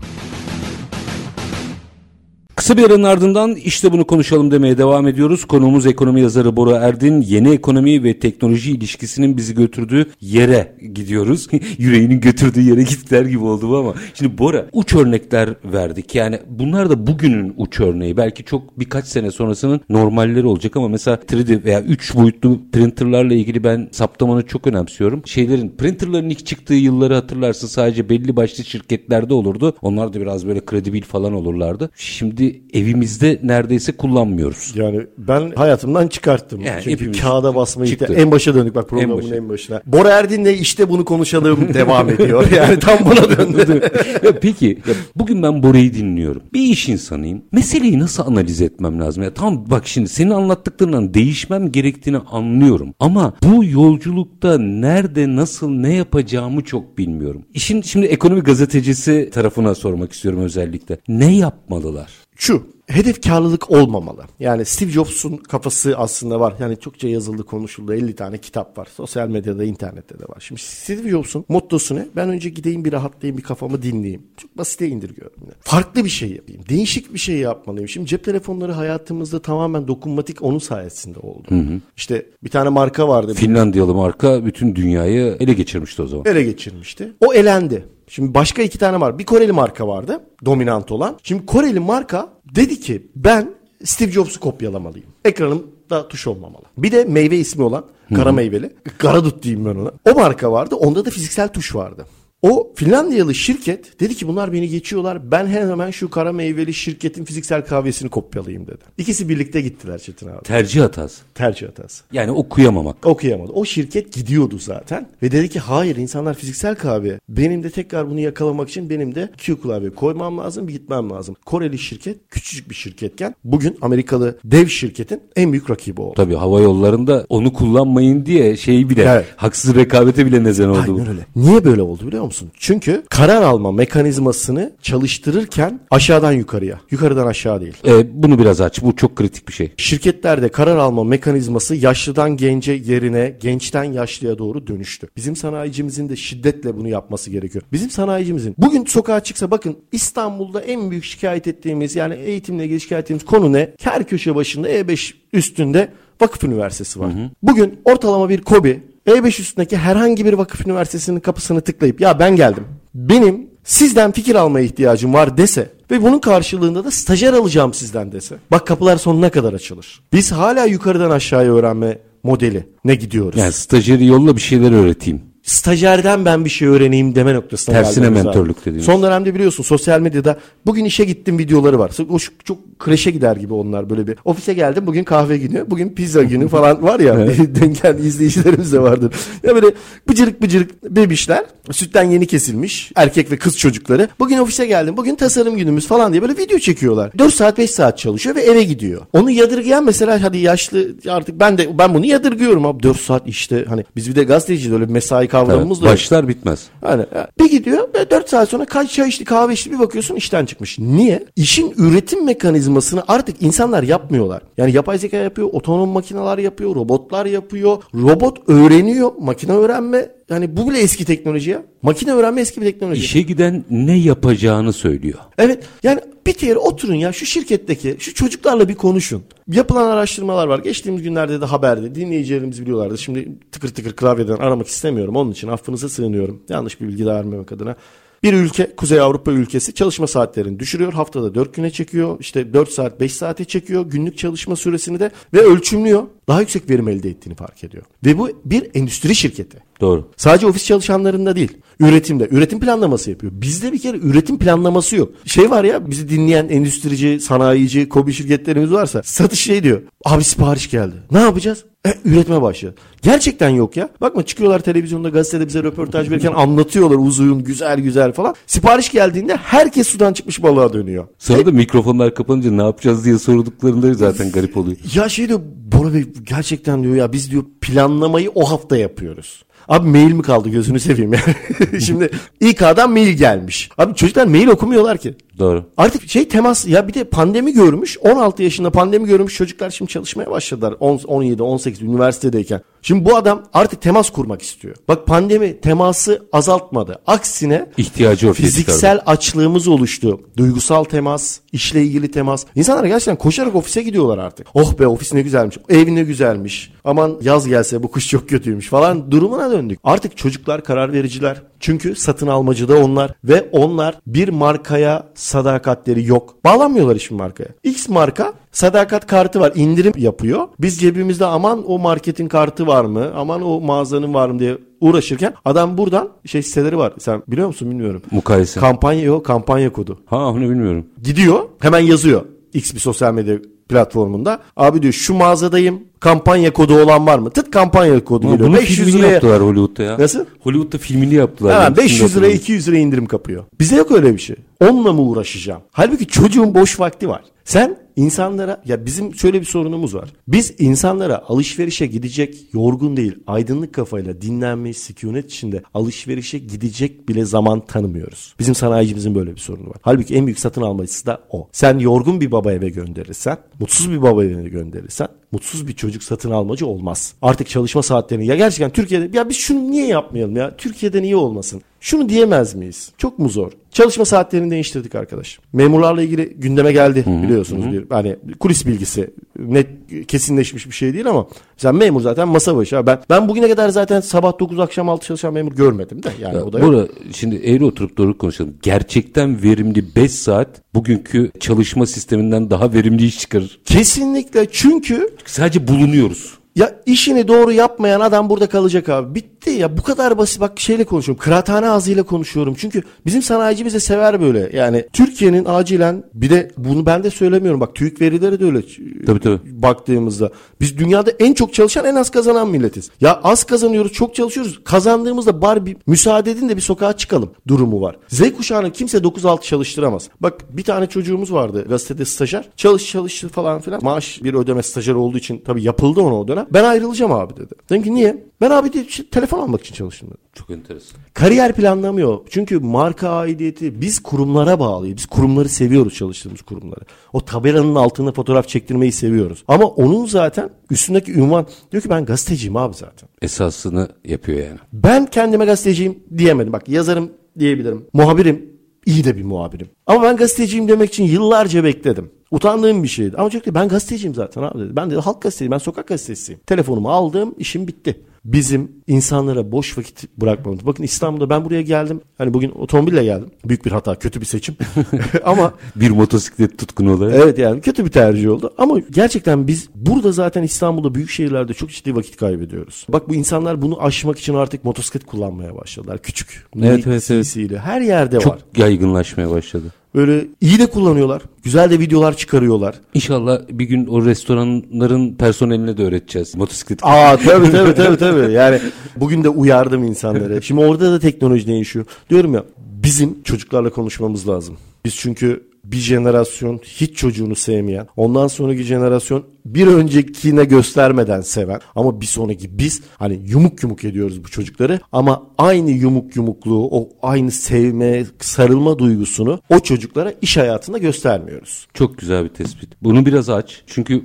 Kısa 2.71 2.83
bir 2.83 2.91
aranın 2.91 3.03
ardından 3.03 3.55
işte 3.55 3.93
bunu 3.93 4.07
konuşalım 4.07 4.51
demeye 4.51 4.79
devam 4.79 5.09
ediyoruz. 5.09 5.45
Konuğumuz 5.45 5.87
ekonomi 5.87 6.21
yazarı 6.21 6.57
Bora 6.57 6.77
Erdin. 6.77 7.21
Yeni 7.21 7.51
ekonomi 7.51 8.05
ve 8.05 8.19
teknoloji 8.19 8.71
ilişkisinin 8.71 9.37
bizi 9.37 9.55
götürdüğü 9.55 10.07
yere 10.21 10.77
gidiyoruz. 10.95 11.49
Yüreğinin 11.79 12.21
götürdüğü 12.21 12.61
yere 12.61 12.83
gittiler 12.83 13.25
gibi 13.25 13.45
oldu 13.45 13.79
ama. 13.79 13.95
Şimdi 14.15 14.39
Bora 14.39 14.67
uç 14.73 14.95
örnekler 14.95 15.49
verdik. 15.65 16.15
Yani 16.15 16.39
bunlar 16.49 16.91
da 16.91 17.07
bugünün 17.07 17.55
uç 17.57 17.81
örneği. 17.81 18.17
Belki 18.17 18.45
çok 18.45 18.81
birkaç 18.81 19.05
sene 19.05 19.31
sonrasının 19.31 19.81
normalleri 19.89 20.47
olacak 20.47 20.77
ama 20.77 20.89
mesela 20.89 21.17
3D 21.17 21.65
veya 21.65 21.83
3 21.83 22.15
boyutlu 22.15 22.61
printerlarla 22.73 23.35
ilgili 23.35 23.65
ben 23.65 23.89
saptamanı 23.93 24.47
çok 24.47 24.67
önemsiyorum. 24.67 25.23
Şeylerin 25.27 25.75
printerların 25.79 26.31
ilk 26.31 26.47
çıktığı 26.47 26.75
yılları 26.75 27.15
hatırlarsın 27.15 27.67
sadece 27.67 28.09
belli 28.09 28.37
başlı 28.37 28.65
şirketlerde 28.65 29.35
olurdu. 29.35 29.77
Onlar 29.83 30.13
da 30.13 30.21
biraz 30.21 30.47
böyle 30.47 30.65
kredibil 30.65 31.03
falan 31.03 31.33
olurlardı. 31.33 31.91
Şimdi 31.97 32.60
evimizde 32.73 33.41
neredeyse 33.43 33.93
kullanmıyoruz. 33.93 34.73
Yani 34.75 35.07
ben 35.19 35.51
hayatımdan 35.51 36.09
çıkarttım. 36.09 36.61
Yani 36.61 36.83
Çünkü 36.83 37.13
kağıda 37.13 37.55
basmayı 37.55 37.91
çıktı. 37.91 38.15
en 38.17 38.31
başa 38.31 38.55
döndük 38.55 38.75
bak 38.75 38.89
programın 38.89 39.23
En 39.23 39.27
en, 39.27 39.29
başa. 39.31 39.49
başına. 39.49 39.83
Bora 39.87 40.09
Erdin'le 40.11 40.47
işte 40.61 40.89
bunu 40.89 41.05
konuşalım 41.05 41.75
devam 41.75 42.11
ediyor. 42.11 42.51
Yani 42.57 42.79
tam 42.79 42.99
buna 43.05 43.39
döndü. 43.39 43.81
ya 44.25 44.41
peki 44.41 44.67
ya 44.67 44.95
bugün 45.17 45.43
ben 45.43 45.63
Bora'yı 45.63 45.95
dinliyorum. 45.95 46.43
Bir 46.53 46.61
iş 46.61 46.89
insanıyım. 46.89 47.43
Meseleyi 47.53 47.99
nasıl 47.99 48.23
analiz 48.27 48.61
etmem 48.61 49.01
lazım? 49.01 49.23
Ya 49.23 49.35
tamam 49.35 49.65
bak 49.71 49.87
şimdi 49.87 50.09
senin 50.09 50.31
anlattıklarından 50.31 51.15
değişmem 51.15 51.73
gerektiğini 51.73 52.19
anlıyorum. 52.19 52.95
Ama 53.01 53.35
bu 53.43 53.65
yolculukta 53.65 54.59
nerede 54.59 55.37
nasıl 55.37 55.71
ne 55.71 55.95
yapacağımı 55.95 56.65
çok 56.65 56.99
bilmiyorum. 56.99 57.43
İşin 57.55 57.83
şimdi 57.83 58.07
ekonomi 58.07 58.41
gazetecisi 58.41 59.31
tarafına 59.33 59.75
sormak 59.75 60.13
istiyorum 60.13 60.41
özellikle. 60.43 60.99
Ne 61.09 61.37
yapmalılar? 61.37 62.11
Şu 62.41 62.67
hedef 62.87 63.23
karlılık 63.23 63.71
olmamalı. 63.71 64.25
Yani 64.41 64.65
Steve 64.65 64.91
Jobs'un 64.91 65.37
kafası 65.37 65.99
aslında 65.99 66.41
var. 66.41 66.55
Yani 66.61 66.77
çokça 66.77 67.09
yazıldı 67.09 67.43
konuşuldu 67.43 67.95
50 67.95 68.15
tane 68.15 68.39
kitap 68.39 68.79
var. 68.79 68.89
Sosyal 68.97 69.29
medyada 69.29 69.65
internette 69.65 70.19
de 70.19 70.23
var. 70.23 70.37
Şimdi 70.41 70.61
Steve 70.61 71.11
Jobs'un 71.11 71.45
mottosu 71.49 71.97
ne? 71.97 72.07
Ben 72.17 72.29
önce 72.29 72.49
gideyim 72.51 72.85
bir 72.85 72.93
rahatlayayım 72.93 73.39
bir 73.39 73.43
kafamı 73.43 73.83
dinleyeyim. 73.83 74.23
Çok 74.37 74.59
basite 74.59 74.89
indirgiyorum. 74.89 75.37
Yani. 75.43 75.53
Farklı 75.61 76.05
bir 76.05 76.11
şey 76.11 76.31
yapayım. 76.33 76.63
Değişik 76.69 77.15
bir 77.15 77.19
şey 77.19 77.37
yapmalıyım. 77.37 77.89
Şimdi 77.89 78.07
cep 78.07 78.25
telefonları 78.25 78.73
hayatımızda 78.73 79.43
tamamen 79.43 79.89
dokunmatik 79.89 80.43
onun 80.43 80.59
sayesinde 80.59 81.19
oldu. 81.19 81.49
İşte 81.97 82.27
bir 82.45 82.51
tane 82.51 82.69
marka 82.69 83.09
vardı. 83.09 83.35
Finlandiyalı 83.35 83.95
marka 83.95 84.47
bütün 84.47 84.77
dünyayı 84.77 85.37
ele 85.41 85.53
geçirmişti 85.53 86.03
o 86.03 86.07
zaman. 86.07 86.27
ele 86.27 86.43
geçirmişti. 86.43 87.13
O 87.21 87.35
elendi. 87.35 87.85
Şimdi 88.11 88.35
başka 88.35 88.63
iki 88.63 88.79
tane 88.79 89.01
var. 89.01 89.19
Bir 89.19 89.27
Koreli 89.27 89.53
marka 89.53 89.89
vardı. 89.89 90.21
Dominant 90.45 90.93
olan. 90.93 91.19
Şimdi 91.23 91.47
Koreli 91.47 91.81
marka 91.81 92.29
dedi 92.55 92.81
ki 92.81 93.07
ben 93.17 93.55
Steve 93.85 94.11
Jobs'u 94.11 94.41
kopyalamalıyım. 94.41 95.09
Ekranımda 95.25 96.09
tuş 96.09 96.27
olmamalı. 96.27 96.63
Bir 96.79 96.93
de 96.93 97.05
meyve 97.05 97.37
ismi 97.37 97.65
olan 97.65 97.85
kara 98.15 98.33
meyveli. 98.33 98.73
Karadut 98.99 99.43
diyeyim 99.43 99.65
ben 99.67 99.75
ona. 99.75 99.91
O 100.11 100.15
marka 100.15 100.53
vardı. 100.53 100.75
Onda 100.75 101.05
da 101.05 101.11
fiziksel 101.11 101.49
tuş 101.49 101.75
vardı. 101.75 102.07
O 102.43 102.73
Finlandiyalı 102.75 103.35
şirket 103.35 104.01
dedi 104.01 104.15
ki 104.15 104.29
bunlar 104.29 104.53
beni 104.53 104.69
geçiyorlar. 104.69 105.31
Ben 105.31 105.47
hemen 105.47 105.91
şu 105.91 106.11
kara 106.11 106.33
meyveli 106.33 106.75
şirketin 106.75 107.25
fiziksel 107.25 107.67
kahvesini 107.67 108.09
kopyalayayım 108.11 108.67
dedi. 108.67 108.79
İkisi 108.99 109.29
birlikte 109.29 109.61
gittiler 109.61 109.99
Çetin 109.99 110.29
abi. 110.29 110.43
Tercih 110.43 110.81
hatası. 110.83 111.23
Tercih 111.35 111.67
hatası. 111.67 112.05
Yani 112.13 112.31
okuyamamak. 112.31 113.07
Okuyamadı. 113.07 113.53
O 113.53 113.65
şirket 113.65 114.13
gidiyordu 114.13 114.59
zaten. 114.59 115.09
Ve 115.23 115.33
dedi 115.33 115.49
ki 115.49 115.59
hayır 115.59 115.97
insanlar 115.97 116.35
fiziksel 116.35 116.75
kahve. 116.75 117.21
Benim 117.29 117.63
de 117.63 117.71
tekrar 117.71 118.11
bunu 118.11 118.21
yakalamak 118.21 118.69
için 118.69 118.91
benim 118.91 119.15
de 119.15 119.31
Q 119.39 119.61
klavye 119.61 119.91
koymam 119.91 120.39
lazım 120.39 120.69
bir 120.69 120.73
gitmem 120.73 121.11
lazım. 121.11 121.37
Koreli 121.47 121.79
şirket 121.79 122.17
küçücük 122.31 122.71
bir 122.71 122.75
şirketken 122.75 123.35
bugün 123.45 123.77
Amerikalı 123.83 124.39
dev 124.45 124.67
şirketin 124.67 125.21
en 125.37 125.53
büyük 125.53 125.71
rakibi 125.71 126.01
oldu. 126.01 126.15
Tabii 126.17 126.35
hava 126.35 126.61
yollarında 126.61 127.27
onu 127.29 127.53
kullanmayın 127.53 128.27
diye 128.27 128.57
şeyi 128.57 128.91
bile 128.91 129.03
Evet. 129.03 129.27
haksız 129.37 129.75
rekabete 129.75 130.27
bile 130.27 130.45
neden 130.45 130.69
oldu. 130.69 130.81
Aynen 130.81 131.09
öyle. 131.09 131.27
Niye 131.37 131.65
böyle 131.65 131.83
oldu 131.83 132.07
biliyor 132.07 132.23
musun? 132.23 132.30
Çünkü 132.59 133.03
karar 133.11 133.43
alma 133.43 133.73
mekanizmasını 133.73 134.73
çalıştırırken 134.83 135.81
aşağıdan 135.91 136.33
yukarıya, 136.33 136.81
yukarıdan 136.91 137.27
aşağı 137.27 137.61
değil. 137.61 137.75
E, 137.87 138.23
bunu 138.23 138.39
biraz 138.39 138.61
aç. 138.61 138.83
Bu 138.83 138.97
çok 138.97 139.17
kritik 139.17 139.49
bir 139.49 139.53
şey. 139.53 139.73
Şirketlerde 139.77 140.49
karar 140.49 140.77
alma 140.77 141.05
mekanizması 141.05 141.75
yaşlıdan 141.75 142.37
gence 142.37 142.73
yerine, 142.73 143.37
gençten 143.41 143.85
yaşlıya 143.85 144.39
doğru 144.39 144.67
dönüştü. 144.67 145.09
Bizim 145.17 145.37
sanayicimizin 145.37 146.09
de 146.09 146.17
şiddetle 146.17 146.77
bunu 146.77 146.89
yapması 146.89 147.31
gerekiyor. 147.31 147.65
Bizim 147.73 147.91
sanayicimizin 147.91 148.55
bugün 148.59 148.85
sokağa 148.85 149.21
çıksa 149.21 149.51
bakın 149.51 149.77
İstanbul'da 149.93 150.61
en 150.61 150.91
büyük 150.91 151.05
şikayet 151.05 151.47
ettiğimiz 151.47 151.97
yani 151.97 152.15
eğitimle 152.15 152.65
ilgili 152.65 152.81
şikayet 152.81 153.05
ettiğimiz 153.05 153.25
konu 153.25 153.53
ne? 153.53 153.75
Her 153.81 154.05
köşe 154.05 154.35
başında 154.35 154.71
E5 154.71 155.13
üstünde 155.33 155.89
vakıf 156.21 156.45
üniversitesi 156.45 157.01
var. 157.01 157.13
Bugün 157.43 157.81
ortalama 157.85 158.29
bir 158.29 158.41
kobi 158.41 158.83
E5 159.11 159.41
üstündeki 159.41 159.77
herhangi 159.77 160.25
bir 160.25 160.33
vakıf 160.33 160.67
üniversitesinin 160.67 161.21
kapısını 161.21 161.61
tıklayıp 161.61 162.01
ya 162.01 162.19
ben 162.19 162.37
geldim. 162.37 162.65
Benim 162.95 163.51
sizden 163.65 164.13
fikir 164.13 164.35
almaya 164.35 164.65
ihtiyacım 164.65 165.15
var 165.15 165.37
dese 165.37 165.71
ve 165.91 166.03
bunun 166.03 166.19
karşılığında 166.19 166.85
da 166.85 166.91
stajyer 166.91 167.33
alacağım 167.33 167.75
sizden 167.75 168.13
dese. 168.13 168.37
Bak 168.51 168.67
kapılar 168.67 168.97
sonuna 168.97 169.31
kadar 169.31 169.53
açılır. 169.53 170.01
Biz 170.13 170.33
hala 170.33 170.65
yukarıdan 170.65 171.11
aşağıya 171.11 171.55
öğrenme 171.55 171.99
modeli 172.23 172.67
ne 172.85 172.95
gidiyoruz? 172.95 173.39
Yani 173.39 173.53
stajyeri 173.53 174.07
yolla 174.07 174.37
bir 174.37 174.41
şeyler 174.41 174.73
öğreteyim. 174.73 175.30
Stajyerden 175.43 176.25
ben 176.25 176.45
bir 176.45 176.51
şey 176.51 176.69
öğreneyim 176.69 177.15
deme 177.15 177.35
noktasına 177.35 177.75
Tersine 177.75 178.05
gelmemiz 178.05 178.25
mentörlük 178.25 178.61
dediğimiz. 178.61 178.85
Son 178.85 179.03
dönemde 179.03 179.35
biliyorsun 179.35 179.63
sosyal 179.63 180.01
medyada 180.01 180.39
bugün 180.67 180.85
işe 180.85 181.05
gittim 181.05 181.39
videoları 181.39 181.79
var. 181.79 181.91
O 182.11 182.19
çok 182.45 182.79
kreşe 182.79 183.11
gider 183.11 183.37
gibi 183.37 183.55
onlar 183.55 183.91
böyle 183.91 184.07
bir. 184.07 184.17
Ofise 184.25 184.55
geldim 184.55 184.87
bugün 184.87 185.05
kahve 185.05 185.39
günü, 185.39 185.65
bugün 185.71 185.89
pizza 185.89 186.23
günü 186.23 186.49
falan 186.49 186.83
var 186.83 187.01
ya. 187.01 187.19
Denk 187.39 187.83
geldi 187.83 188.07
izleyicilerimiz 188.07 188.73
de 188.73 188.83
vardır. 188.83 189.15
Ya 189.43 189.55
böyle 189.55 189.67
bıcırık 190.09 190.43
bıcırık 190.43 190.85
bebişler 190.97 191.45
sütten 191.71 192.11
yeni 192.11 192.27
kesilmiş 192.27 192.93
erkek 192.97 193.31
ve 193.31 193.37
kız 193.37 193.59
çocukları. 193.59 194.09
Bugün 194.19 194.39
ofise 194.39 194.67
geldim, 194.67 194.97
bugün 194.97 195.15
tasarım 195.15 195.57
günümüz 195.57 195.87
falan 195.87 196.13
diye 196.13 196.23
böyle 196.23 196.37
video 196.37 196.59
çekiyorlar. 196.59 197.19
4 197.19 197.35
saat 197.35 197.59
5 197.59 197.71
saat 197.71 197.99
çalışıyor 197.99 198.37
ve 198.37 198.41
eve 198.41 198.63
gidiyor. 198.63 199.03
Onu 199.13 199.31
yadırgayan 199.31 199.85
mesela 199.85 200.23
hadi 200.23 200.39
yaşlı 200.39 200.89
artık 201.09 201.41
ben 201.41 201.59
de 201.59 201.79
ben 201.79 201.95
bunu 201.95 202.07
yadırgıyorum 202.07 202.67
abi 202.67 202.83
4 202.83 203.01
saat 203.01 203.23
işte 203.27 203.65
hani 203.69 203.85
biz 203.97 204.11
bir 204.11 204.15
de 204.15 204.25
gazeteciyiz 204.25 204.73
öyle 204.73 204.89
bir 204.89 204.93
mesai 204.93 205.30
kavramımız 205.31 205.79
Evet, 205.79 205.89
da 205.89 205.93
başlar 205.93 206.29
bitmez. 206.29 206.67
Hani 206.81 207.07
bir 207.39 207.51
gidiyor 207.51 207.89
ve 207.95 208.11
4 208.11 208.29
saat 208.29 208.49
sonra 208.49 208.65
kaç 208.65 208.93
çay 208.93 209.09
içti 209.09 209.25
kahve 209.25 209.53
içti 209.53 209.73
bir 209.73 209.79
bakıyorsun 209.79 210.15
işten 210.15 210.47
çıkmış. 210.47 210.79
Niye? 210.79 211.25
İşin 211.37 211.75
üretim 211.77 212.25
mekanizmasını 212.25 213.03
artık 213.09 213.43
insanlar 213.43 213.83
yapmıyorlar. 213.83 214.43
Yani 214.57 214.73
yapay 214.73 214.99
zeka 214.99 215.17
yapıyor, 215.17 215.49
otonom 215.53 215.89
makineler 215.89 216.39
yapıyor, 216.39 216.75
robotlar 216.75 217.27
yapıyor. 217.27 217.83
Robot 217.95 218.39
öğreniyor, 218.49 219.13
makine 219.19 219.53
öğrenme. 219.53 220.09
Yani 220.31 220.57
bu 220.57 220.71
bile 220.71 220.79
eski 220.79 221.05
teknoloji 221.05 221.51
ya. 221.51 221.63
Makine 221.83 222.13
öğrenme 222.13 222.41
eski 222.41 222.61
bir 222.61 222.67
teknoloji. 222.67 223.01
İşe 223.01 223.23
giden 223.23 223.65
ne 223.71 223.99
yapacağını 223.99 224.73
söylüyor. 224.73 225.19
Evet 225.39 225.65
yani 225.83 226.01
bir 226.27 226.33
kere 226.33 226.59
oturun 226.59 226.95
ya 226.95 227.13
şu 227.13 227.27
şirketteki 227.27 227.97
şu 227.99 228.15
çocuklarla 228.15 228.69
bir 228.69 228.75
konuşun. 228.75 229.23
Yapılan 229.49 229.91
araştırmalar 229.91 230.47
var. 230.47 230.59
Geçtiğimiz 230.59 231.03
günlerde 231.03 231.41
de 231.41 231.45
haberde 231.45 231.95
dinleyicilerimiz 231.95 232.63
biliyorlardı. 232.63 232.99
Şimdi 232.99 233.29
tıkır 233.53 233.69
tıkır 233.69 233.93
klavyeden 233.93 234.37
aramak 234.37 234.67
istemiyorum. 234.67 235.17
Onun 235.17 235.33
için 235.33 235.49
affınıza 235.49 235.89
sığınıyorum. 235.89 236.43
Yanlış 236.49 236.81
bir 236.81 236.89
bilgi 236.89 237.07
de 237.07 237.11
vermemek 237.11 237.53
adına. 237.53 237.77
Bir 238.23 238.33
ülke 238.33 238.77
Kuzey 238.77 239.01
Avrupa 239.01 239.33
ülkesi 239.33 239.75
çalışma 239.75 240.07
saatlerini 240.07 240.61
düşürüyor. 240.61 240.93
Haftada 240.93 241.35
4 241.35 241.55
güne 241.55 241.71
çekiyor. 241.71 242.17
İşte 242.21 242.55
4 242.55 242.71
saat 242.71 243.01
5 243.01 243.15
saate 243.15 243.45
çekiyor. 243.45 243.87
Günlük 243.87 244.19
çalışma 244.19 244.57
süresini 244.57 245.01
de 245.01 245.11
ve 245.35 245.41
ölçümlüyor. 245.41 246.03
Daha 246.31 246.41
yüksek 246.41 246.71
verim 246.71 246.89
elde 246.89 247.11
ettiğini 247.11 247.35
fark 247.35 247.65
ediyor. 247.65 247.83
Ve 248.07 248.19
bu 248.19 248.31
bir 248.45 248.71
endüstri 248.75 249.15
şirketi. 249.15 249.59
Doğru. 249.81 250.09
Sadece 250.17 250.47
ofis 250.47 250.67
çalışanlarında 250.67 251.37
değil. 251.37 251.59
Üretimde. 251.81 252.29
Üretim 252.31 252.61
planlaması 252.61 253.11
yapıyor. 253.11 253.33
Bizde 253.37 253.73
bir 253.73 253.79
kere 253.79 253.97
üretim 253.97 254.39
planlaması 254.39 254.97
yok. 254.97 255.13
Şey 255.25 255.51
var 255.51 255.65
ya 255.65 255.91
bizi 255.91 256.09
dinleyen 256.09 256.49
endüstrici, 256.49 257.21
sanayici, 257.21 257.89
kobi 257.89 258.13
şirketlerimiz 258.13 258.73
varsa 258.73 259.03
satış 259.03 259.41
şey 259.41 259.63
diyor. 259.63 259.83
Abi 260.05 260.25
sipariş 260.25 260.71
geldi. 260.71 260.95
Ne 261.11 261.21
yapacağız? 261.21 261.65
E, 261.87 261.95
üretime 262.05 262.43
başladı. 262.43 262.75
Gerçekten 263.03 263.49
yok 263.49 263.77
ya. 263.77 263.89
Bakma 264.01 264.27
çıkıyorlar 264.27 264.61
televizyonda 264.61 265.09
gazetede 265.09 265.47
bize 265.47 265.63
röportaj 265.63 266.11
verirken 266.11 266.33
anlatıyorlar 266.33 266.97
uzun 266.97 267.45
güzel 267.45 267.81
güzel 267.81 268.13
falan. 268.13 268.35
Sipariş 268.47 268.93
geldiğinde 268.93 269.37
herkes 269.37 269.89
sudan 269.89 270.13
çıkmış 270.13 270.43
balığa 270.43 270.73
dönüyor. 270.73 271.07
Sonra 271.19 271.47
da 271.47 271.51
mikrofonlar 271.51 272.15
kapanınca 272.15 272.51
ne 272.51 272.63
yapacağız 272.63 273.05
diye 273.05 273.19
sorduklarında 273.19 273.95
zaten 273.95 274.33
garip 274.33 274.57
oluyor. 274.57 274.77
Ya 274.95 275.09
şey 275.09 275.29
diyor 275.29 275.41
Bora 275.73 275.95
Bey 275.95 276.05
gerçekten 276.25 276.83
diyor 276.83 276.95
ya 276.95 277.13
biz 277.13 277.31
diyor 277.31 277.45
planlamayı 277.61 278.31
o 278.35 278.51
hafta 278.51 278.77
yapıyoruz. 278.77 279.45
Abi 279.69 279.89
mail 279.89 280.13
mi 280.13 280.23
kaldı 280.23 280.49
gözünü 280.49 280.81
seveyim 280.81 281.13
ya. 281.13 281.21
Şimdi 281.81 282.11
İK'dan 282.41 282.91
mail 282.91 283.09
gelmiş. 283.09 283.71
Abi 283.79 283.95
çocuklar 283.95 284.27
mail 284.27 284.49
okumuyorlar 284.49 284.99
ki. 284.99 285.15
Doğru. 285.41 285.65
Artık 285.77 286.11
şey 286.11 286.29
temas 286.29 286.67
ya 286.67 286.89
bir 286.89 286.95
de 286.95 287.05
pandemi 287.05 287.53
görmüş 287.53 287.99
16 287.99 288.43
yaşında 288.43 288.71
pandemi 288.71 289.07
görmüş 289.07 289.35
çocuklar 289.35 289.71
şimdi 289.71 289.91
çalışmaya 289.91 290.31
başladılar 290.31 290.75
10, 290.81 291.01
17 291.07 291.43
18 291.43 291.83
üniversitedeyken. 291.83 292.61
Şimdi 292.83 293.05
bu 293.05 293.17
adam 293.17 293.43
artık 293.53 293.83
temas 293.83 294.11
kurmak 294.11 294.43
istiyor. 294.43 294.77
Bak 294.89 295.07
pandemi 295.07 295.61
teması 295.61 296.23
azaltmadı. 296.33 297.01
Aksine 297.07 297.67
İhtiyacı 297.77 298.33
fiziksel 298.33 298.99
çıkardı. 298.99 299.11
açlığımız 299.11 299.69
oluştu. 299.69 300.21
Duygusal 300.37 300.85
temas, 300.85 301.39
işle 301.53 301.83
ilgili 301.83 302.11
temas. 302.11 302.47
İnsanlar 302.55 302.85
gerçekten 302.85 303.17
koşarak 303.17 303.55
ofise 303.55 303.83
gidiyorlar 303.83 304.19
artık. 304.19 304.47
Oh 304.55 304.79
be 304.79 304.87
ofis 304.87 305.13
ne 305.13 305.23
güzelmiş. 305.23 305.57
Ev 305.69 305.95
ne 305.95 306.03
güzelmiş. 306.03 306.73
Aman 306.85 307.19
yaz 307.23 307.49
gelse 307.49 307.83
bu 307.83 307.91
kış 307.91 308.09
çok 308.09 308.29
kötüymüş 308.29 308.69
falan 308.69 309.11
durumuna 309.11 309.51
döndük. 309.51 309.81
Artık 309.85 310.17
çocuklar 310.17 310.65
karar 310.65 310.93
vericiler. 310.93 311.43
Çünkü 311.61 311.97
satın 311.97 312.27
almacı 312.27 312.69
da 312.69 312.85
onlar 312.85 313.15
ve 313.25 313.49
onlar 313.53 313.99
bir 314.07 314.29
markaya 314.29 315.09
sadakatleri 315.31 316.07
yok. 316.07 316.45
Bağlanmıyorlar 316.45 316.97
hiçbir 316.97 317.17
markaya. 317.17 317.49
X 317.65 317.89
marka 317.89 318.33
sadakat 318.53 319.07
kartı 319.07 319.41
var 319.41 319.53
indirim 319.55 319.93
yapıyor. 319.97 320.49
Biz 320.61 320.81
cebimizde 320.81 321.25
aman 321.25 321.71
o 321.71 321.79
marketin 321.79 322.29
kartı 322.29 322.67
var 322.67 322.85
mı 322.85 323.13
aman 323.17 323.43
o 323.43 323.61
mağazanın 323.61 324.15
var 324.15 324.29
mı 324.31 324.39
diye 324.39 324.59
uğraşırken 324.81 325.35
adam 325.45 325.79
buradan 325.79 326.09
şey 326.27 326.43
siteleri 326.43 326.79
var. 326.79 326.93
Sen 326.99 327.23
biliyor 327.29 327.47
musun 327.47 327.71
bilmiyorum. 327.71 328.03
Mukayese. 328.11 328.61
Kampanya 328.61 329.03
yok 329.05 329.27
kampanya 329.27 329.73
kodu. 329.73 329.99
ha 330.07 330.17
onu 330.29 330.41
bilmiyorum. 330.41 330.87
Gidiyor 331.03 331.41
hemen 331.61 331.81
yazıyor. 331.81 332.23
X 332.55 332.75
bir 332.75 332.81
sosyal 332.81 333.15
medya 333.15 333.39
platformunda. 333.71 334.41
Abi 334.57 334.83
diyor 334.83 334.93
şu 334.93 335.15
mağazadayım 335.15 335.81
kampanya 336.01 336.53
kodu 336.53 336.83
olan 336.83 337.07
var 337.07 337.19
mı? 337.19 337.31
Tık 337.31 337.53
kampanya 337.53 338.05
kodu 338.05 338.27
Ama 338.27 338.37
geliyor. 338.37 338.51
bunu 338.51 338.59
500 338.59 338.79
filmini 338.79 338.99
liraya 339.03 339.13
yaptılar 339.13 339.43
Hollywood'da 339.43 339.83
ya. 339.83 339.99
Nasıl? 339.99 340.25
Hollywood'da 340.41 340.79
filmini 340.79 341.15
yaptılar. 341.15 341.63
Yani 341.63 341.77
500 341.77 342.01
liraya 342.01 342.05
hatırlıyorum. 342.05 342.37
200 342.37 342.69
liraya 342.69 342.79
indirim 342.81 343.07
kapıyor. 343.07 343.45
Bize 343.61 343.77
yok 343.77 343.91
öyle 343.93 344.15
bir 344.15 344.19
şey. 344.19 344.37
Onunla 344.61 344.93
mı 344.93 345.01
uğraşacağım? 345.03 345.61
Halbuki 345.73 346.07
çocuğun 346.07 346.55
boş 346.55 346.81
vakti 346.81 347.09
var. 347.09 347.23
Sen 347.45 347.79
insanlara 348.01 348.63
ya 348.65 348.87
bizim 348.87 349.15
şöyle 349.15 349.41
bir 349.41 349.47
sorunumuz 349.47 349.95
var. 349.95 350.13
Biz 350.29 350.55
insanlara 350.59 351.23
alışverişe 351.29 351.87
gidecek 351.87 352.37
yorgun 352.53 352.97
değil 352.97 353.15
aydınlık 353.27 353.75
kafayla 353.75 354.23
dinlenmiş 354.23 354.79
sükunet 354.79 355.33
içinde 355.33 355.63
alışverişe 355.75 356.39
gidecek 356.39 357.09
bile 357.09 357.25
zaman 357.25 357.61
tanımıyoruz. 357.61 358.35
Bizim 358.39 358.55
sanayicimizin 358.55 359.15
böyle 359.15 359.31
bir 359.31 359.41
sorunu 359.41 359.69
var. 359.69 359.77
Halbuki 359.83 360.15
en 360.15 360.27
büyük 360.27 360.41
satın 360.41 360.63
almacısı 360.63 361.07
da 361.07 361.21
o. 361.31 361.49
Sen 361.53 361.79
yorgun 361.79 362.21
bir 362.21 362.33
baba 362.33 362.53
eve 362.53 362.69
gönderirsen, 362.69 363.39
mutsuz 363.61 363.91
bir 363.91 364.03
baba 364.03 364.25
eve 364.25 364.49
gönderirsen 364.49 365.09
mutsuz 365.33 365.69
bir 365.69 365.73
çocuk 365.73 366.03
satın 366.03 366.31
almacı 366.31 366.67
olmaz. 366.67 367.15
Artık 367.23 367.49
çalışma 367.49 367.83
saatlerini 367.83 368.27
ya 368.27 368.37
gerçekten 368.37 368.71
Türkiye'de 368.71 369.19
ya 369.19 369.29
biz 369.29 369.37
şunu 369.37 369.71
niye 369.71 369.87
yapmayalım 369.87 370.37
ya? 370.37 370.57
Türkiye'de 370.57 371.03
niye 371.03 371.17
olmasın? 371.17 371.63
Şunu 371.81 372.09
diyemez 372.09 372.55
miyiz? 372.55 372.93
Çok 372.99 373.19
mu 373.19 373.29
zor? 373.29 373.53
Çalışma 373.71 374.05
saatlerini 374.05 374.51
değiştirdik 374.51 374.95
arkadaş. 374.95 375.39
Memurlarla 375.53 376.03
ilgili 376.03 376.35
gündeme 376.37 376.73
geldi 376.73 377.05
biliyorsunuz 377.07 377.73
bir 377.73 377.85
hani 377.91 378.17
kulis 378.41 378.67
bilgisi 378.67 379.11
net 379.39 379.67
kesinleşmiş 380.09 380.67
bir 380.67 380.75
şey 380.75 380.95
değil 380.95 381.07
ama 381.07 381.27
mesela 381.57 381.73
memur 381.73 382.01
zaten 382.01 382.29
masa 382.29 382.57
başı. 382.57 382.77
Ha 382.77 382.87
Ben 382.87 382.99
ben 383.11 383.29
bugüne 383.29 383.49
kadar 383.49 383.69
zaten 383.69 384.01
sabah 384.01 384.39
9 384.39 384.59
akşam 384.61 384.89
6 384.89 385.07
çalışan 385.07 385.35
memur 385.35 385.53
görmedim 385.53 386.03
de 386.03 386.09
yani 386.21 386.39
o 386.39 386.53
da. 386.53 386.63
Bora, 386.63 386.87
şimdi 387.13 387.37
eğri 387.37 387.65
oturup 387.65 387.97
doğru 387.99 388.19
konuşalım. 388.19 388.55
Gerçekten 388.63 389.43
verimli 389.43 389.97
5 389.97 390.11
saat 390.11 390.63
bugünkü 390.75 391.31
çalışma 391.41 391.87
sisteminden 391.87 392.51
daha 392.51 392.73
verimli 392.73 393.05
iş 393.05 393.19
çıkarır. 393.19 393.61
Kesinlikle 393.65 394.47
çünkü 394.51 395.09
Sadece 395.27 395.69
bulunuyoruz. 395.69 396.40
Ya 396.57 396.81
işini 396.87 397.29
doğru 397.29 397.53
yapmayan 397.53 398.01
adam 398.01 398.31
burada 398.31 398.49
kalacak 398.49 398.89
abi. 398.89 399.15
Bitti 399.15 399.51
ya 399.51 399.79
bu 399.79 399.83
kadar 399.83 400.19
basit. 400.19 400.41
Bak 400.41 400.61
şeyle 400.61 400.85
konuşuyorum. 400.85 401.23
Kıraathane 401.25 401.69
ağzıyla 401.69 402.03
konuşuyorum. 402.03 402.55
Çünkü 402.59 402.83
bizim 403.07 403.23
sanayicimiz 403.23 403.75
de 403.75 403.81
sever 403.81 404.21
böyle. 404.21 404.51
Yani 404.57 404.85
Türkiye'nin 404.93 405.45
acilen 405.45 406.05
bir 406.15 406.31
de 406.31 406.51
bunu 406.57 406.87
ben 406.87 407.05
de 407.05 407.11
söylemiyorum. 407.11 407.61
Bak 407.61 407.75
TÜİK 407.75 408.01
verileri 408.01 408.41
de 408.41 408.45
öyle 408.45 408.61
Tabii, 409.07 409.21
tabii. 409.21 409.39
baktığımızda. 409.63 410.31
Biz 410.61 410.79
dünyada 410.79 411.11
en 411.11 411.35
çok 411.35 411.55
çalışan 411.55 411.85
en 411.85 411.95
az 411.95 412.11
kazanan 412.11 412.49
milletiz. 412.49 412.91
Ya 413.01 413.21
az 413.23 413.45
kazanıyoruz 413.45 413.93
çok 413.93 414.15
çalışıyoruz. 414.15 414.61
Kazandığımızda 414.65 415.43
bari 415.43 415.67
bir 415.67 415.77
müsaade 415.87 416.31
edin 416.31 416.49
de 416.49 416.57
bir 416.57 416.63
sokağa 416.63 416.93
çıkalım 416.93 417.31
durumu 417.49 417.81
var. 417.81 417.97
Z 418.09 418.33
kuşağını 418.37 418.73
kimse 418.73 418.99
9-6 418.99 419.43
çalıştıramaz. 419.43 420.09
Bak 420.21 420.57
bir 420.57 420.65
tane 420.65 420.87
çocuğumuz 420.87 421.33
vardı 421.33 421.65
gazetede 421.69 422.05
stajyer. 422.05 422.49
Çalış 422.57 422.91
çalış 422.91 423.21
falan 423.21 423.61
filan. 423.61 423.85
Maaş 423.85 424.21
bir 424.25 424.35
ödeme 424.35 424.63
stajyer 424.63 424.95
olduğu 424.95 425.19
için 425.19 425.43
tabii 425.47 425.63
yapıldı 425.63 426.01
ona 426.01 426.21
o 426.21 426.29
dönem. 426.29 426.40
Ben 426.51 426.65
ayrılacağım 426.65 427.13
abi 427.13 427.37
dedi. 427.37 427.55
Dedim 427.71 427.83
ki 427.83 427.95
niye? 427.95 428.25
Ben 428.41 428.51
abi 428.51 428.73
de 428.73 428.87
işte 428.87 429.05
telefon 429.11 429.39
almak 429.39 429.61
için 429.61 429.75
çalıştım 429.75 430.09
dedi. 430.09 430.19
Çok 430.35 430.51
enteresan. 430.51 431.01
Kariyer 431.15 431.53
planlamıyor. 431.53 432.19
Çünkü 432.31 432.59
marka 432.59 433.09
aidiyeti 433.09 433.81
biz 433.81 433.99
kurumlara 434.03 434.61
bağlıyız. 434.61 434.97
Biz 434.97 435.07
kurumları 435.07 435.49
seviyoruz 435.49 435.95
çalıştığımız 435.95 436.43
kurumları. 436.43 436.81
O 437.13 437.21
tabelanın 437.21 437.75
altına 437.75 438.13
fotoğraf 438.13 438.49
çektirmeyi 438.49 438.93
seviyoruz. 438.93 439.45
Ama 439.49 439.65
onun 439.65 440.07
zaten 440.07 440.51
üstündeki 440.71 441.13
ünvan 441.13 441.47
diyor 441.73 441.83
ki 441.83 441.91
ben 441.91 442.05
gazeteciyim 442.05 442.57
abi 442.57 442.77
zaten. 442.77 443.09
Esasını 443.23 443.89
yapıyor 444.05 444.39
yani. 444.39 444.59
Ben 444.73 445.07
kendime 445.07 445.45
gazeteciyim 445.45 445.99
diyemedim. 446.19 446.53
Bak 446.53 446.69
yazarım 446.69 447.11
diyebilirim. 447.39 447.87
Muhabirim 447.93 448.51
iyi 448.87 449.05
de 449.05 449.17
bir 449.17 449.25
muhabirim. 449.25 449.69
Ama 449.87 450.03
ben 450.03 450.17
gazeteciyim 450.17 450.69
demek 450.69 450.89
için 450.89 451.05
yıllarca 451.05 451.65
bekledim. 451.65 452.11
Utandığım 452.31 452.83
bir 452.83 452.89
şeydi. 452.89 453.17
Ama 453.17 453.31
çocuk 453.31 453.47
dedi 453.47 453.55
ben 453.55 453.69
gazeteciyim 453.69 454.15
zaten 454.15 454.43
abi 454.43 454.59
dedi. 454.59 454.77
Ben 454.77 454.91
de 454.91 454.97
halk 454.97 455.23
gazeteciyim. 455.23 455.53
Ben 455.53 455.59
sokak 455.59 455.87
gazetesiyim. 455.89 456.41
Telefonumu 456.47 456.91
aldım 456.91 457.35
işim 457.39 457.69
bitti. 457.69 458.01
Bizim 458.25 458.73
insanlara 458.87 459.53
boş 459.53 459.79
vakit 459.79 460.05
bırakmamız. 460.19 460.67
Bakın 460.67 460.83
İstanbul'da 460.83 461.31
ben 461.31 461.45
buraya 461.45 461.63
geldim. 461.63 462.01
Hani 462.19 462.35
bugün 462.35 462.51
otomobille 462.51 463.05
geldim. 463.05 463.31
Büyük 463.45 463.65
bir 463.65 463.71
hata, 463.71 463.95
kötü 463.95 464.21
bir 464.21 464.27
seçim. 464.27 464.57
Ama 465.25 465.55
Bir 465.77 465.91
motosiklet 465.91 466.59
tutkunu 466.59 466.97
olarak. 466.97 467.15
Evet 467.15 467.39
yani 467.39 467.61
kötü 467.61 467.85
bir 467.85 467.91
tercih 467.91 468.31
oldu. 468.31 468.55
Ama 468.59 468.79
gerçekten 468.91 469.47
biz 469.47 469.69
burada 469.75 470.13
zaten 470.13 470.43
İstanbul'da 470.43 470.95
büyük 470.95 471.11
şehirlerde 471.11 471.55
çok 471.55 471.71
ciddi 471.71 471.97
vakit 471.97 472.17
kaybediyoruz. 472.17 472.87
Bak 472.89 473.09
bu 473.09 473.15
insanlar 473.15 473.63
bunu 473.63 473.83
aşmak 473.83 474.19
için 474.19 474.35
artık 474.35 474.65
motosiklet 474.65 475.07
kullanmaya 475.07 475.57
başladılar. 475.57 475.99
Küçük. 475.99 476.47
Evet, 476.63 476.87
evet, 476.87 477.11
evet. 477.11 477.61
Her 477.61 477.81
yerde 477.81 478.21
Çok 478.21 478.33
var. 478.33 478.41
yaygınlaşmaya 478.57 479.31
başladı. 479.31 479.65
Böyle 479.95 480.27
iyi 480.41 480.59
de 480.59 480.67
kullanıyorlar. 480.67 481.23
Güzel 481.43 481.71
de 481.71 481.79
videolar 481.79 482.17
çıkarıyorlar. 482.17 482.75
İnşallah 482.95 483.41
bir 483.51 483.65
gün 483.65 483.87
o 483.87 484.05
restoranların 484.05 485.15
personeline 485.15 485.77
de 485.77 485.83
öğreteceğiz 485.83 486.35
motosiklet. 486.35 486.79
Aa 486.83 487.17
tabii 487.17 487.51
tabii 487.51 487.75
tabii 487.75 487.97
tabii. 487.97 488.33
Yani 488.33 488.61
bugün 488.97 489.25
de 489.25 489.29
uyardım 489.29 489.85
insanları. 489.85 490.43
Şimdi 490.43 490.65
orada 490.65 490.93
da 490.93 490.99
teknoloji 490.99 491.47
değişiyor. 491.47 491.85
Diyorum 492.11 492.35
ya 492.35 492.45
bizim 492.57 493.23
çocuklarla 493.23 493.71
konuşmamız 493.71 494.29
lazım. 494.29 494.57
Biz 494.85 494.97
çünkü 494.97 495.50
bir 495.73 495.77
jenerasyon 495.77 496.59
hiç 496.59 496.97
çocuğunu 496.97 497.35
sevmeyen, 497.35 497.87
ondan 497.97 498.29
sonraki 498.29 498.63
jenerasyon 498.63 499.25
bir 499.45 499.67
öncekine 499.67 500.45
göstermeden 500.45 501.21
seven 501.21 501.61
ama 501.75 502.01
bir 502.01 502.07
sonraki 502.07 502.59
biz 502.59 502.83
hani 502.97 503.21
yumuk 503.27 503.63
yumuk 503.63 503.85
ediyoruz 503.85 504.25
bu 504.25 504.29
çocukları 504.29 504.81
ama 504.93 505.27
aynı 505.39 505.71
yumuk 505.71 506.17
yumukluğu, 506.17 506.69
o 506.71 506.89
aynı 507.03 507.31
sevme, 507.31 508.05
sarılma 508.21 508.79
duygusunu 508.79 509.41
o 509.51 509.61
çocuklara 509.61 510.15
iş 510.23 510.37
hayatında 510.37 510.79
göstermiyoruz. 510.79 511.67
Çok 511.75 511.99
güzel 511.99 512.25
bir 512.25 512.29
tespit. 512.29 512.71
Bunu 512.83 513.07
biraz 513.07 513.29
aç. 513.29 513.63
Çünkü 513.67 514.05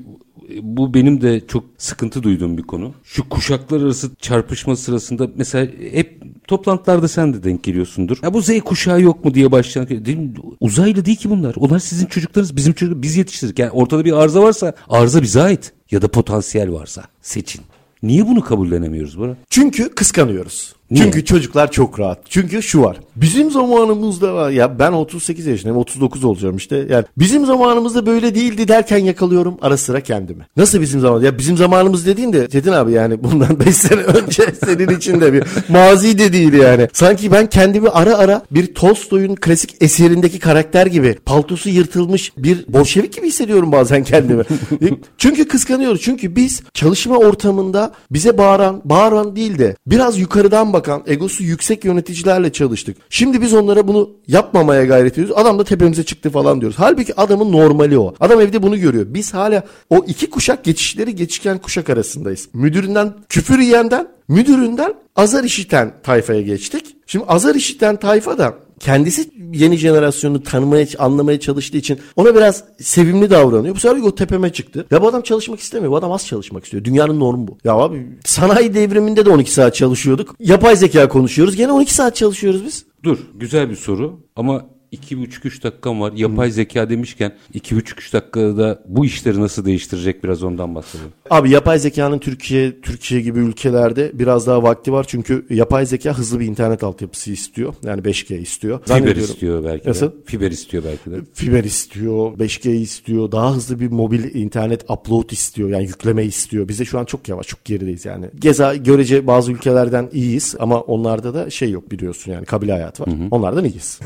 bu 0.62 0.94
benim 0.94 1.22
de 1.22 1.48
çok 1.48 1.64
sıkıntı 1.78 2.24
duyduğum 2.24 2.58
bir 2.58 2.64
konu. 2.64 2.94
Şu 3.04 3.30
kuşaklar 3.30 3.82
arası 3.82 4.16
çarpışma 4.16 4.76
sırasında 4.76 5.28
mesela 5.36 5.68
hep 5.92 6.22
toplantılarda 6.48 7.08
sen 7.08 7.34
de 7.34 7.44
denk 7.44 7.64
geliyorsundur. 7.64 8.18
Ya 8.24 8.34
bu 8.34 8.42
Z 8.42 8.60
kuşağı 8.60 9.02
yok 9.02 9.26
mu 9.26 9.34
diye 9.34 9.52
başlayan 9.52 9.88
değil 9.88 10.18
mi? 10.18 10.34
uzaylı 10.60 11.06
değil 11.06 11.18
ki 11.18 11.30
bunlar. 11.30 11.56
Onlar 11.58 11.80
sizin 11.80 12.06
çocuklarınız, 12.06 12.56
bizim 12.56 12.74
çocuklar 12.74 13.02
biz 13.02 13.18
yetiştirdik. 13.18 13.60
Yani 13.60 13.72
ortada 13.72 14.06
bir 14.06 14.14
arıza 14.14 14.44
varsa 14.44 14.74
arıza 14.90 15.22
bize 15.22 15.42
ait 15.42 15.74
ya 15.92 16.02
da 16.02 16.08
potansiyel 16.08 16.72
varsa 16.72 17.04
seçin. 17.22 17.62
Niye 18.04 18.28
bunu 18.28 18.42
kabullenemiyoruz 18.42 19.20
Bora? 19.20 19.36
Çünkü 19.50 19.96
kıskanıyoruz. 19.96 20.76
Niye? 20.92 21.04
Çünkü 21.04 21.26
çocuklar 21.26 21.72
çok 21.72 22.00
rahat. 22.00 22.20
Çünkü 22.30 22.62
şu 22.62 22.82
var. 22.82 22.98
Bizim 23.16 23.52
zamanımızda 23.52 24.34
var. 24.34 24.50
Ya 24.50 24.80
ben 24.80 24.92
38 24.92 25.46
yaşındayım. 25.46 25.78
39 25.78 26.24
olacağım 26.24 26.58
işte. 26.58 26.88
Yani 26.90 27.06
bizim 27.18 27.46
zamanımızda 27.46 28.06
böyle 28.06 28.36
değildi 28.36 28.68
derken 28.68 28.98
yakalıyorum 28.98 29.58
ara 29.62 29.78
sıra 29.78 30.02
kendimi. 30.02 30.48
Nasıl 30.58 30.82
bizim 30.82 31.00
zaman? 31.00 31.22
Ya 31.22 31.38
bizim 31.38 31.58
zamanımız 31.58 32.06
dediğin 32.06 32.34
de 32.34 32.50
Çetin 32.50 32.72
abi 32.72 32.92
yani 32.92 33.24
bundan 33.24 33.60
5 33.66 33.76
sene 33.76 34.02
önce 34.02 34.44
senin 34.66 34.98
için 34.98 35.22
de 35.22 35.34
bir 35.34 35.44
mazi 35.70 36.18
de 36.20 36.34
değil 36.34 36.54
yani. 36.54 36.88
Sanki 36.94 37.32
ben 37.32 37.50
kendimi 37.50 37.90
ara 37.90 38.18
ara 38.18 38.42
bir 38.52 38.74
Tolstoy'un 38.74 39.36
klasik 39.36 39.76
eserindeki 39.82 40.40
karakter 40.40 40.86
gibi 40.86 41.16
paltosu 41.26 41.70
yırtılmış 41.70 42.32
bir 42.38 42.66
bolşevik 42.68 43.14
gibi 43.14 43.28
hissediyorum 43.28 43.72
bazen 43.72 44.04
kendimi. 44.04 44.44
Çünkü 45.18 45.48
kıskanıyoruz. 45.48 46.02
Çünkü 46.02 46.36
biz 46.36 46.62
çalışma 46.74 47.18
ortamında 47.18 47.92
bize 48.12 48.38
bağıran, 48.38 48.82
bağıran 48.86 49.36
değil 49.36 49.60
de 49.60 49.76
biraz 49.88 50.20
yukarıdan 50.20 50.74
bakan, 50.76 51.04
egosu 51.08 51.44
yüksek 51.44 51.86
yöneticilerle 51.86 52.52
çalıştık. 52.52 52.98
Şimdi 53.10 53.42
biz 53.42 53.54
onlara 53.54 53.88
bunu 53.88 54.10
yapmamaya 54.28 54.86
gayret 54.86 55.14
ediyoruz. 55.14 55.34
Adam 55.38 55.60
da 55.60 55.64
tepemize 55.64 56.04
çıktı 56.04 56.30
falan 56.30 56.62
diyoruz. 56.62 56.78
Halbuki 56.80 57.20
adamın 57.20 57.52
normali 57.52 58.00
o. 58.00 58.14
Adam 58.20 58.42
evde 58.42 58.64
bunu 58.64 58.80
görüyor. 58.80 59.06
Biz 59.10 59.34
hala 59.34 59.64
o 59.90 60.06
iki 60.08 60.30
kuşak 60.30 60.64
geçişleri 60.64 61.16
geçişken 61.16 61.58
kuşak 61.58 61.90
arasındayız. 61.90 62.50
Müdüründen 62.54 63.14
küfür 63.30 63.60
yiyenden, 63.60 64.08
müdüründen 64.28 64.94
azar 65.16 65.44
işiten 65.44 65.94
tayfaya 66.04 66.42
geçtik. 66.42 66.96
Şimdi 67.08 67.26
azar 67.26 67.56
işiten 67.56 67.96
tayfa 67.96 68.38
da 68.38 68.65
kendisi 68.80 69.30
yeni 69.54 69.78
jenerasyonu 69.78 70.44
tanımaya, 70.44 70.88
anlamaya 71.00 71.40
çalıştığı 71.40 71.78
için 71.78 72.00
ona 72.16 72.36
biraz 72.36 72.64
sevimli 72.80 73.30
davranıyor. 73.30 73.76
Bu 73.76 73.80
sefer 73.80 74.02
o 74.02 74.16
tepeme 74.16 74.54
çıktı. 74.54 74.86
Ya 74.92 75.02
bu 75.02 75.08
adam 75.08 75.22
çalışmak 75.22 75.60
istemiyor. 75.60 75.92
Bu 75.92 75.98
adam 75.98 76.12
az 76.12 76.28
çalışmak 76.28 76.64
istiyor. 76.64 76.84
Dünyanın 76.84 77.20
normu 77.20 77.48
bu. 77.48 77.58
Ya 77.64 77.74
abi 77.74 78.08
sanayi 78.26 78.74
devriminde 78.74 79.26
de 79.26 79.30
12 79.30 79.52
saat 79.52 79.76
çalışıyorduk. 79.76 80.36
Yapay 80.40 80.76
zeka 80.76 81.10
konuşuyoruz. 81.10 81.56
Gene 81.56 81.72
12 81.72 81.94
saat 81.94 82.16
çalışıyoruz 82.16 82.66
biz. 82.66 82.86
Dur 83.04 83.18
güzel 83.36 83.70
bir 83.70 83.76
soru 83.76 84.20
ama 84.36 84.66
2,5-3 84.94 85.64
dakikam 85.64 86.02
var. 86.02 86.14
Yapay 86.16 86.52
zeka 86.52 86.90
demişken 86.90 87.32
2,5-3 87.54 88.14
dakikada 88.14 88.84
bu 88.88 89.06
işleri 89.06 89.42
nasıl 89.42 89.66
değiştirecek 89.66 90.24
biraz 90.24 90.44
ondan 90.44 90.76
bahsedelim. 90.76 91.12
Abi 91.30 91.50
yapay 91.50 91.80
zekanın 91.80 92.20
Türkiye 92.20 92.82
Türkiye 92.82 93.22
gibi 93.22 93.40
ülkelerde 93.40 94.12
biraz 94.14 94.48
daha 94.48 94.64
vakti 94.64 94.92
var. 94.92 95.06
Çünkü 95.08 95.46
yapay 95.50 95.86
zeka 95.86 96.18
hızlı 96.18 96.40
bir 96.40 96.46
internet 96.46 96.84
altyapısı 96.84 97.32
istiyor. 97.32 97.74
Yani 97.84 98.02
5G 98.02 98.38
istiyor. 98.38 98.80
Fiber 98.86 99.16
istiyor 99.16 99.64
belki 99.64 99.90
Nasıl? 99.90 100.08
de. 100.08 100.16
Fiber 100.26 100.52
istiyor 100.52 100.84
belki 100.84 101.12
de. 101.12 101.26
Fiber 101.34 101.64
istiyor, 101.64 102.32
5G 102.38 102.70
istiyor, 102.72 103.32
daha 103.32 103.56
hızlı 103.56 103.80
bir 103.80 103.92
mobil 103.92 104.36
internet 104.36 104.92
upload 104.92 105.30
istiyor. 105.30 105.70
Yani 105.70 105.84
yükleme 105.86 106.24
istiyor. 106.26 106.68
Bize 106.68 106.86
şu 106.86 107.00
an 107.00 107.06
çok 107.06 107.30
yavaş, 107.30 107.48
çok 107.48 107.66
gerideyiz 107.66 108.06
yani. 108.06 108.30
Geza 108.40 108.76
görece 108.76 109.28
bazı 109.28 109.52
ülkelerden 109.52 110.10
iyiyiz 110.14 110.56
ama 110.60 110.82
onlarda 110.82 111.34
da 111.34 111.50
şey 111.50 111.72
yok 111.72 111.92
biliyorsun 111.92 112.32
yani 112.32 112.46
kabile 112.46 112.72
hayat 112.72 113.02
var. 113.02 113.08
Onlardan 113.32 113.66
iyiyiz. 113.66 114.00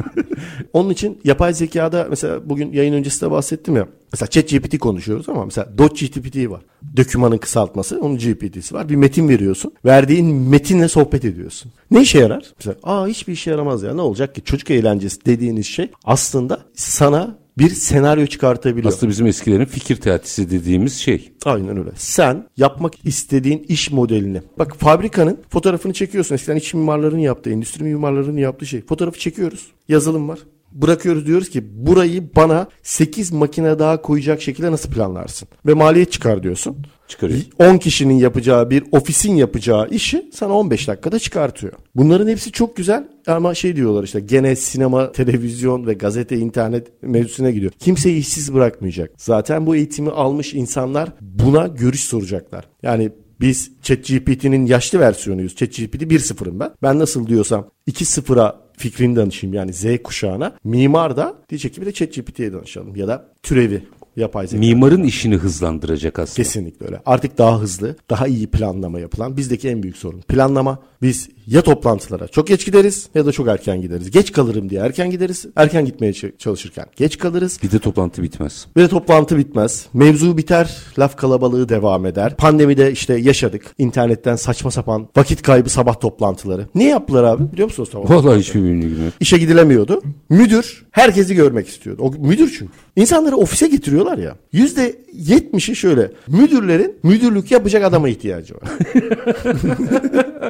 Onun 0.72 0.90
için 0.90 1.20
yapay 1.24 1.54
zekada 1.54 2.06
mesela 2.10 2.48
bugün 2.48 2.72
yayın 2.72 2.92
öncesi 2.92 3.26
de 3.26 3.30
bahsettim 3.30 3.76
ya. 3.76 3.88
Mesela 4.12 4.30
ChatGPT 4.30 4.78
konuşuyoruz 4.78 5.28
ama 5.28 5.44
mesela 5.44 5.78
DotGPT 5.78 6.50
var. 6.50 6.62
Dökümanın 6.96 7.38
kısaltması, 7.38 8.00
onun 8.00 8.18
GPT'si 8.18 8.74
var. 8.74 8.88
Bir 8.88 8.96
metin 8.96 9.28
veriyorsun. 9.28 9.72
Verdiğin 9.84 10.26
metinle 10.34 10.88
sohbet 10.88 11.24
ediyorsun. 11.24 11.72
Ne 11.90 12.02
işe 12.02 12.18
yarar? 12.18 12.52
Mesela 12.58 12.76
aa 12.82 13.06
hiçbir 13.06 13.32
işe 13.32 13.50
yaramaz 13.50 13.82
ya. 13.82 13.94
Ne 13.94 14.00
olacak 14.00 14.34
ki? 14.34 14.42
Çocuk 14.44 14.70
eğlencesi 14.70 15.24
dediğiniz 15.26 15.66
şey 15.66 15.90
aslında 16.04 16.60
sana 16.74 17.42
bir 17.58 17.70
senaryo 17.70 18.26
çıkartabiliyor. 18.26 18.92
Aslında 18.92 19.10
bizim 19.10 19.26
eskilerin 19.26 19.64
fikir 19.64 19.96
teatisi 19.96 20.50
dediğimiz 20.50 20.94
şey. 20.94 21.32
Aynen 21.44 21.78
öyle. 21.78 21.90
Sen 21.96 22.46
yapmak 22.56 23.06
istediğin 23.06 23.64
iş 23.68 23.90
modelini. 23.90 24.42
Bak 24.58 24.76
fabrikanın 24.78 25.38
fotoğrafını 25.50 25.92
çekiyorsun. 25.92 26.34
Eskiden 26.34 26.56
iç 26.56 26.74
mimarların 26.74 27.18
yaptığı, 27.18 27.50
endüstri 27.50 27.84
mimarlarının 27.84 28.38
yaptığı 28.38 28.66
şey. 28.66 28.82
Fotoğrafı 28.86 29.18
çekiyoruz. 29.18 29.66
Yazılım 29.88 30.28
var. 30.28 30.38
Bırakıyoruz 30.74 31.26
diyoruz 31.26 31.50
ki 31.50 31.86
burayı 31.86 32.34
bana 32.36 32.66
8 32.82 33.32
makine 33.32 33.78
daha 33.78 34.02
koyacak 34.02 34.42
şekilde 34.42 34.72
nasıl 34.72 34.90
planlarsın? 34.90 35.48
Ve 35.66 35.74
maliyet 35.74 36.12
çıkar 36.12 36.42
diyorsun. 36.42 36.76
Çıkarıyor. 37.08 37.40
10 37.58 37.78
kişinin 37.78 38.14
yapacağı 38.14 38.70
bir 38.70 38.84
ofisin 38.92 39.36
yapacağı 39.36 39.88
işi 39.88 40.30
sana 40.32 40.52
15 40.52 40.88
dakikada 40.88 41.18
çıkartıyor. 41.18 41.72
Bunların 41.94 42.28
hepsi 42.28 42.52
çok 42.52 42.76
güzel 42.76 43.08
ama 43.26 43.54
şey 43.54 43.76
diyorlar 43.76 44.04
işte 44.04 44.20
gene 44.20 44.56
sinema, 44.56 45.12
televizyon 45.12 45.86
ve 45.86 45.94
gazete, 45.94 46.36
internet 46.36 47.02
mevzusuna 47.02 47.50
gidiyor. 47.50 47.72
Kimseyi 47.78 48.20
işsiz 48.20 48.54
bırakmayacak. 48.54 49.10
Zaten 49.18 49.66
bu 49.66 49.76
eğitimi 49.76 50.10
almış 50.10 50.54
insanlar 50.54 51.08
buna 51.20 51.66
görüş 51.66 52.04
soracaklar. 52.04 52.64
Yani 52.82 53.12
biz 53.40 53.70
ChatGPT'nin 53.82 54.66
yaşlı 54.66 55.00
versiyonuyuz. 55.00 55.56
ChatGPT 55.56 56.02
1.0'ım 56.02 56.60
ben. 56.60 56.70
Ben 56.82 56.98
nasıl 56.98 57.26
diyorsam 57.26 57.68
2.0'a 57.88 58.61
fikrini 58.76 59.16
danışayım 59.16 59.54
yani 59.54 59.72
Z 59.72 59.84
kuşağına. 60.04 60.56
Mimar 60.64 61.16
da 61.16 61.34
diyecek 61.48 61.74
ki 61.74 61.80
bir 61.80 61.86
de 61.86 61.92
ChatGPT'ye 61.92 62.52
danışalım 62.52 62.96
ya 62.96 63.08
da 63.08 63.28
türevi 63.42 63.82
yapay 64.16 64.46
zeka. 64.46 64.60
Mimarın 64.60 65.02
işini 65.02 65.36
hızlandıracak 65.36 66.18
aslında. 66.18 66.36
Kesinlikle 66.36 66.86
öyle. 66.86 67.00
Artık 67.06 67.38
daha 67.38 67.60
hızlı, 67.60 67.96
daha 68.10 68.26
iyi 68.26 68.46
planlama 68.46 69.00
yapılan 69.00 69.36
bizdeki 69.36 69.68
en 69.68 69.82
büyük 69.82 69.96
sorun. 69.96 70.20
Planlama. 70.20 70.78
Biz 71.02 71.28
ya 71.46 71.62
toplantılara 71.62 72.28
çok 72.28 72.46
geç 72.46 72.66
gideriz 72.66 73.08
ya 73.14 73.26
da 73.26 73.32
çok 73.32 73.48
erken 73.48 73.80
gideriz. 73.82 74.10
Geç 74.10 74.32
kalırım 74.32 74.70
diye 74.70 74.80
erken 74.80 75.10
gideriz. 75.10 75.46
Erken 75.56 75.84
gitmeye 75.84 76.12
çalışırken 76.38 76.86
geç 76.96 77.18
kalırız. 77.18 77.58
Bir 77.62 77.70
de 77.70 77.78
toplantı 77.78 78.22
bitmez. 78.22 78.66
Bir 78.76 78.82
de 78.82 78.88
toplantı 78.88 79.38
bitmez. 79.38 79.86
Mevzu 79.92 80.36
biter, 80.36 80.76
laf 80.98 81.16
kalabalığı 81.16 81.68
devam 81.68 82.06
eder. 82.06 82.36
Pandemide 82.36 82.92
işte 82.92 83.14
yaşadık. 83.14 83.74
İnternetten 83.78 84.36
saçma 84.36 84.70
sapan 84.70 85.08
vakit 85.16 85.42
kaybı 85.42 85.68
sabah 85.70 86.00
toplantıları. 86.00 86.66
Ne 86.74 86.88
yaptılar 86.88 87.24
abi 87.24 87.52
biliyor 87.52 87.68
musunuz? 87.68 87.88
Sabah? 87.92 88.10
Vallahi 88.10 88.38
hiçbir 88.40 88.62
bilgim 88.62 89.04
yok. 89.04 89.14
İşe 89.20 89.38
gidilemiyordu. 89.38 90.02
Müdür 90.28 90.84
herkesi 90.90 91.34
görmek 91.34 91.68
istiyordu. 91.68 92.02
O 92.02 92.12
müdür 92.12 92.54
çünkü. 92.58 92.72
İnsanları 92.96 93.36
ofise 93.36 93.68
getiriyorlar 93.68 94.18
ya. 94.18 94.36
Yüzde 94.52 94.96
yetmişi 95.12 95.76
şöyle. 95.76 96.10
Müdürlerin 96.28 96.96
müdürlük 97.02 97.50
yapacak 97.50 97.84
adama 97.84 98.08
ihtiyacı 98.08 98.54
var. 98.54 98.62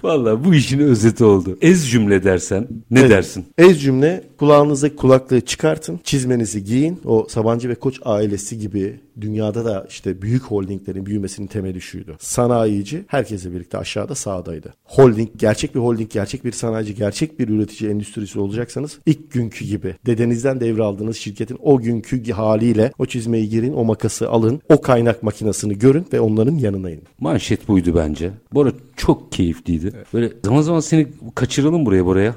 Vallahi 0.04 0.44
bu 0.44 0.54
işin 0.56 0.80
özeti 0.80 1.24
oldu. 1.24 1.58
Ez 1.62 1.90
cümle 1.92 2.24
dersen 2.24 2.68
ne 2.92 3.00
Evet. 3.00 3.10
dersin? 3.10 3.46
Ez 3.58 3.82
cümle 3.82 4.24
kulağınızdaki 4.44 4.96
kulaklığı 4.96 5.42
çıkartın. 5.42 6.00
Çizmenizi 6.04 6.64
giyin. 6.64 7.00
O 7.06 7.26
Sabancı 7.30 7.70
ve 7.70 7.76
Koç 7.76 8.00
ailesi 8.06 8.60
gibi 8.60 9.00
dünyada 9.22 9.66
da 9.66 9.86
işte 9.90 10.22
büyük 10.22 10.44
holdinglerin 10.44 11.06
büyümesinin 11.06 11.48
temeli 11.48 11.82
şuydu. 11.82 12.16
Sanayici 12.20 13.06
herkesle 13.08 13.54
birlikte 13.54 13.78
aşağıda 13.78 14.16
sağdaydı. 14.16 14.74
Holding 14.84 15.30
gerçek 15.38 15.76
bir 15.76 15.80
holding, 15.80 16.12
gerçek 16.12 16.46
bir 16.46 16.52
sanayici, 16.52 16.96
gerçek 16.96 17.40
bir 17.40 17.50
üretici 17.50 17.92
endüstrisi 17.92 18.40
olacaksanız 18.40 19.00
ilk 19.06 19.32
günkü 19.32 19.66
gibi 19.66 19.96
dedenizden 20.06 20.60
devraldığınız 20.60 21.18
şirketin 21.18 21.58
o 21.62 21.80
günkü 21.80 22.32
haliyle 22.32 22.92
o 23.00 23.06
çizmeyi 23.06 23.50
girin, 23.50 23.74
o 23.74 23.84
makası 23.84 24.30
alın, 24.30 24.62
o 24.70 24.82
kaynak 24.82 25.24
makinesini 25.24 25.80
görün 25.80 26.06
ve 26.14 26.20
onların 26.20 26.56
yanına 26.56 26.90
inin. 26.90 27.04
Manşet 27.20 27.68
buydu 27.68 27.96
bence. 27.96 28.32
Bu 28.54 28.62
arada 28.62 28.78
çok 28.98 29.32
keyifliydi. 29.32 29.94
Böyle 30.14 30.32
zaman 30.46 30.62
zaman 30.62 30.80
seni 30.80 31.08
kaçıralım 31.36 31.86
buraya 31.86 32.06
buraya. 32.06 32.36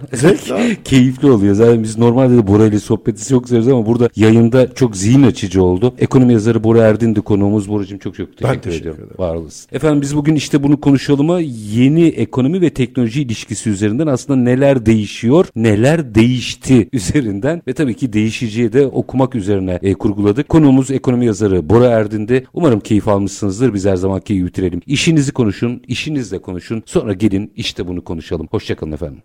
Abi. 0.51 0.77
Keyifli 0.85 1.31
oluyor. 1.31 1.55
Zaten 1.55 1.83
biz 1.83 1.96
normalde 1.99 2.37
de 2.37 2.47
Bora 2.47 2.67
ile 2.67 2.79
sohbeti 2.79 3.29
çok 3.29 3.49
severiz 3.49 3.69
ama 3.69 3.87
burada 3.87 4.09
yayında 4.17 4.75
çok 4.75 4.97
zihin 4.97 5.23
açıcı 5.23 5.63
oldu. 5.63 5.95
Ekonomi 5.99 6.33
yazarı 6.33 6.65
Bora 6.65 6.83
Erdin 6.83 7.17
de 7.17 7.21
konuğumuz. 7.21 7.69
Boracığım 7.69 7.99
çok 7.99 8.15
çok 8.15 8.37
teşekkür, 8.37 8.61
teşekkür 8.61 8.81
ediyorum. 8.81 9.01
ederim. 9.05 9.17
Var 9.19 9.35
olasın. 9.35 9.77
Efendim 9.77 10.01
biz 10.03 10.17
bugün 10.17 10.35
işte 10.35 10.63
bunu 10.63 10.81
konuşalıma 10.81 11.41
yeni 11.75 12.07
ekonomi 12.07 12.61
ve 12.61 12.71
teknoloji 12.71 13.23
ilişkisi 13.23 13.71
üzerinden 13.71 14.07
aslında 14.07 14.41
neler 14.41 14.87
değişiyor, 14.87 15.47
neler 15.57 16.15
değişti 16.15 16.89
üzerinden 16.93 17.63
ve 17.69 17.73
tabii 17.73 17.95
ki 17.95 18.13
değişiciye 18.13 18.73
de 18.73 18.87
okumak 18.87 19.35
üzerine 19.35 19.79
e, 19.83 19.95
kurguladık. 19.95 20.49
Konuğumuz 20.49 20.91
ekonomi 20.91 21.27
yazarı 21.27 21.69
Bora 21.69 21.87
Erdin'di. 21.87 22.47
Umarım 22.55 22.81
keyif 22.81 23.09
almışsınızdır. 23.09 23.75
Biz 23.75 23.87
her 23.87 23.97
zamanki 23.97 24.35
gibi 24.35 24.47
bitirelim. 24.47 24.81
İşinizi 24.87 25.33
konuşun, 25.33 25.83
işinizle 25.89 26.39
konuşun. 26.39 26.83
Sonra 26.87 27.13
gelin 27.13 27.53
işte 27.57 27.89
bunu 27.89 28.05
konuşalım. 28.05 28.49
Hoşçakalın 28.51 28.93
efendim. 28.93 29.19